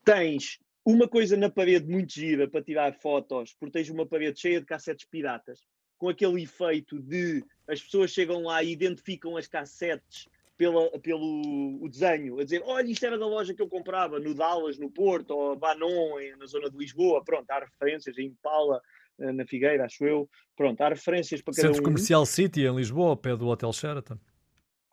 Tens 0.05 0.59
uma 0.85 1.07
coisa 1.09 1.37
na 1.37 1.51
parede 1.51 1.87
muito 1.87 2.13
gira 2.13 2.49
para 2.49 2.63
tirar 2.63 2.95
fotos, 2.95 3.55
porque 3.55 3.73
tens 3.73 3.91
uma 3.91 4.07
parede 4.07 4.41
cheia 4.41 4.61
de 4.61 4.67
cassetes 4.67 5.07
piratas, 5.07 5.67
com 5.97 6.09
aquele 6.09 6.43
efeito 6.43 7.01
de 7.01 7.45
as 7.69 7.83
pessoas 7.83 8.11
chegam 8.11 8.43
lá 8.43 8.63
e 8.63 8.73
identificam 8.73 9.37
as 9.37 9.47
cassetes 9.47 10.29
pela, 10.57 10.91
pelo 11.01 11.83
o 11.83 11.89
desenho, 11.89 12.39
a 12.39 12.45
dizer, 12.45 12.63
olha, 12.65 12.91
isto 12.91 13.05
era 13.05 13.19
da 13.19 13.27
loja 13.27 13.55
que 13.55 13.63
eu 13.63 13.69
comprava, 13.69 14.19
no 14.19 14.35
Dallas, 14.35 14.79
no 14.79 14.91
Porto, 14.91 15.33
ou 15.33 15.57
Banon, 15.57 16.17
na 16.39 16.47
zona 16.47 16.71
de 16.71 16.77
Lisboa, 16.77 17.25
pronto, 17.25 17.51
há 17.51 17.61
referências, 17.61 18.17
em 18.19 18.27
Impala, 18.27 18.81
eh, 19.19 19.33
na 19.33 19.45
Figueira, 19.47 19.85
acho 19.85 20.05
eu. 20.05 20.29
Pronto, 20.57 20.81
há 20.81 20.89
referências 20.89 21.43
para 21.43 21.55
cada 21.55 21.69
Centro 21.69 21.83
um. 21.83 21.85
Comercial 21.85 22.25
City, 22.27 22.63
em 22.63 22.75
Lisboa, 22.75 23.11
ao 23.11 23.17
pé 23.17 23.37
do 23.37 23.49
Hotel 23.49 23.73
Sheraton. 23.73 24.19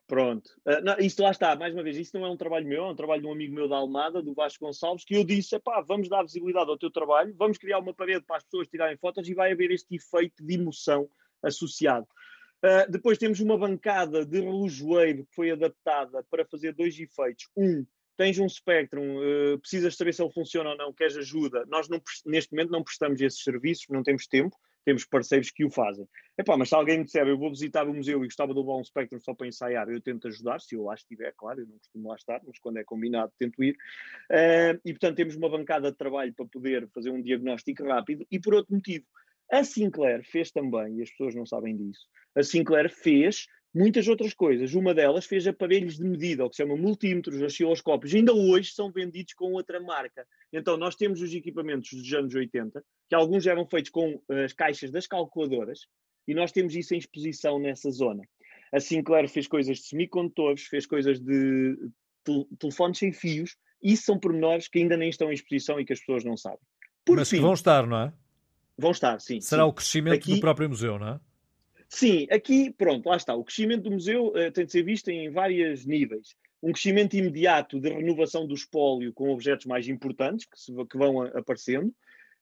Pronto. 0.08 0.50
Uh, 0.66 0.84
não, 0.84 0.98
isto 1.00 1.24
lá 1.24 1.32
está, 1.32 1.56
mais 1.56 1.74
uma 1.74 1.84
vez, 1.84 1.96
isso 1.96 2.18
não 2.18 2.26
é 2.26 2.30
um 2.30 2.36
trabalho 2.36 2.68
meu, 2.68 2.84
é 2.84 2.92
um 2.92 2.96
trabalho 2.96 3.22
de 3.22 3.28
um 3.28 3.32
amigo 3.32 3.56
meu 3.56 3.70
da 3.70 3.78
Almada, 3.78 4.22
do 4.22 4.34
Vasco 4.34 4.66
Gonçalves, 4.66 5.06
que 5.06 5.16
eu 5.16 5.24
disse: 5.24 5.58
pá, 5.60 5.80
vamos 5.80 6.10
dar 6.10 6.22
visibilidade 6.24 6.70
ao 6.70 6.78
teu 6.78 6.92
trabalho, 6.92 7.34
vamos 7.38 7.58
criar 7.58 7.80
uma 7.80 7.94
parede 7.94 8.26
para 8.26 8.36
as 8.36 8.44
pessoas 8.44 8.68
tirarem 8.68 8.98
fotos 8.98 9.26
e 9.30 9.34
vai 9.34 9.54
haver 9.54 9.72
este 9.72 9.96
efeito 9.96 10.44
de 10.44 10.56
emoção 10.56 11.08
associado. 11.42 12.06
Uh, 12.64 12.92
depois 12.92 13.18
temos 13.18 13.40
uma 13.40 13.58
bancada 13.58 14.26
de 14.26 14.40
relojoeiro 14.40 15.26
que 15.26 15.36
foi 15.36 15.52
adaptada 15.52 16.24
para 16.30 16.46
fazer 16.46 16.74
dois 16.74 16.98
efeitos. 17.00 17.50
Um, 17.58 17.86
tens 18.18 18.38
um 18.40 18.48
Spectrum, 18.48 19.18
uh, 19.18 19.60
precisas 19.60 19.96
saber 19.96 20.14
se 20.14 20.22
ele 20.22 20.34
funciona 20.34 20.72
ou 20.72 20.78
não, 20.78 20.94
queres 20.94 21.18
ajuda. 21.18 21.66
Nós 21.68 21.90
não, 21.90 22.02
neste 22.26 22.54
momento 22.54 22.72
não 22.72 22.84
prestamos 22.84 23.20
esses 23.22 23.44
serviços, 23.44 23.88
não 23.90 24.04
temos 24.04 24.28
tempo 24.28 24.56
temos 24.86 25.06
parceiros 25.06 25.52
que 25.52 25.64
o 25.64 25.70
fazem. 25.70 26.08
Epá, 26.38 26.58
mas 26.58 26.70
se 26.70 26.76
alguém 26.76 27.00
me 27.00 27.06
disser, 27.06 27.28
eu 27.28 27.38
vou 27.38 27.50
visitar 27.50 27.88
o 27.88 27.94
museu 27.94 28.24
e 28.24 28.28
gostava 28.28 28.54
de 28.54 28.60
levar 28.60 28.78
um 28.78 28.84
Spectrum 28.84 29.20
só 29.20 29.34
para 29.34 29.48
ensaiar, 29.48 29.90
eu 29.90 30.02
tento 30.02 30.28
ajudar, 30.28 30.60
se 30.60 30.76
eu 30.76 30.84
lá 30.84 30.96
estiver, 30.96 31.34
claro, 31.38 31.62
eu 31.62 31.68
não 31.68 31.78
costumo 31.78 32.10
lá 32.10 32.16
estar, 32.16 32.42
mas 32.46 32.60
quando 32.60 32.78
é 32.78 32.84
combinado 32.84 33.32
tento 33.38 33.64
ir. 33.64 33.74
Uh, 34.32 34.80
e, 34.84 34.92
portanto, 34.94 35.16
temos 35.16 35.36
uma 35.36 35.50
bancada 35.50 35.92
de 35.92 35.98
trabalho 35.98 36.34
para 36.34 36.46
poder 36.46 36.88
fazer 36.94 37.10
um 37.10 37.22
diagnóstico 37.22 37.84
rápido. 37.86 38.26
E 38.32 38.40
por 38.40 38.54
outro 38.56 38.74
motivo, 38.74 39.06
a 39.52 39.64
Sinclair 39.64 40.24
fez 40.24 40.52
também, 40.52 40.98
e 40.98 41.02
as 41.02 41.10
pessoas 41.10 41.36
não 41.36 41.46
sabem 41.46 41.76
disso, 41.76 42.08
a 42.36 42.42
Sinclair 42.42 42.90
fez 42.90 43.48
muitas 43.74 44.08
outras 44.08 44.34
coisas. 44.34 44.74
Uma 44.74 44.94
delas 44.94 45.26
fez 45.26 45.48
aparelhos 45.48 45.98
de 45.98 46.04
medida, 46.04 46.46
o 46.46 46.50
que 46.50 46.56
se 46.56 46.64
chama 46.64 46.76
multímetros, 46.76 47.42
osciloscópios. 47.42 48.14
Ainda 48.14 48.34
hoje 48.34 48.72
são 48.72 48.92
vendidos 48.92 49.34
com 49.34 49.54
outra 49.54 49.80
marca. 49.80 50.26
Então, 50.52 50.78
nós 50.78 50.96
temos 50.96 51.22
os 51.22 51.34
equipamentos 51.34 51.92
dos 51.92 52.14
anos 52.14 52.34
80, 52.34 52.84
que 53.10 53.16
alguns 53.16 53.48
eram 53.48 53.66
feitos 53.66 53.92
com 53.92 54.22
eh, 54.30 54.46
as 54.46 54.54
caixas 54.54 54.92
das 54.92 55.08
calculadoras, 55.08 55.88
e 56.28 56.34
nós 56.34 56.52
temos 56.52 56.76
isso 56.76 56.94
em 56.94 56.98
exposição 56.98 57.60
nessa 57.60 57.90
zona. 57.90 58.24
A 58.74 58.80
Sinclair 58.80 59.28
fez 59.28 59.48
coisas 59.48 59.78
de 59.78 59.84
semicondutores, 59.86 60.64
fez 60.64 60.86
coisas 60.86 61.20
de 61.20 61.78
telefones 62.60 63.00
sem 63.00 63.12
fios, 63.12 63.56
e 63.84 63.94
isso 63.94 64.04
são 64.04 64.20
pormenores 64.20 64.68
que 64.68 64.80
ainda 64.80 64.96
nem 64.96 65.10
estão 65.10 65.30
em 65.30 65.34
exposição 65.34 65.80
e 65.80 65.86
que 65.86 65.94
as 65.94 66.00
pessoas 66.00 66.24
não 66.24 66.38
sabem. 66.38 66.60
Por 67.04 67.18
Mas 67.18 67.30
fim, 67.30 67.38
que 67.38 67.42
vão 67.42 67.54
estar, 67.54 67.88
não 67.88 67.98
é? 67.98 68.14
Vão 68.82 68.92
estar, 68.92 69.20
sim. 69.22 69.40
Será 69.40 69.64
sim. 69.64 69.70
o 69.70 69.74
crescimento 69.74 70.16
Aqui, 70.16 70.34
do 70.36 70.40
próprio 70.42 70.68
museu, 70.68 70.98
não 70.98 71.08
é? 71.08 71.20
Sim, 71.88 72.28
aqui, 72.32 72.72
pronto, 72.72 73.08
lá 73.08 73.16
está. 73.16 73.36
O 73.36 73.44
crescimento 73.44 73.84
do 73.84 73.92
museu 73.92 74.30
uh, 74.30 74.52
tem 74.52 74.66
de 74.66 74.72
ser 74.72 74.84
visto 74.84 75.10
em 75.10 75.30
vários 75.30 75.86
níveis. 75.86 76.36
Um 76.64 76.72
crescimento 76.72 77.16
imediato 77.16 77.80
de 77.80 77.90
renovação 77.90 78.48
do 78.48 78.56
espólio 78.56 79.14
com 79.14 79.30
objetos 79.30 79.68
mais 79.68 79.88
importantes 79.88 80.48
que, 80.48 80.60
se, 80.60 80.74
que 80.86 80.98
vão 80.98 81.22
aparecendo, 81.22 81.94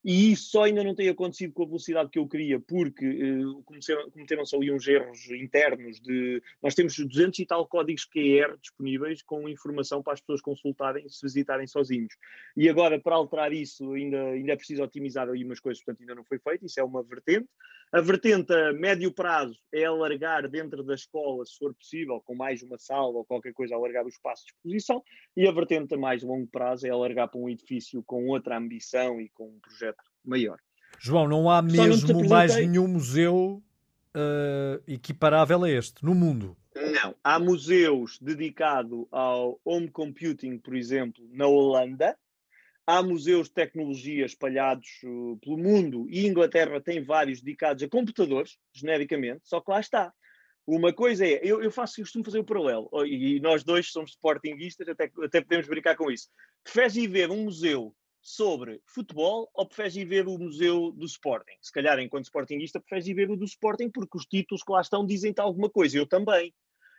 e 0.03 0.31
isso 0.31 0.61
ainda 0.61 0.83
não 0.83 0.95
tem 0.95 1.09
acontecido 1.09 1.53
com 1.53 1.63
a 1.63 1.65
velocidade 1.65 2.09
que 2.09 2.19
eu 2.19 2.27
queria, 2.27 2.59
porque 2.59 3.05
uh, 3.05 3.63
cometeram-se 4.11 4.55
ali 4.55 4.71
uns 4.71 4.87
erros 4.87 5.29
internos 5.29 5.99
de... 5.99 6.41
Nós 6.63 6.73
temos 6.73 6.97
200 6.97 7.37
e 7.39 7.45
tal 7.45 7.67
códigos 7.67 8.05
QR 8.05 8.57
disponíveis 8.61 9.21
com 9.21 9.49
informação 9.49 10.01
para 10.01 10.13
as 10.13 10.21
pessoas 10.21 10.41
consultarem 10.41 11.07
se 11.09 11.21
visitarem 11.21 11.67
sozinhos. 11.67 12.15
E 12.55 12.69
agora, 12.69 12.99
para 12.99 13.15
alterar 13.15 13.51
isso, 13.51 13.91
ainda, 13.93 14.21
ainda 14.29 14.53
é 14.53 14.55
preciso 14.55 14.83
otimizar 14.83 15.27
aí 15.29 15.43
umas 15.43 15.59
coisas, 15.59 15.83
portanto 15.83 16.01
ainda 16.01 16.15
não 16.15 16.23
foi 16.23 16.39
feito, 16.39 16.65
isso 16.65 16.79
é 16.79 16.83
uma 16.83 17.03
vertente. 17.03 17.49
A 17.91 18.01
vertente 18.01 18.53
a 18.53 18.71
médio 18.71 19.11
prazo 19.11 19.57
é 19.73 19.83
alargar 19.83 20.47
dentro 20.47 20.83
da 20.83 20.93
escola, 20.93 21.43
se 21.43 21.57
for 21.57 21.73
possível, 21.73 22.21
com 22.23 22.35
mais 22.35 22.61
uma 22.61 22.77
sala 22.77 23.17
ou 23.17 23.25
qualquer 23.25 23.51
coisa, 23.51 23.73
alargar 23.73 24.05
o 24.05 24.09
espaço 24.09 24.45
de 24.45 24.51
exposição. 24.51 25.03
E 25.35 25.47
a 25.47 25.51
vertente 25.51 25.95
a 25.95 25.97
mais 25.97 26.21
longo 26.21 26.45
prazo 26.47 26.85
é 26.85 26.91
alargar 26.91 27.29
para 27.29 27.39
um 27.39 27.49
edifício 27.49 28.03
com 28.03 28.27
outra 28.27 28.57
ambição 28.57 29.19
e 29.19 29.27
com 29.29 29.47
um 29.47 29.59
projeto 29.59 30.03
maior. 30.23 30.59
João, 30.99 31.27
não 31.27 31.49
há 31.49 31.63
mesmo 31.63 32.29
mais 32.29 32.55
nenhum 32.55 32.87
museu 32.87 33.63
uh, 34.15 34.83
equiparável 34.87 35.63
a 35.63 35.69
este 35.69 36.05
no 36.05 36.13
mundo? 36.13 36.55
Não. 36.75 37.15
Há 37.23 37.39
museus 37.39 38.19
dedicados 38.19 39.07
ao 39.11 39.59
home 39.65 39.89
computing, 39.89 40.59
por 40.59 40.75
exemplo, 40.75 41.27
na 41.31 41.47
Holanda. 41.47 42.15
Há 42.91 43.03
museus 43.03 43.49
de 43.49 43.53
tecnologia 43.53 44.25
espalhados 44.25 44.89
uh, 45.03 45.37
pelo 45.43 45.59
mundo 45.59 46.07
e 46.09 46.25
Inglaterra 46.25 46.81
tem 46.81 47.03
vários 47.03 47.39
dedicados 47.39 47.83
a 47.83 47.87
computadores, 47.87 48.57
genericamente, 48.73 49.41
só 49.43 49.61
que 49.61 49.69
lá 49.69 49.79
está. 49.79 50.11
Uma 50.65 50.91
coisa 50.91 51.23
é, 51.23 51.39
eu, 51.43 51.61
eu 51.61 51.69
faço, 51.69 52.01
costumo 52.01 52.25
fazer 52.25 52.39
o 52.39 52.43
paralelo, 52.43 52.89
e 53.05 53.39
nós 53.41 53.63
dois 53.63 53.91
somos 53.91 54.13
sportinguistas, 54.13 54.89
até, 54.89 55.07
até 55.23 55.39
podemos 55.39 55.67
brincar 55.67 55.95
com 55.95 56.09
isso. 56.09 56.29
Preferes 56.63 56.95
ir 56.95 57.07
ver 57.07 57.29
um 57.29 57.43
museu 57.43 57.95
sobre 58.23 58.81
futebol 58.87 59.51
ou 59.53 59.67
preferes 59.67 59.95
ir 59.95 60.05
ver 60.05 60.27
o 60.27 60.39
museu 60.39 60.91
do 60.91 61.05
Sporting? 61.05 61.57
Se 61.61 61.71
calhar, 61.71 61.99
enquanto 61.99 62.25
Sportingista, 62.25 62.79
preferes 62.79 63.05
ir 63.05 63.13
ver 63.13 63.29
o 63.29 63.37
do 63.37 63.45
Sporting 63.45 63.91
porque 63.91 64.17
os 64.17 64.25
títulos 64.25 64.63
que 64.63 64.71
lá 64.71 64.81
estão 64.81 65.05
dizem-te 65.05 65.39
alguma 65.39 65.69
coisa. 65.69 65.95
Eu 65.95 66.07
também. 66.07 66.51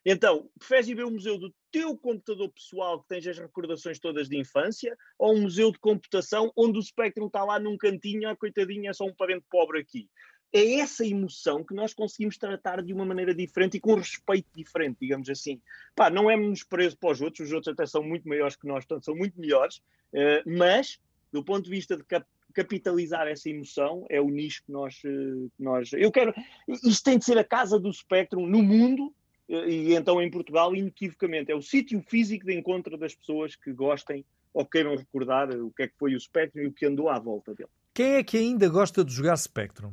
Então, 0.04 0.48
preferes 0.58 0.88
ir 0.88 0.94
ver 0.94 1.04
o 1.04 1.10
museu 1.10 1.38
do 1.38 1.52
teu 1.70 1.96
computador 1.96 2.50
pessoal 2.50 3.00
que 3.02 3.08
tens 3.08 3.26
as 3.26 3.38
recordações 3.38 3.98
todas 3.98 4.28
de 4.28 4.38
infância 4.38 4.96
ou 5.18 5.34
um 5.34 5.42
museu 5.42 5.70
de 5.70 5.78
computação 5.78 6.52
onde 6.56 6.78
o 6.78 6.82
Spectrum 6.82 7.26
está 7.26 7.44
lá 7.44 7.58
num 7.58 7.76
cantinho, 7.76 8.28
ah, 8.28 8.36
coitadinha, 8.36 8.90
é 8.90 8.92
só 8.92 9.04
um 9.04 9.14
parente 9.14 9.44
pobre 9.50 9.80
aqui? 9.80 10.08
É 10.52 10.80
essa 10.80 11.06
emoção 11.06 11.62
que 11.62 11.74
nós 11.74 11.94
conseguimos 11.94 12.36
tratar 12.36 12.82
de 12.82 12.92
uma 12.92 13.04
maneira 13.04 13.32
diferente 13.32 13.76
e 13.76 13.80
com 13.80 13.94
respeito 13.94 14.48
diferente, 14.52 14.98
digamos 15.00 15.28
assim. 15.28 15.60
Pá, 15.94 16.10
não 16.10 16.28
é 16.28 16.36
menosprezo 16.36 16.96
para 16.96 17.12
os 17.12 17.20
outros, 17.20 17.48
os 17.48 17.52
outros 17.52 17.72
até 17.72 17.86
são 17.86 18.02
muito 18.02 18.28
maiores 18.28 18.56
que 18.56 18.66
nós, 18.66 18.84
portanto 18.84 19.04
são 19.04 19.14
muito 19.14 19.38
melhores, 19.38 19.76
uh, 20.12 20.42
mas 20.44 20.98
do 21.32 21.44
ponto 21.44 21.64
de 21.64 21.70
vista 21.70 21.96
de 21.96 22.02
cap 22.04 22.26
capitalizar 22.52 23.26
essa 23.28 23.48
emoção, 23.48 24.04
é 24.08 24.20
o 24.20 24.28
nicho 24.28 24.64
que 24.64 24.72
nós, 24.72 25.00
eh, 25.04 25.48
nós. 25.58 25.92
Eu 25.92 26.10
quero. 26.10 26.34
Isto 26.68 27.04
tem 27.04 27.18
de 27.18 27.24
ser 27.24 27.38
a 27.38 27.44
casa 27.44 27.78
do 27.78 27.92
Spectrum 27.92 28.46
no 28.46 28.62
mundo 28.62 29.04
eh, 29.04 29.19
e 29.50 29.94
então 29.94 30.22
em 30.22 30.30
Portugal, 30.30 30.74
inequivocamente. 30.74 31.50
É 31.50 31.54
o 31.54 31.62
sítio 31.62 32.00
físico 32.02 32.46
de 32.46 32.54
encontro 32.54 32.96
das 32.96 33.14
pessoas 33.14 33.56
que 33.56 33.72
gostem 33.72 34.24
ou 34.52 34.64
queiram 34.64 34.96
recordar 34.96 35.50
o 35.50 35.70
que 35.72 35.84
é 35.84 35.88
que 35.88 35.96
foi 35.98 36.14
o 36.14 36.20
Spectrum 36.20 36.62
e 36.62 36.66
o 36.66 36.72
que 36.72 36.86
andou 36.86 37.08
à 37.08 37.18
volta 37.18 37.54
dele. 37.54 37.70
Quem 37.92 38.14
é 38.14 38.24
que 38.24 38.36
ainda 38.36 38.68
gosta 38.68 39.04
de 39.04 39.12
jogar 39.12 39.36
Spectrum? 39.36 39.92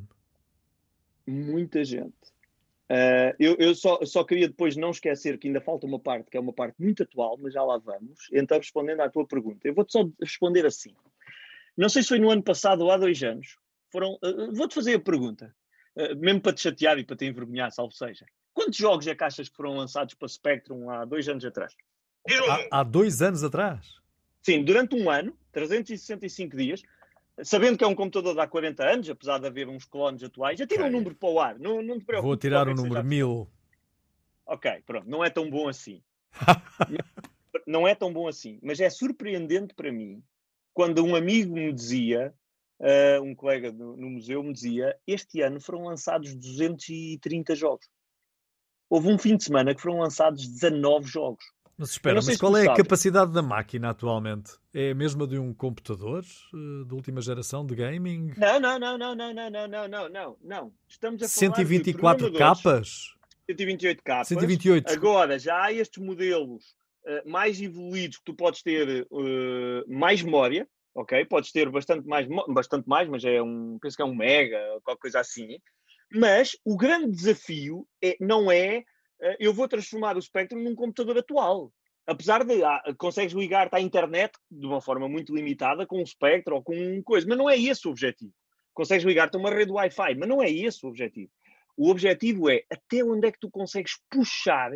Muita 1.26 1.84
gente. 1.84 2.14
Uh, 2.90 3.36
eu, 3.38 3.56
eu 3.60 3.76
só, 3.76 4.00
só, 4.06 4.24
queria 4.24 4.48
depois 4.48 4.78
não 4.78 4.92
esquecer 4.92 5.38
que 5.38 5.48
ainda 5.48 5.60
falta 5.60 5.86
uma 5.86 6.00
parte 6.00 6.30
que 6.30 6.38
é 6.38 6.40
uma 6.40 6.54
parte 6.54 6.82
muito 6.82 7.04
atual, 7.04 7.38
mas 7.38 7.54
já 7.54 7.64
lá 7.64 7.78
vamos. 7.78 8.30
Então, 8.32 8.58
respondendo 8.58 9.02
à 9.02 9.10
tua 9.10 9.28
pergunta, 9.28 9.68
eu 9.68 9.74
vou-te 9.74 9.92
só 9.92 10.08
responder 10.22 10.66
assim. 10.66 10.94
Não 11.76 11.90
sei 11.90 12.02
se 12.02 12.10
foi 12.10 12.20
no 12.20 12.30
ano 12.30 12.42
passado 12.42 12.82
ou 12.82 12.92
há 12.92 12.98
dois 12.98 13.22
anos. 13.24 13.58
Foram. 13.92 14.18
Uh, 14.24 14.54
Vou-te 14.54 14.74
fazer 14.74 14.96
a 14.96 15.00
pergunta, 15.00 15.54
uh, 15.98 16.16
mesmo 16.16 16.42
para 16.42 16.54
te 16.54 16.62
chatear 16.62 16.98
e 16.98 17.04
para 17.04 17.18
te 17.18 17.26
envergonhar, 17.26 17.72
salvo 17.72 17.94
seja. 17.94 18.26
Quantos 18.58 18.80
jogos 18.80 19.06
é 19.06 19.14
que 19.14 19.24
achas 19.24 19.48
que 19.48 19.56
foram 19.56 19.76
lançados 19.76 20.16
para 20.16 20.28
Spectrum 20.28 20.90
há 20.90 21.06
dois 21.06 21.30
anos 21.30 21.46
atrás? 21.46 21.76
Há, 22.72 22.80
há 22.80 22.84
dois 22.84 23.22
anos 23.22 23.44
atrás? 23.44 23.98
Sim, 24.42 24.64
durante 24.64 24.96
um 24.96 25.12
ano, 25.12 25.38
365 25.52 26.58
dias, 26.58 26.82
sabendo 27.44 27.78
que 27.78 27.84
é 27.84 27.88
um 27.88 27.94
computador 27.94 28.34
de 28.34 28.42
há 28.42 28.48
40 28.48 28.84
anos, 28.84 29.10
apesar 29.12 29.38
de 29.38 29.46
haver 29.46 29.70
uns 29.70 29.86
clones 29.86 30.24
atuais, 30.24 30.58
já 30.58 30.66
tira 30.66 30.86
um 30.86 30.90
número 30.90 31.14
para 31.14 31.30
o 31.30 31.40
ar, 31.40 31.60
não, 31.60 31.84
não 31.84 32.00
te 32.00 32.06
preocupes. 32.06 32.28
Vou 32.28 32.36
tirar 32.36 32.68
o 32.68 32.74
número 32.74 33.04
mil. 33.04 33.48
Ok, 34.44 34.82
pronto, 34.88 35.08
não 35.08 35.24
é 35.24 35.30
tão 35.30 35.48
bom 35.52 35.70
assim. 35.70 36.02
não 37.68 37.88
é 37.88 37.94
tão 37.94 38.12
bom 38.12 38.28
assim, 38.28 38.58
mas 38.64 38.80
é 38.80 38.90
surpreendente 38.90 39.76
para 39.76 39.92
mim 39.92 40.24
quando 40.74 41.06
um 41.06 41.16
amigo 41.16 41.54
me 41.54 41.72
dizia, 41.72 42.34
uh, 42.80 43.22
um 43.22 43.36
colega 43.36 43.72
no, 43.72 43.96
no, 43.96 44.10
museu 44.10 44.42
me 44.42 44.52
dizia, 44.52 44.98
este 45.06 45.42
ano 45.42 45.62
foram 45.62 45.84
lançados 45.84 46.34
230 46.34 47.56
jogos. 47.56 47.88
Houve 48.90 49.10
um 49.10 49.18
fim 49.18 49.36
de 49.36 49.44
semana 49.44 49.76
que 49.76 49.82
foram 49.82 50.00
lançados 50.00 50.48
19 50.48 51.08
jogos. 51.08 51.44
Mas 51.78 51.92
espera, 51.92 52.16
mas 52.16 52.38
qual 52.38 52.58
é 52.58 52.64
sabes. 52.64 52.80
a 52.80 52.84
capacidade 52.84 53.32
da 53.32 53.42
máquina 53.44 53.92
atualmente? 53.92 54.52
É 54.74 54.92
a 54.92 54.96
mesma 54.96 55.28
de 55.28 55.38
um 55.38 55.54
computador 55.54 56.24
uh, 56.54 56.86
de 56.86 56.94
última 56.94 57.22
geração 57.22 57.66
de 57.66 57.76
gaming? 57.76 58.34
Não, 58.36 58.60
não, 58.60 58.80
não, 58.80 58.98
não, 58.98 59.16
não, 59.16 59.34
não, 59.34 59.50
não, 59.50 59.88
não, 59.88 60.10
não, 60.10 60.38
não. 60.42 60.74
Estamos 60.88 61.22
a 61.22 61.28
124 61.28 62.34
capas? 62.34 63.14
128 63.46 64.04
capas. 64.04 64.28
128. 64.30 64.92
Agora, 64.92 65.38
já 65.38 65.66
há 65.66 65.72
estes 65.72 66.04
modelos 66.04 66.76
eh, 67.08 67.24
mais 67.26 67.62
evoluídos 67.62 68.18
que 68.18 68.26
tu 68.26 68.34
podes 68.34 68.62
ter 68.62 69.08
uh, 69.10 69.84
mais 69.88 70.22
memória, 70.22 70.68
ok? 70.94 71.24
Podes 71.24 71.54
ter 71.54 71.70
bastante 71.70 72.06
mais, 72.06 72.28
bastante 72.50 72.86
mais, 72.86 73.08
mas 73.08 73.24
é 73.24 73.42
um, 73.42 73.80
penso 73.82 73.96
que 73.96 74.02
é 74.02 74.06
um 74.06 74.14
mega, 74.14 74.60
qualquer 74.84 75.00
coisa 75.00 75.20
assim. 75.22 75.58
Mas 76.14 76.58
o 76.64 76.78
grande 76.78 77.12
desafio 77.12 77.88
é, 78.02 78.16
não 78.20 78.52
é 78.52 78.80
uh, 79.22 79.36
eu 79.40 79.54
vou 79.54 79.68
transformar 79.68 80.18
o 80.18 80.22
Spectrum 80.22 80.62
num 80.62 80.76
computador 80.76 81.18
atual. 81.18 81.72
Apesar 82.06 82.46
de 82.46 82.64
ah, 82.64 82.82
consegues 82.98 83.34
ligar-te 83.34 83.76
à 83.76 83.82
internet 83.82 84.32
de 84.50 84.66
uma 84.66 84.80
forma 84.80 85.10
muito 85.10 85.36
limitada 85.36 85.86
com 85.86 86.02
um 86.02 86.06
Spectrum 86.06 86.56
ou 86.56 86.64
com 86.64 86.74
um 86.74 87.04
coisa, 87.04 87.28
mas 87.28 87.38
não 87.38 87.50
é 87.50 87.58
esse 87.58 87.86
o 87.86 87.92
objetivo. 87.92 88.34
Consegues 88.74 89.06
ligar-te 89.06 89.36
a 89.36 89.40
uma 89.40 89.50
rede 89.50 89.72
Wi-Fi, 89.72 90.16
mas 90.16 90.30
não 90.30 90.42
é 90.42 90.50
esse 90.50 90.86
o 90.86 90.90
objetivo. 90.90 91.30
O 91.76 91.90
objetivo 91.90 92.50
é 92.50 92.64
até 92.72 93.04
onde 93.04 93.28
é 93.28 93.32
que 93.32 93.40
tu 93.40 93.52
consegues 93.52 94.00
puxar 94.10 94.72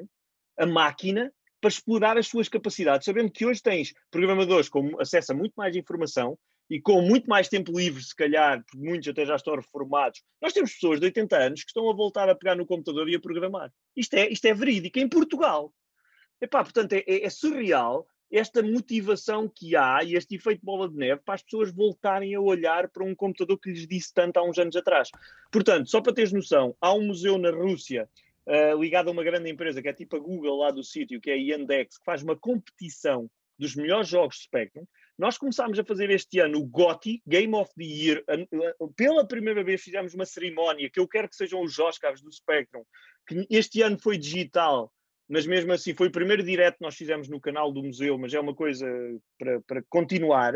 a 0.59 0.65
máquina 0.65 1.31
para 1.61 1.69
explorar 1.69 2.17
as 2.17 2.27
suas 2.27 2.49
capacidades, 2.49 3.05
sabendo 3.05 3.31
que 3.31 3.45
hoje 3.45 3.61
tens 3.61 3.93
programadores 4.09 4.67
com 4.67 4.99
acesso 4.99 5.31
a 5.31 5.35
muito 5.35 5.53
mais 5.55 5.75
informação 5.75 6.37
e 6.71 6.79
com 6.79 7.01
muito 7.01 7.29
mais 7.29 7.49
tempo 7.49 7.77
livre, 7.77 8.01
se 8.01 8.15
calhar, 8.15 8.63
porque 8.63 8.77
muitos 8.77 9.09
até 9.09 9.25
já 9.25 9.35
estão 9.35 9.57
reformados. 9.57 10.23
Nós 10.41 10.53
temos 10.53 10.71
pessoas 10.71 11.01
de 11.01 11.05
80 11.07 11.37
anos 11.37 11.63
que 11.63 11.69
estão 11.69 11.89
a 11.89 11.93
voltar 11.93 12.29
a 12.29 12.35
pegar 12.35 12.55
no 12.55 12.65
computador 12.65 13.09
e 13.09 13.15
a 13.15 13.19
programar. 13.19 13.69
Isto 13.93 14.13
é, 14.13 14.29
isto 14.29 14.45
é 14.45 14.53
verídico 14.53 14.97
em 14.97 15.09
Portugal. 15.09 15.73
Epá, 16.39 16.63
portanto, 16.63 16.93
é, 16.93 17.03
é, 17.05 17.25
é 17.25 17.29
surreal 17.29 18.07
esta 18.31 18.63
motivação 18.63 19.51
que 19.53 19.75
há 19.75 20.01
e 20.01 20.15
este 20.15 20.35
efeito 20.35 20.63
bola 20.63 20.87
de 20.87 20.95
neve 20.95 21.21
para 21.25 21.35
as 21.35 21.43
pessoas 21.43 21.73
voltarem 21.73 22.33
a 22.35 22.39
olhar 22.39 22.87
para 22.87 23.03
um 23.03 23.13
computador 23.13 23.59
que 23.59 23.69
lhes 23.69 23.85
disse 23.85 24.13
tanto 24.13 24.37
há 24.37 24.43
uns 24.43 24.57
anos 24.57 24.77
atrás. 24.77 25.09
Portanto, 25.51 25.89
só 25.89 25.99
para 25.99 26.13
teres 26.13 26.31
noção, 26.31 26.73
há 26.79 26.93
um 26.93 27.07
museu 27.07 27.37
na 27.37 27.51
Rússia 27.51 28.09
uh, 28.47 28.81
ligado 28.81 29.09
a 29.09 29.11
uma 29.11 29.25
grande 29.25 29.49
empresa 29.49 29.81
que 29.81 29.89
é 29.89 29.93
tipo 29.93 30.15
a 30.15 30.19
Google 30.19 30.59
lá 30.59 30.71
do 30.71 30.85
sítio, 30.85 31.19
que 31.19 31.29
é 31.29 31.33
a 31.33 31.37
Yandex, 31.37 31.97
que 31.97 32.05
faz 32.05 32.23
uma 32.23 32.37
competição 32.37 33.29
dos 33.59 33.75
melhores 33.75 34.07
jogos 34.07 34.37
de 34.37 34.43
Spectrum. 34.43 34.85
Nós 35.21 35.37
começámos 35.37 35.77
a 35.77 35.83
fazer 35.83 36.09
este 36.09 36.39
ano 36.39 36.57
o 36.57 36.65
GOTY, 36.65 37.21
Game 37.27 37.53
of 37.53 37.71
the 37.77 37.83
Year. 37.83 38.23
Pela 38.95 39.23
primeira 39.23 39.63
vez 39.63 39.79
fizemos 39.79 40.15
uma 40.15 40.25
cerimónia 40.25 40.89
que 40.89 40.99
eu 40.99 41.07
quero 41.07 41.29
que 41.29 41.35
sejam 41.35 41.61
os 41.61 41.77
Oscars 41.77 42.23
do 42.23 42.31
Spectrum, 42.31 42.81
que 43.27 43.45
este 43.47 43.83
ano 43.83 43.99
foi 44.01 44.17
digital, 44.17 44.91
mas 45.29 45.45
mesmo 45.45 45.73
assim 45.73 45.93
foi 45.93 46.07
o 46.07 46.11
primeiro 46.11 46.41
direto 46.41 46.79
que 46.79 46.83
nós 46.83 46.95
fizemos 46.95 47.29
no 47.29 47.39
canal 47.39 47.71
do 47.71 47.83
museu, 47.83 48.17
mas 48.17 48.33
é 48.33 48.39
uma 48.39 48.55
coisa 48.55 48.87
para, 49.37 49.61
para 49.61 49.83
continuar. 49.87 50.55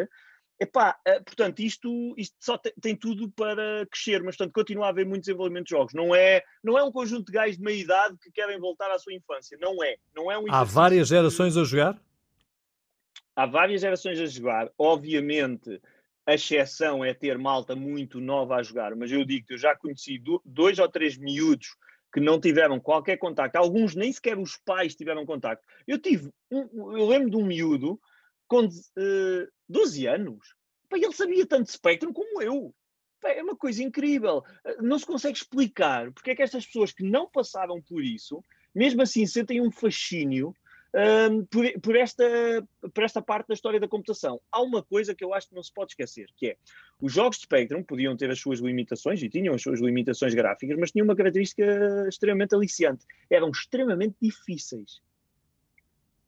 Epá, 0.59 0.97
eh, 1.05 1.19
portanto, 1.19 1.59
isto, 1.59 2.15
isto 2.17 2.35
só 2.39 2.57
tem, 2.57 2.73
tem, 2.81 2.95
tudo 2.95 3.29
para 3.29 3.85
crescer, 3.91 4.23
mas 4.23 4.35
portanto, 4.35 4.55
continua 4.55 4.87
a 4.87 4.89
haver 4.89 5.05
muito 5.05 5.25
desenvolvimento 5.25 5.65
de 5.65 5.75
jogos. 5.75 5.93
Não 5.93 6.15
é, 6.15 6.41
não 6.63 6.75
é 6.75 6.83
um 6.83 6.91
conjunto 6.91 7.27
de 7.27 7.33
gajos 7.33 7.57
de 7.57 7.63
meia 7.63 7.79
idade 7.79 8.17
que 8.19 8.31
querem 8.31 8.59
voltar 8.59 8.89
à 8.89 8.97
sua 8.97 9.13
infância. 9.13 9.59
Não 9.61 9.83
é. 9.83 9.97
Não 10.15 10.31
é 10.31 10.39
um 10.39 10.51
Há 10.51 10.63
várias 10.63 11.09
gerações 11.09 11.55
a 11.55 11.63
jogar? 11.63 12.01
Há 13.35 13.45
várias 13.45 13.81
gerações 13.81 14.19
a 14.19 14.25
jogar. 14.25 14.71
Obviamente, 14.77 15.81
a 16.25 16.33
exceção 16.33 17.03
é 17.03 17.13
ter 17.13 17.37
malta 17.37 17.75
muito 17.75 18.19
nova 18.19 18.55
a 18.55 18.63
jogar, 18.63 18.95
mas 18.95 19.11
eu 19.11 19.23
digo 19.25 19.45
que 19.47 19.53
eu 19.53 19.57
já 19.57 19.75
conheci 19.75 20.21
dois 20.43 20.79
ou 20.79 20.89
três 20.89 21.17
miúdos 21.17 21.75
que 22.13 22.19
não 22.21 22.39
tiveram 22.39 22.79
qualquer 22.79 23.17
contacto, 23.17 23.57
alguns 23.57 23.93
nem 23.93 24.11
sequer 24.11 24.37
os 24.37 24.57
pais 24.57 24.95
tiveram 24.95 25.25
contacto. 25.25 25.65
Eu 25.85 25.99
tive, 25.99 26.31
um, 26.49 26.97
eu 26.97 27.05
lembro 27.07 27.29
de 27.29 27.35
um 27.35 27.45
miúdo 27.45 27.99
com 28.47 28.65
uh, 28.65 28.69
eh, 28.97 29.47
12 29.67 30.07
anos, 30.07 30.55
Pá, 30.89 30.97
ele 30.97 31.11
sabia 31.11 31.45
tanto 31.45 31.71
Spectrum 31.71 32.13
como 32.13 32.41
eu. 32.41 32.73
É 33.23 33.41
uma 33.41 33.55
coisa 33.55 33.83
incrível. 33.83 34.43
Eh, 34.63 34.77
não 34.81 34.99
se 34.99 35.05
consegue 35.05 35.37
explicar 35.37 36.11
porque 36.13 36.31
é 36.31 36.35
que 36.35 36.43
estas 36.43 36.65
pessoas 36.65 36.93
que 36.93 37.03
não 37.03 37.29
passaram 37.29 37.81
por 37.81 38.03
isso, 38.03 38.41
mesmo 38.73 39.01
assim 39.01 39.25
sentem 39.25 39.61
um 39.61 39.71
fascínio 39.71 40.55
um, 40.95 41.45
por, 41.45 41.65
por, 41.81 41.95
esta, 41.95 42.23
por 42.93 43.03
esta 43.03 43.21
parte 43.21 43.49
da 43.49 43.53
história 43.53 43.79
da 43.79 43.87
computação. 43.87 44.39
Há 44.49 44.61
uma 44.61 44.81
coisa 44.81 45.13
que 45.13 45.23
eu 45.23 45.33
acho 45.33 45.49
que 45.49 45.55
não 45.55 45.61
se 45.61 45.73
pode 45.73 45.91
esquecer, 45.91 46.27
que 46.37 46.47
é 46.47 46.57
os 47.01 47.11
jogos 47.11 47.37
de 47.37 47.43
Spectrum 47.43 47.83
podiam 47.83 48.15
ter 48.15 48.31
as 48.31 48.39
suas 48.39 48.59
limitações 48.59 49.21
e 49.21 49.29
tinham 49.29 49.53
as 49.53 49.61
suas 49.61 49.81
limitações 49.81 50.33
gráficas, 50.33 50.77
mas 50.79 50.91
tinham 50.91 51.03
uma 51.03 51.15
característica 51.15 52.07
extremamente 52.07 52.55
aliciante. 52.55 53.05
Eram 53.29 53.49
extremamente 53.49 54.15
difíceis. 54.21 55.01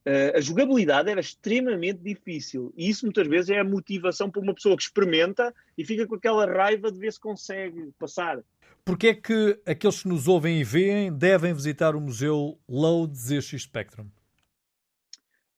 Uh, 0.05 0.37
a 0.37 0.41
jogabilidade 0.41 1.09
era 1.09 1.19
extremamente 1.19 1.99
difícil 1.99 2.73
e 2.77 2.89
isso 2.89 3.05
muitas 3.05 3.27
vezes 3.27 3.49
é 3.49 3.59
a 3.59 3.63
motivação 3.63 4.31
para 4.31 4.41
uma 4.41 4.53
pessoa 4.53 4.77
que 4.77 4.83
experimenta 4.83 5.53
e 5.77 5.83
fica 5.83 6.07
com 6.07 6.15
aquela 6.15 6.45
raiva 6.45 6.89
de 6.89 6.97
ver 6.97 7.11
se 7.11 7.19
consegue 7.19 7.89
passar. 7.99 8.41
Porquê 8.85 9.07
é 9.07 9.13
que 9.13 9.59
aqueles 9.65 10.03
que 10.03 10.07
nos 10.07 10.29
ouvem 10.29 10.61
e 10.61 10.63
veem 10.63 11.11
devem 11.11 11.53
visitar 11.53 11.93
o 11.93 11.99
Museu 11.99 12.57
Load 12.69 13.13
ZX 13.17 13.63
Spectrum? 13.63 14.07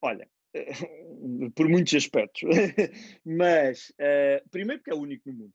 Olha, 0.02 0.28
por 1.56 1.68
muitos 1.68 1.94
aspectos, 1.94 2.42
mas 3.26 3.90
uh, 3.92 4.50
primeiro 4.50 4.82
porque 4.82 4.92
é 4.92 4.96
o 4.96 5.02
único 5.02 5.30
no 5.30 5.36
mundo. 5.36 5.54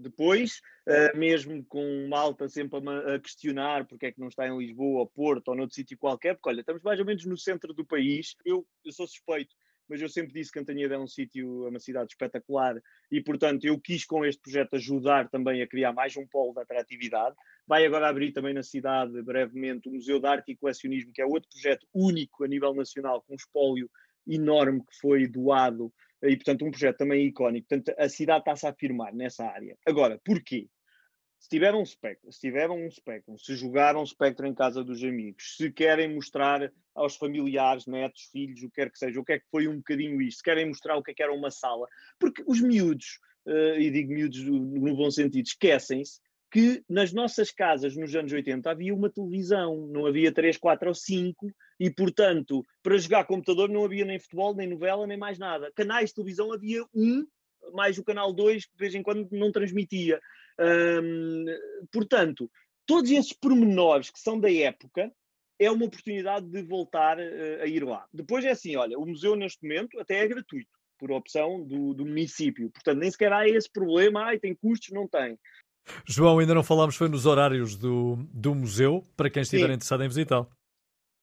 Depois, 0.00 0.60
uh, 0.86 1.16
mesmo 1.18 1.64
com 1.66 2.06
malta 2.08 2.48
sempre 2.48 2.78
a, 2.88 3.14
a, 3.14 3.18
questionar 3.18 3.86
porque 3.86 4.06
é 4.06 4.12
que 4.12 4.20
não 4.20 4.28
está 4.28 4.46
em 4.46 4.56
Lisboa, 4.56 5.06
Porto 5.06 5.48
ou 5.48 5.56
noutro 5.56 5.74
sítio 5.74 5.98
qualquer, 5.98 6.34
porque 6.34 6.48
olha, 6.48 6.60
estamos 6.60 6.82
mais 6.82 6.98
ou 6.98 7.04
menos 7.04 7.24
no 7.26 7.36
centro 7.36 7.74
do 7.74 7.84
país. 7.84 8.34
Eu, 8.44 8.66
eu 8.84 8.92
sou 8.92 9.06
suspeito, 9.06 9.54
mas 9.88 10.00
eu 10.00 10.08
sempre 10.08 10.32
disse 10.32 10.52
que 10.52 10.58
Cantanhede 10.58 10.94
é 10.94 10.98
um 10.98 11.06
sítio, 11.06 11.66
é 11.66 11.68
uma 11.70 11.80
cidade 11.80 12.12
espetacular 12.12 12.80
e, 13.10 13.22
portanto, 13.22 13.64
eu 13.64 13.80
quis 13.80 14.04
com 14.04 14.24
este 14.24 14.40
projeto 14.40 14.74
ajudar 14.76 15.28
também 15.28 15.62
a 15.62 15.66
criar 15.66 15.92
mais 15.92 16.16
um 16.16 16.26
polo 16.26 16.52
de 16.52 16.60
atratividade. 16.60 17.34
Vai 17.66 17.86
agora 17.86 18.08
abrir 18.08 18.32
também 18.32 18.54
na 18.54 18.62
cidade, 18.62 19.22
brevemente, 19.22 19.88
o 19.88 19.92
Museu 19.92 20.20
de 20.20 20.26
Arte 20.26 20.52
e 20.52 20.56
Colecionismo, 20.56 21.12
que 21.12 21.22
é 21.22 21.26
outro 21.26 21.48
projeto 21.50 21.86
único 21.94 22.44
a 22.44 22.48
nível 22.48 22.74
nacional, 22.74 23.22
com 23.22 23.32
um 23.32 23.36
espólio 23.36 23.90
enorme 24.26 24.80
que 24.80 24.98
foi 25.00 25.26
doado 25.26 25.92
e, 26.22 26.36
portanto, 26.36 26.64
um 26.64 26.70
projeto 26.70 26.98
também 26.98 27.26
icónico. 27.26 27.68
Portanto, 27.68 27.96
a 27.98 28.08
cidade 28.08 28.40
está-se 28.40 28.66
a 28.66 28.70
afirmar 28.70 29.14
nessa 29.14 29.44
área. 29.44 29.76
Agora, 29.86 30.20
porquê? 30.24 30.68
Se 31.38 31.48
tiveram 31.48 31.80
um 31.80 31.86
Spectrum, 31.86 32.32
se 32.32 32.40
tiveram 32.40 32.76
um 32.84 32.90
Spectrum, 32.90 33.38
se 33.38 33.54
jogaram 33.54 34.02
um 34.02 34.06
Spectrum 34.06 34.48
em 34.48 34.54
casa 34.54 34.82
dos 34.82 35.02
amigos, 35.04 35.56
se 35.56 35.70
querem 35.70 36.14
mostrar 36.14 36.70
aos 36.94 37.16
familiares, 37.16 37.86
netos, 37.86 38.28
filhos, 38.32 38.62
o 38.62 38.68
que 38.68 38.74
quer 38.74 38.90
que 38.90 38.98
seja, 38.98 39.20
o 39.20 39.24
que 39.24 39.34
é 39.34 39.38
que 39.38 39.46
foi 39.50 39.68
um 39.68 39.76
bocadinho 39.76 40.20
isto, 40.20 40.38
se 40.38 40.42
querem 40.42 40.66
mostrar 40.66 40.96
o 40.96 41.02
que 41.02 41.12
é 41.12 41.14
que 41.14 41.22
era 41.22 41.32
uma 41.32 41.50
sala, 41.50 41.86
porque 42.18 42.42
os 42.46 42.60
miúdos, 42.60 43.20
uh, 43.46 43.78
e 43.78 43.90
digo 43.90 44.12
miúdos 44.12 44.42
no 44.44 44.96
bom 44.96 45.10
sentido, 45.10 45.46
esquecem-se 45.46 46.20
que 46.50 46.82
nas 46.88 47.12
nossas 47.12 47.50
casas 47.50 47.96
nos 47.96 48.14
anos 48.14 48.32
80 48.32 48.70
havia 48.70 48.94
uma 48.94 49.10
televisão, 49.10 49.86
não 49.88 50.06
havia 50.06 50.32
3, 50.32 50.56
4 50.56 50.88
ou 50.88 50.94
5, 50.94 51.52
e 51.78 51.90
portanto, 51.90 52.64
para 52.82 52.98
jogar 52.98 53.24
computador 53.24 53.68
não 53.68 53.84
havia 53.84 54.04
nem 54.04 54.18
futebol, 54.18 54.54
nem 54.54 54.68
novela, 54.68 55.06
nem 55.06 55.18
mais 55.18 55.38
nada. 55.38 55.70
Canais 55.74 56.08
de 56.08 56.14
televisão 56.14 56.52
havia 56.52 56.82
um, 56.94 57.26
mais 57.72 57.98
o 57.98 58.04
canal 58.04 58.32
2, 58.32 58.64
que 58.64 58.72
de 58.72 58.78
vez 58.78 58.94
em 58.94 59.02
quando 59.02 59.28
não 59.30 59.52
transmitia. 59.52 60.20
Hum, 60.60 61.44
portanto, 61.92 62.50
todos 62.86 63.10
esses 63.10 63.32
pormenores 63.32 64.10
que 64.10 64.18
são 64.18 64.38
da 64.38 64.52
época 64.52 65.12
é 65.58 65.70
uma 65.70 65.86
oportunidade 65.86 66.46
de 66.48 66.62
voltar 66.62 67.18
uh, 67.18 67.62
a 67.62 67.66
ir 67.66 67.84
lá. 67.84 68.06
Depois 68.12 68.44
é 68.44 68.50
assim, 68.50 68.76
olha, 68.76 68.98
o 68.98 69.06
museu 69.06 69.34
neste 69.34 69.62
momento 69.62 69.98
até 69.98 70.20
é 70.20 70.28
gratuito, 70.28 70.70
por 70.98 71.10
opção 71.10 71.64
do, 71.64 71.94
do 71.94 72.06
município. 72.06 72.70
Portanto, 72.70 72.98
nem 72.98 73.10
sequer 73.10 73.32
há 73.32 73.48
esse 73.48 73.70
problema, 73.70 74.24
ai, 74.24 74.38
tem 74.38 74.54
custos, 74.54 74.90
não 74.90 75.08
tem. 75.08 75.38
João, 76.06 76.38
ainda 76.38 76.54
não 76.54 76.62
falámos, 76.62 76.96
foi 76.96 77.08
nos 77.08 77.26
horários 77.26 77.76
do, 77.76 78.16
do 78.32 78.54
museu, 78.54 79.02
para 79.16 79.30
quem 79.30 79.42
estiver 79.42 79.66
Sim. 79.66 79.72
interessado 79.72 80.04
em 80.04 80.08
visitá-lo. 80.08 80.48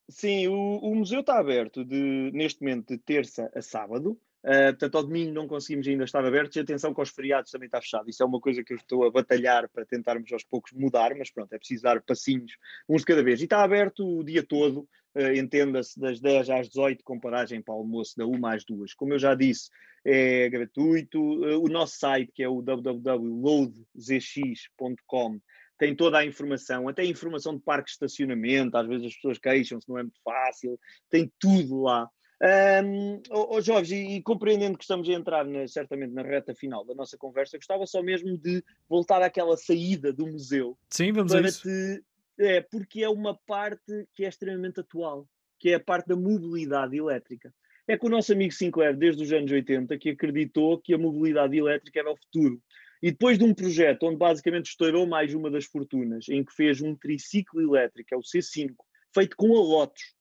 Sim, 0.10 0.48
o, 0.48 0.78
o, 0.80 0.96
museu 0.96 1.22
está 1.22 1.40
aberto 1.40 1.84
de, 1.84 2.32
neste 2.32 2.62
momento 2.62 2.90
de 2.90 2.98
terça 2.98 3.52
a 3.56 3.62
sábado. 3.62 4.20
Uh, 4.46 4.70
portanto, 4.74 4.96
ao 4.96 5.04
domingo 5.04 5.34
não 5.34 5.48
conseguimos 5.48 5.88
ainda 5.88 6.04
estar 6.04 6.24
abertos 6.24 6.56
e 6.56 6.60
atenção 6.60 6.94
que 6.94 7.00
aos 7.00 7.10
feriados 7.10 7.50
também 7.50 7.66
está 7.66 7.82
fechado. 7.82 8.08
Isso 8.08 8.22
é 8.22 8.26
uma 8.28 8.40
coisa 8.40 8.64
que 8.64 8.74
eu 8.74 8.78
estou 8.78 9.04
a 9.04 9.10
batalhar 9.10 9.68
para 9.70 9.88
tentarmos 9.88 10.32
aos 10.32 10.44
poucos 10.44 10.72
mudar, 10.72 11.16
mas 11.18 11.32
pronto, 11.32 11.52
é 11.52 11.58
preciso 11.58 11.82
dar 11.82 12.00
passinhos 12.04 12.56
uns 12.88 13.02
de 13.02 13.08
cada 13.08 13.24
vez. 13.24 13.42
E 13.42 13.46
está 13.46 13.64
aberto 13.64 14.08
o 14.08 14.24
dia 14.24 14.44
todo, 14.44 14.88
uh, 15.16 15.34
entenda-se, 15.36 16.00
das 16.00 16.20
10 16.20 16.52
às 16.52 16.70
18, 16.70 17.04
com 17.04 17.20
paragem 17.20 17.60
para 17.60 17.74
o 17.74 17.80
almoço 17.80 18.16
da 18.16 18.28
1 18.28 18.46
às 18.46 18.64
2. 18.64 18.94
Como 18.94 19.16
eu 19.16 19.20
já 19.20 19.34
disse, 19.34 19.72
é 20.06 20.48
gratuito. 20.48 21.20
Uh, 21.20 21.64
o 21.64 21.68
nosso 21.68 21.98
site, 21.98 22.32
que 22.32 22.44
é 22.44 22.48
o 22.48 22.62
www.loadzx.com, 22.62 25.40
tem 25.80 25.96
toda 25.96 26.20
a 26.20 26.26
informação, 26.26 26.88
até 26.88 27.02
a 27.02 27.06
informação 27.06 27.56
de 27.56 27.64
parque 27.64 27.88
de 27.88 27.94
estacionamento, 27.94 28.78
às 28.78 28.88
vezes 28.88 29.08
as 29.08 29.16
pessoas 29.16 29.40
queixam-se, 29.40 29.90
não 29.90 29.98
é 29.98 30.04
muito 30.04 30.22
fácil, 30.24 30.80
tem 31.10 31.34
tudo 31.40 31.82
lá. 31.82 32.08
Um, 32.42 33.22
oh, 33.32 33.56
oh 33.56 33.62
Jorge, 33.62 33.96
e, 33.96 34.18
e, 34.18 34.22
compreendendo 34.22 34.78
que 34.78 34.84
estamos 34.84 35.08
a 35.08 35.14
entrar 35.14 35.46
na, 35.46 35.68
certamente 35.68 36.14
na 36.14 36.22
reta 36.22 36.54
final 36.54 36.84
da 36.84 36.94
nossa 36.94 37.18
conversa, 37.18 37.58
gostava 37.58 37.86
só 37.86 38.04
mesmo 38.04 38.38
de 38.38 38.64
voltar 38.90 39.22
àquela 39.22 39.56
saída 39.56 40.12
do 40.12 40.28
museu. 40.28 40.78
Sim, 40.90 41.14
vamos 41.14 41.34
a 41.34 41.42
isso. 41.42 41.64
Te, 41.64 42.04
é, 42.38 42.62
porque 42.62 43.04
é 43.04 43.10
uma 43.10 43.38
parte 43.48 44.08
que 44.14 44.26
é 44.26 44.28
extremamente 44.28 44.82
atual, 44.82 45.28
que 45.60 45.70
é 45.70 45.76
a 45.76 45.80
parte 45.80 46.08
da 46.08 46.16
mobilidade 46.16 46.98
elétrica. 46.98 47.54
É 47.88 47.98
que 47.98 48.06
o 48.06 48.10
nosso 48.10 48.34
amigo 48.34 48.52
Sinclair, 48.52 48.98
desde 48.98 49.24
os 49.24 49.32
anos 49.32 49.52
80, 49.52 49.98
que 49.98 50.10
acreditou 50.10 50.80
que 50.80 50.94
a 50.94 50.98
mobilidade 50.98 51.56
elétrica 51.56 52.00
era 52.00 52.12
o 52.12 52.18
futuro. 52.18 52.62
E 53.02 53.12
depois 53.12 53.38
de 53.38 53.44
um 53.44 53.54
projeto 53.54 54.04
onde 54.04 54.18
basicamente 54.18 54.66
estourou 54.66 55.06
mais 55.06 55.34
uma 55.34 55.52
das 55.52 55.66
fortunas, 55.66 56.28
em 56.28 56.44
que 56.44 56.54
fez 56.54 56.82
um 56.82 56.96
triciclo 56.96 57.62
elétrico, 57.62 58.14
é 58.14 58.18
o 58.18 58.22
C5, 58.22 58.74
feito 59.14 59.38
com 59.38 59.56
a 59.56 59.60
Lotus, 59.60 60.16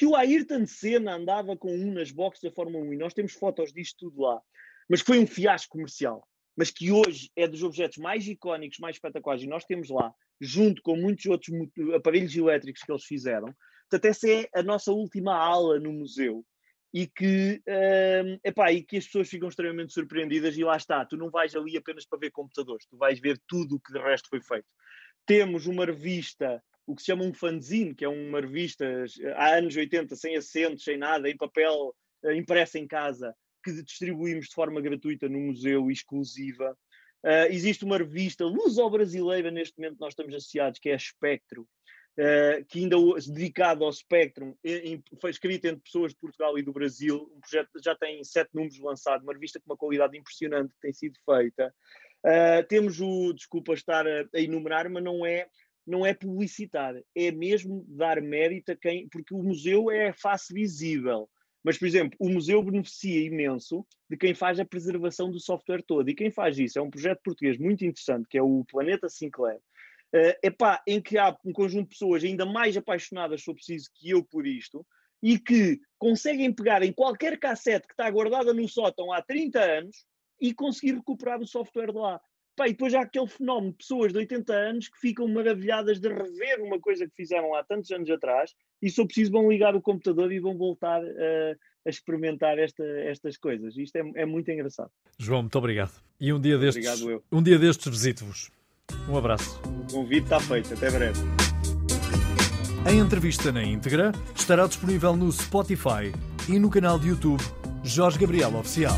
que 0.00 0.06
o 0.06 0.16
Ayrton 0.16 0.66
Senna 0.66 1.16
andava 1.16 1.54
com 1.58 1.70
um 1.76 1.92
nas 1.92 2.10
boxes 2.10 2.42
da 2.42 2.50
Fórmula 2.50 2.82
1, 2.86 2.94
e 2.94 2.96
nós 2.96 3.12
temos 3.12 3.34
fotos 3.34 3.70
disto 3.70 4.08
tudo 4.08 4.22
lá, 4.22 4.40
mas 4.88 5.02
foi 5.02 5.18
um 5.18 5.26
fiasco 5.26 5.72
comercial, 5.72 6.26
mas 6.56 6.70
que 6.70 6.90
hoje 6.90 7.30
é 7.36 7.46
dos 7.46 7.62
objetos 7.62 7.98
mais 7.98 8.26
icónicos, 8.26 8.78
mais 8.78 8.96
espetaculares, 8.96 9.44
e 9.44 9.46
nós 9.46 9.62
temos 9.66 9.90
lá, 9.90 10.10
junto 10.40 10.80
com 10.80 10.96
muitos 10.96 11.26
outros 11.26 11.54
aparelhos 11.94 12.34
elétricos 12.34 12.82
que 12.82 12.90
eles 12.90 13.04
fizeram. 13.04 13.54
Portanto, 13.90 14.10
essa 14.10 14.26
é 14.26 14.48
a 14.54 14.62
nossa 14.62 14.90
última 14.90 15.36
ala 15.36 15.78
no 15.78 15.92
museu 15.92 16.46
e 16.94 17.06
que, 17.06 17.62
um, 17.68 18.38
epá, 18.42 18.72
e 18.72 18.82
que 18.82 18.96
as 18.96 19.04
pessoas 19.04 19.28
ficam 19.28 19.50
extremamente 19.50 19.92
surpreendidas 19.92 20.56
e 20.56 20.64
lá 20.64 20.78
está, 20.78 21.04
tu 21.04 21.18
não 21.18 21.28
vais 21.28 21.54
ali 21.54 21.76
apenas 21.76 22.06
para 22.06 22.20
ver 22.20 22.30
computadores, 22.30 22.86
tu 22.86 22.96
vais 22.96 23.20
ver 23.20 23.38
tudo 23.46 23.76
o 23.76 23.80
que 23.80 23.92
de 23.92 23.98
resto 23.98 24.30
foi 24.30 24.40
feito. 24.40 24.66
Temos 25.26 25.66
uma 25.66 25.84
revista, 25.84 26.64
o 26.90 26.94
que 26.96 27.02
se 27.02 27.06
chama 27.06 27.24
um 27.24 27.32
fanzine, 27.32 27.94
que 27.94 28.04
é 28.04 28.08
uma 28.08 28.40
revista 28.40 28.84
há 29.36 29.54
anos 29.54 29.76
80, 29.76 30.16
sem 30.16 30.36
assentos, 30.36 30.82
sem 30.82 30.96
nada, 30.96 31.30
em 31.30 31.36
papel, 31.36 31.94
uh, 32.24 32.32
impressa 32.32 32.78
em 32.78 32.86
casa, 32.86 33.34
que 33.62 33.72
distribuímos 33.82 34.48
de 34.48 34.54
forma 34.54 34.80
gratuita 34.80 35.28
no 35.28 35.38
museu, 35.38 35.88
exclusiva. 35.88 36.76
Uh, 37.24 37.46
existe 37.50 37.84
uma 37.84 37.98
revista 37.98 38.44
luso-brasileira, 38.44 39.50
neste 39.52 39.78
momento 39.78 40.00
nós 40.00 40.12
estamos 40.12 40.34
associados, 40.34 40.80
que 40.80 40.88
é 40.88 40.94
a 40.94 40.96
Espectro, 40.96 41.62
uh, 42.18 42.64
que 42.66 42.80
ainda 42.80 42.96
dedicado 43.28 43.84
ao 43.84 43.92
Spectrum, 43.92 44.56
foi 45.20 45.30
escrito 45.30 45.66
entre 45.66 45.82
pessoas 45.82 46.12
de 46.12 46.18
Portugal 46.18 46.58
e 46.58 46.62
do 46.62 46.72
Brasil. 46.72 47.30
Um 47.36 47.40
projeto 47.40 47.70
já 47.84 47.94
tem 47.94 48.24
sete 48.24 48.50
números 48.52 48.80
lançados, 48.80 49.22
uma 49.22 49.32
revista 49.32 49.60
com 49.60 49.70
uma 49.70 49.76
qualidade 49.76 50.18
impressionante 50.18 50.74
que 50.74 50.80
tem 50.80 50.92
sido 50.92 51.16
feita. 51.24 51.72
Uh, 52.24 52.66
temos 52.68 53.00
o, 53.00 53.32
desculpa 53.32 53.74
estar 53.74 54.06
a, 54.06 54.24
a 54.34 54.40
enumerar, 54.40 54.90
mas 54.90 55.04
não 55.04 55.24
é 55.24 55.46
não 55.90 56.06
é 56.06 56.14
publicitar, 56.14 56.94
é 57.16 57.30
mesmo 57.32 57.84
dar 57.88 58.22
mérito 58.22 58.72
a 58.72 58.76
quem, 58.76 59.08
porque 59.08 59.34
o 59.34 59.42
museu 59.42 59.90
é 59.90 60.10
a 60.10 60.14
face 60.14 60.54
visível. 60.54 61.28
Mas, 61.62 61.76
por 61.76 61.86
exemplo, 61.86 62.16
o 62.18 62.30
museu 62.30 62.62
beneficia 62.62 63.26
imenso 63.26 63.84
de 64.08 64.16
quem 64.16 64.32
faz 64.32 64.58
a 64.58 64.64
preservação 64.64 65.30
do 65.30 65.40
software 65.40 65.82
todo. 65.82 66.08
E 66.08 66.14
quem 66.14 66.30
faz 66.30 66.58
isso 66.58 66.78
é 66.78 66.82
um 66.82 66.88
projeto 66.88 67.20
português 67.22 67.58
muito 67.58 67.84
interessante, 67.84 68.26
que 68.30 68.38
é 68.38 68.42
o 68.42 68.64
Planeta 68.64 69.08
Sinclair, 69.08 69.58
uh, 69.58 70.38
epá, 70.42 70.82
em 70.86 71.02
que 71.02 71.18
há 71.18 71.36
um 71.44 71.52
conjunto 71.52 71.84
de 71.84 71.90
pessoas 71.90 72.24
ainda 72.24 72.46
mais 72.46 72.76
apaixonadas, 72.76 73.42
se 73.42 73.52
preciso, 73.52 73.90
que 73.94 74.10
eu 74.10 74.24
por 74.24 74.46
isto, 74.46 74.86
e 75.22 75.38
que 75.38 75.78
conseguem 75.98 76.52
pegar 76.52 76.82
em 76.82 76.92
qualquer 76.92 77.38
cassete 77.38 77.86
que 77.86 77.92
está 77.92 78.08
guardada 78.10 78.54
no 78.54 78.66
sótão 78.66 79.12
há 79.12 79.20
30 79.20 79.60
anos 79.60 80.06
e 80.40 80.54
conseguir 80.54 80.94
recuperar 80.94 81.40
o 81.40 81.46
software 81.46 81.92
de 81.92 81.98
lá. 81.98 82.18
Pá, 82.56 82.68
e 82.68 82.72
depois 82.72 82.94
há 82.94 83.02
aquele 83.02 83.26
fenómeno 83.26 83.72
de 83.72 83.78
pessoas 83.78 84.12
de 84.12 84.18
80 84.18 84.52
anos 84.52 84.88
que 84.88 84.98
ficam 84.98 85.26
maravilhadas 85.28 85.98
de 85.98 86.08
rever 86.08 86.60
uma 86.60 86.78
coisa 86.78 87.06
que 87.06 87.14
fizeram 87.14 87.54
há 87.54 87.64
tantos 87.64 87.90
anos 87.90 88.10
atrás 88.10 88.54
e, 88.82 88.90
se 88.90 89.04
preciso, 89.04 89.32
vão 89.32 89.50
ligar 89.50 89.74
o 89.74 89.80
computador 89.80 90.32
e 90.32 90.40
vão 90.40 90.56
voltar 90.56 91.00
a, 91.02 91.56
a 91.86 91.90
experimentar 91.90 92.58
esta, 92.58 92.84
estas 92.84 93.36
coisas. 93.36 93.76
Isto 93.76 93.96
é, 93.96 94.22
é, 94.22 94.26
muito 94.26 94.50
engraçado. 94.50 94.90
João, 95.18 95.42
muito 95.42 95.56
obrigado. 95.56 95.92
E 96.20 96.32
um 96.32 96.40
dia 96.40 96.58
destes, 96.58 97.02
um 97.30 97.42
dia 97.42 97.58
destes 97.58 97.88
visito-vos. 97.88 98.50
Um 99.08 99.16
abraço. 99.16 99.60
O 99.64 99.92
convite 99.92 100.24
está 100.24 100.40
feito. 100.40 100.74
Até 100.74 100.90
breve. 100.90 101.18
A 102.84 102.92
entrevista 102.92 103.52
na 103.52 103.62
íntegra 103.62 104.12
estará 104.34 104.66
disponível 104.66 105.14
no 105.14 105.30
Spotify 105.30 106.12
e 106.48 106.58
no 106.58 106.70
canal 106.70 106.98
de 106.98 107.08
YouTube 107.08 107.42
Jorge 107.84 108.18
Gabriel 108.18 108.56
Oficial. 108.56 108.96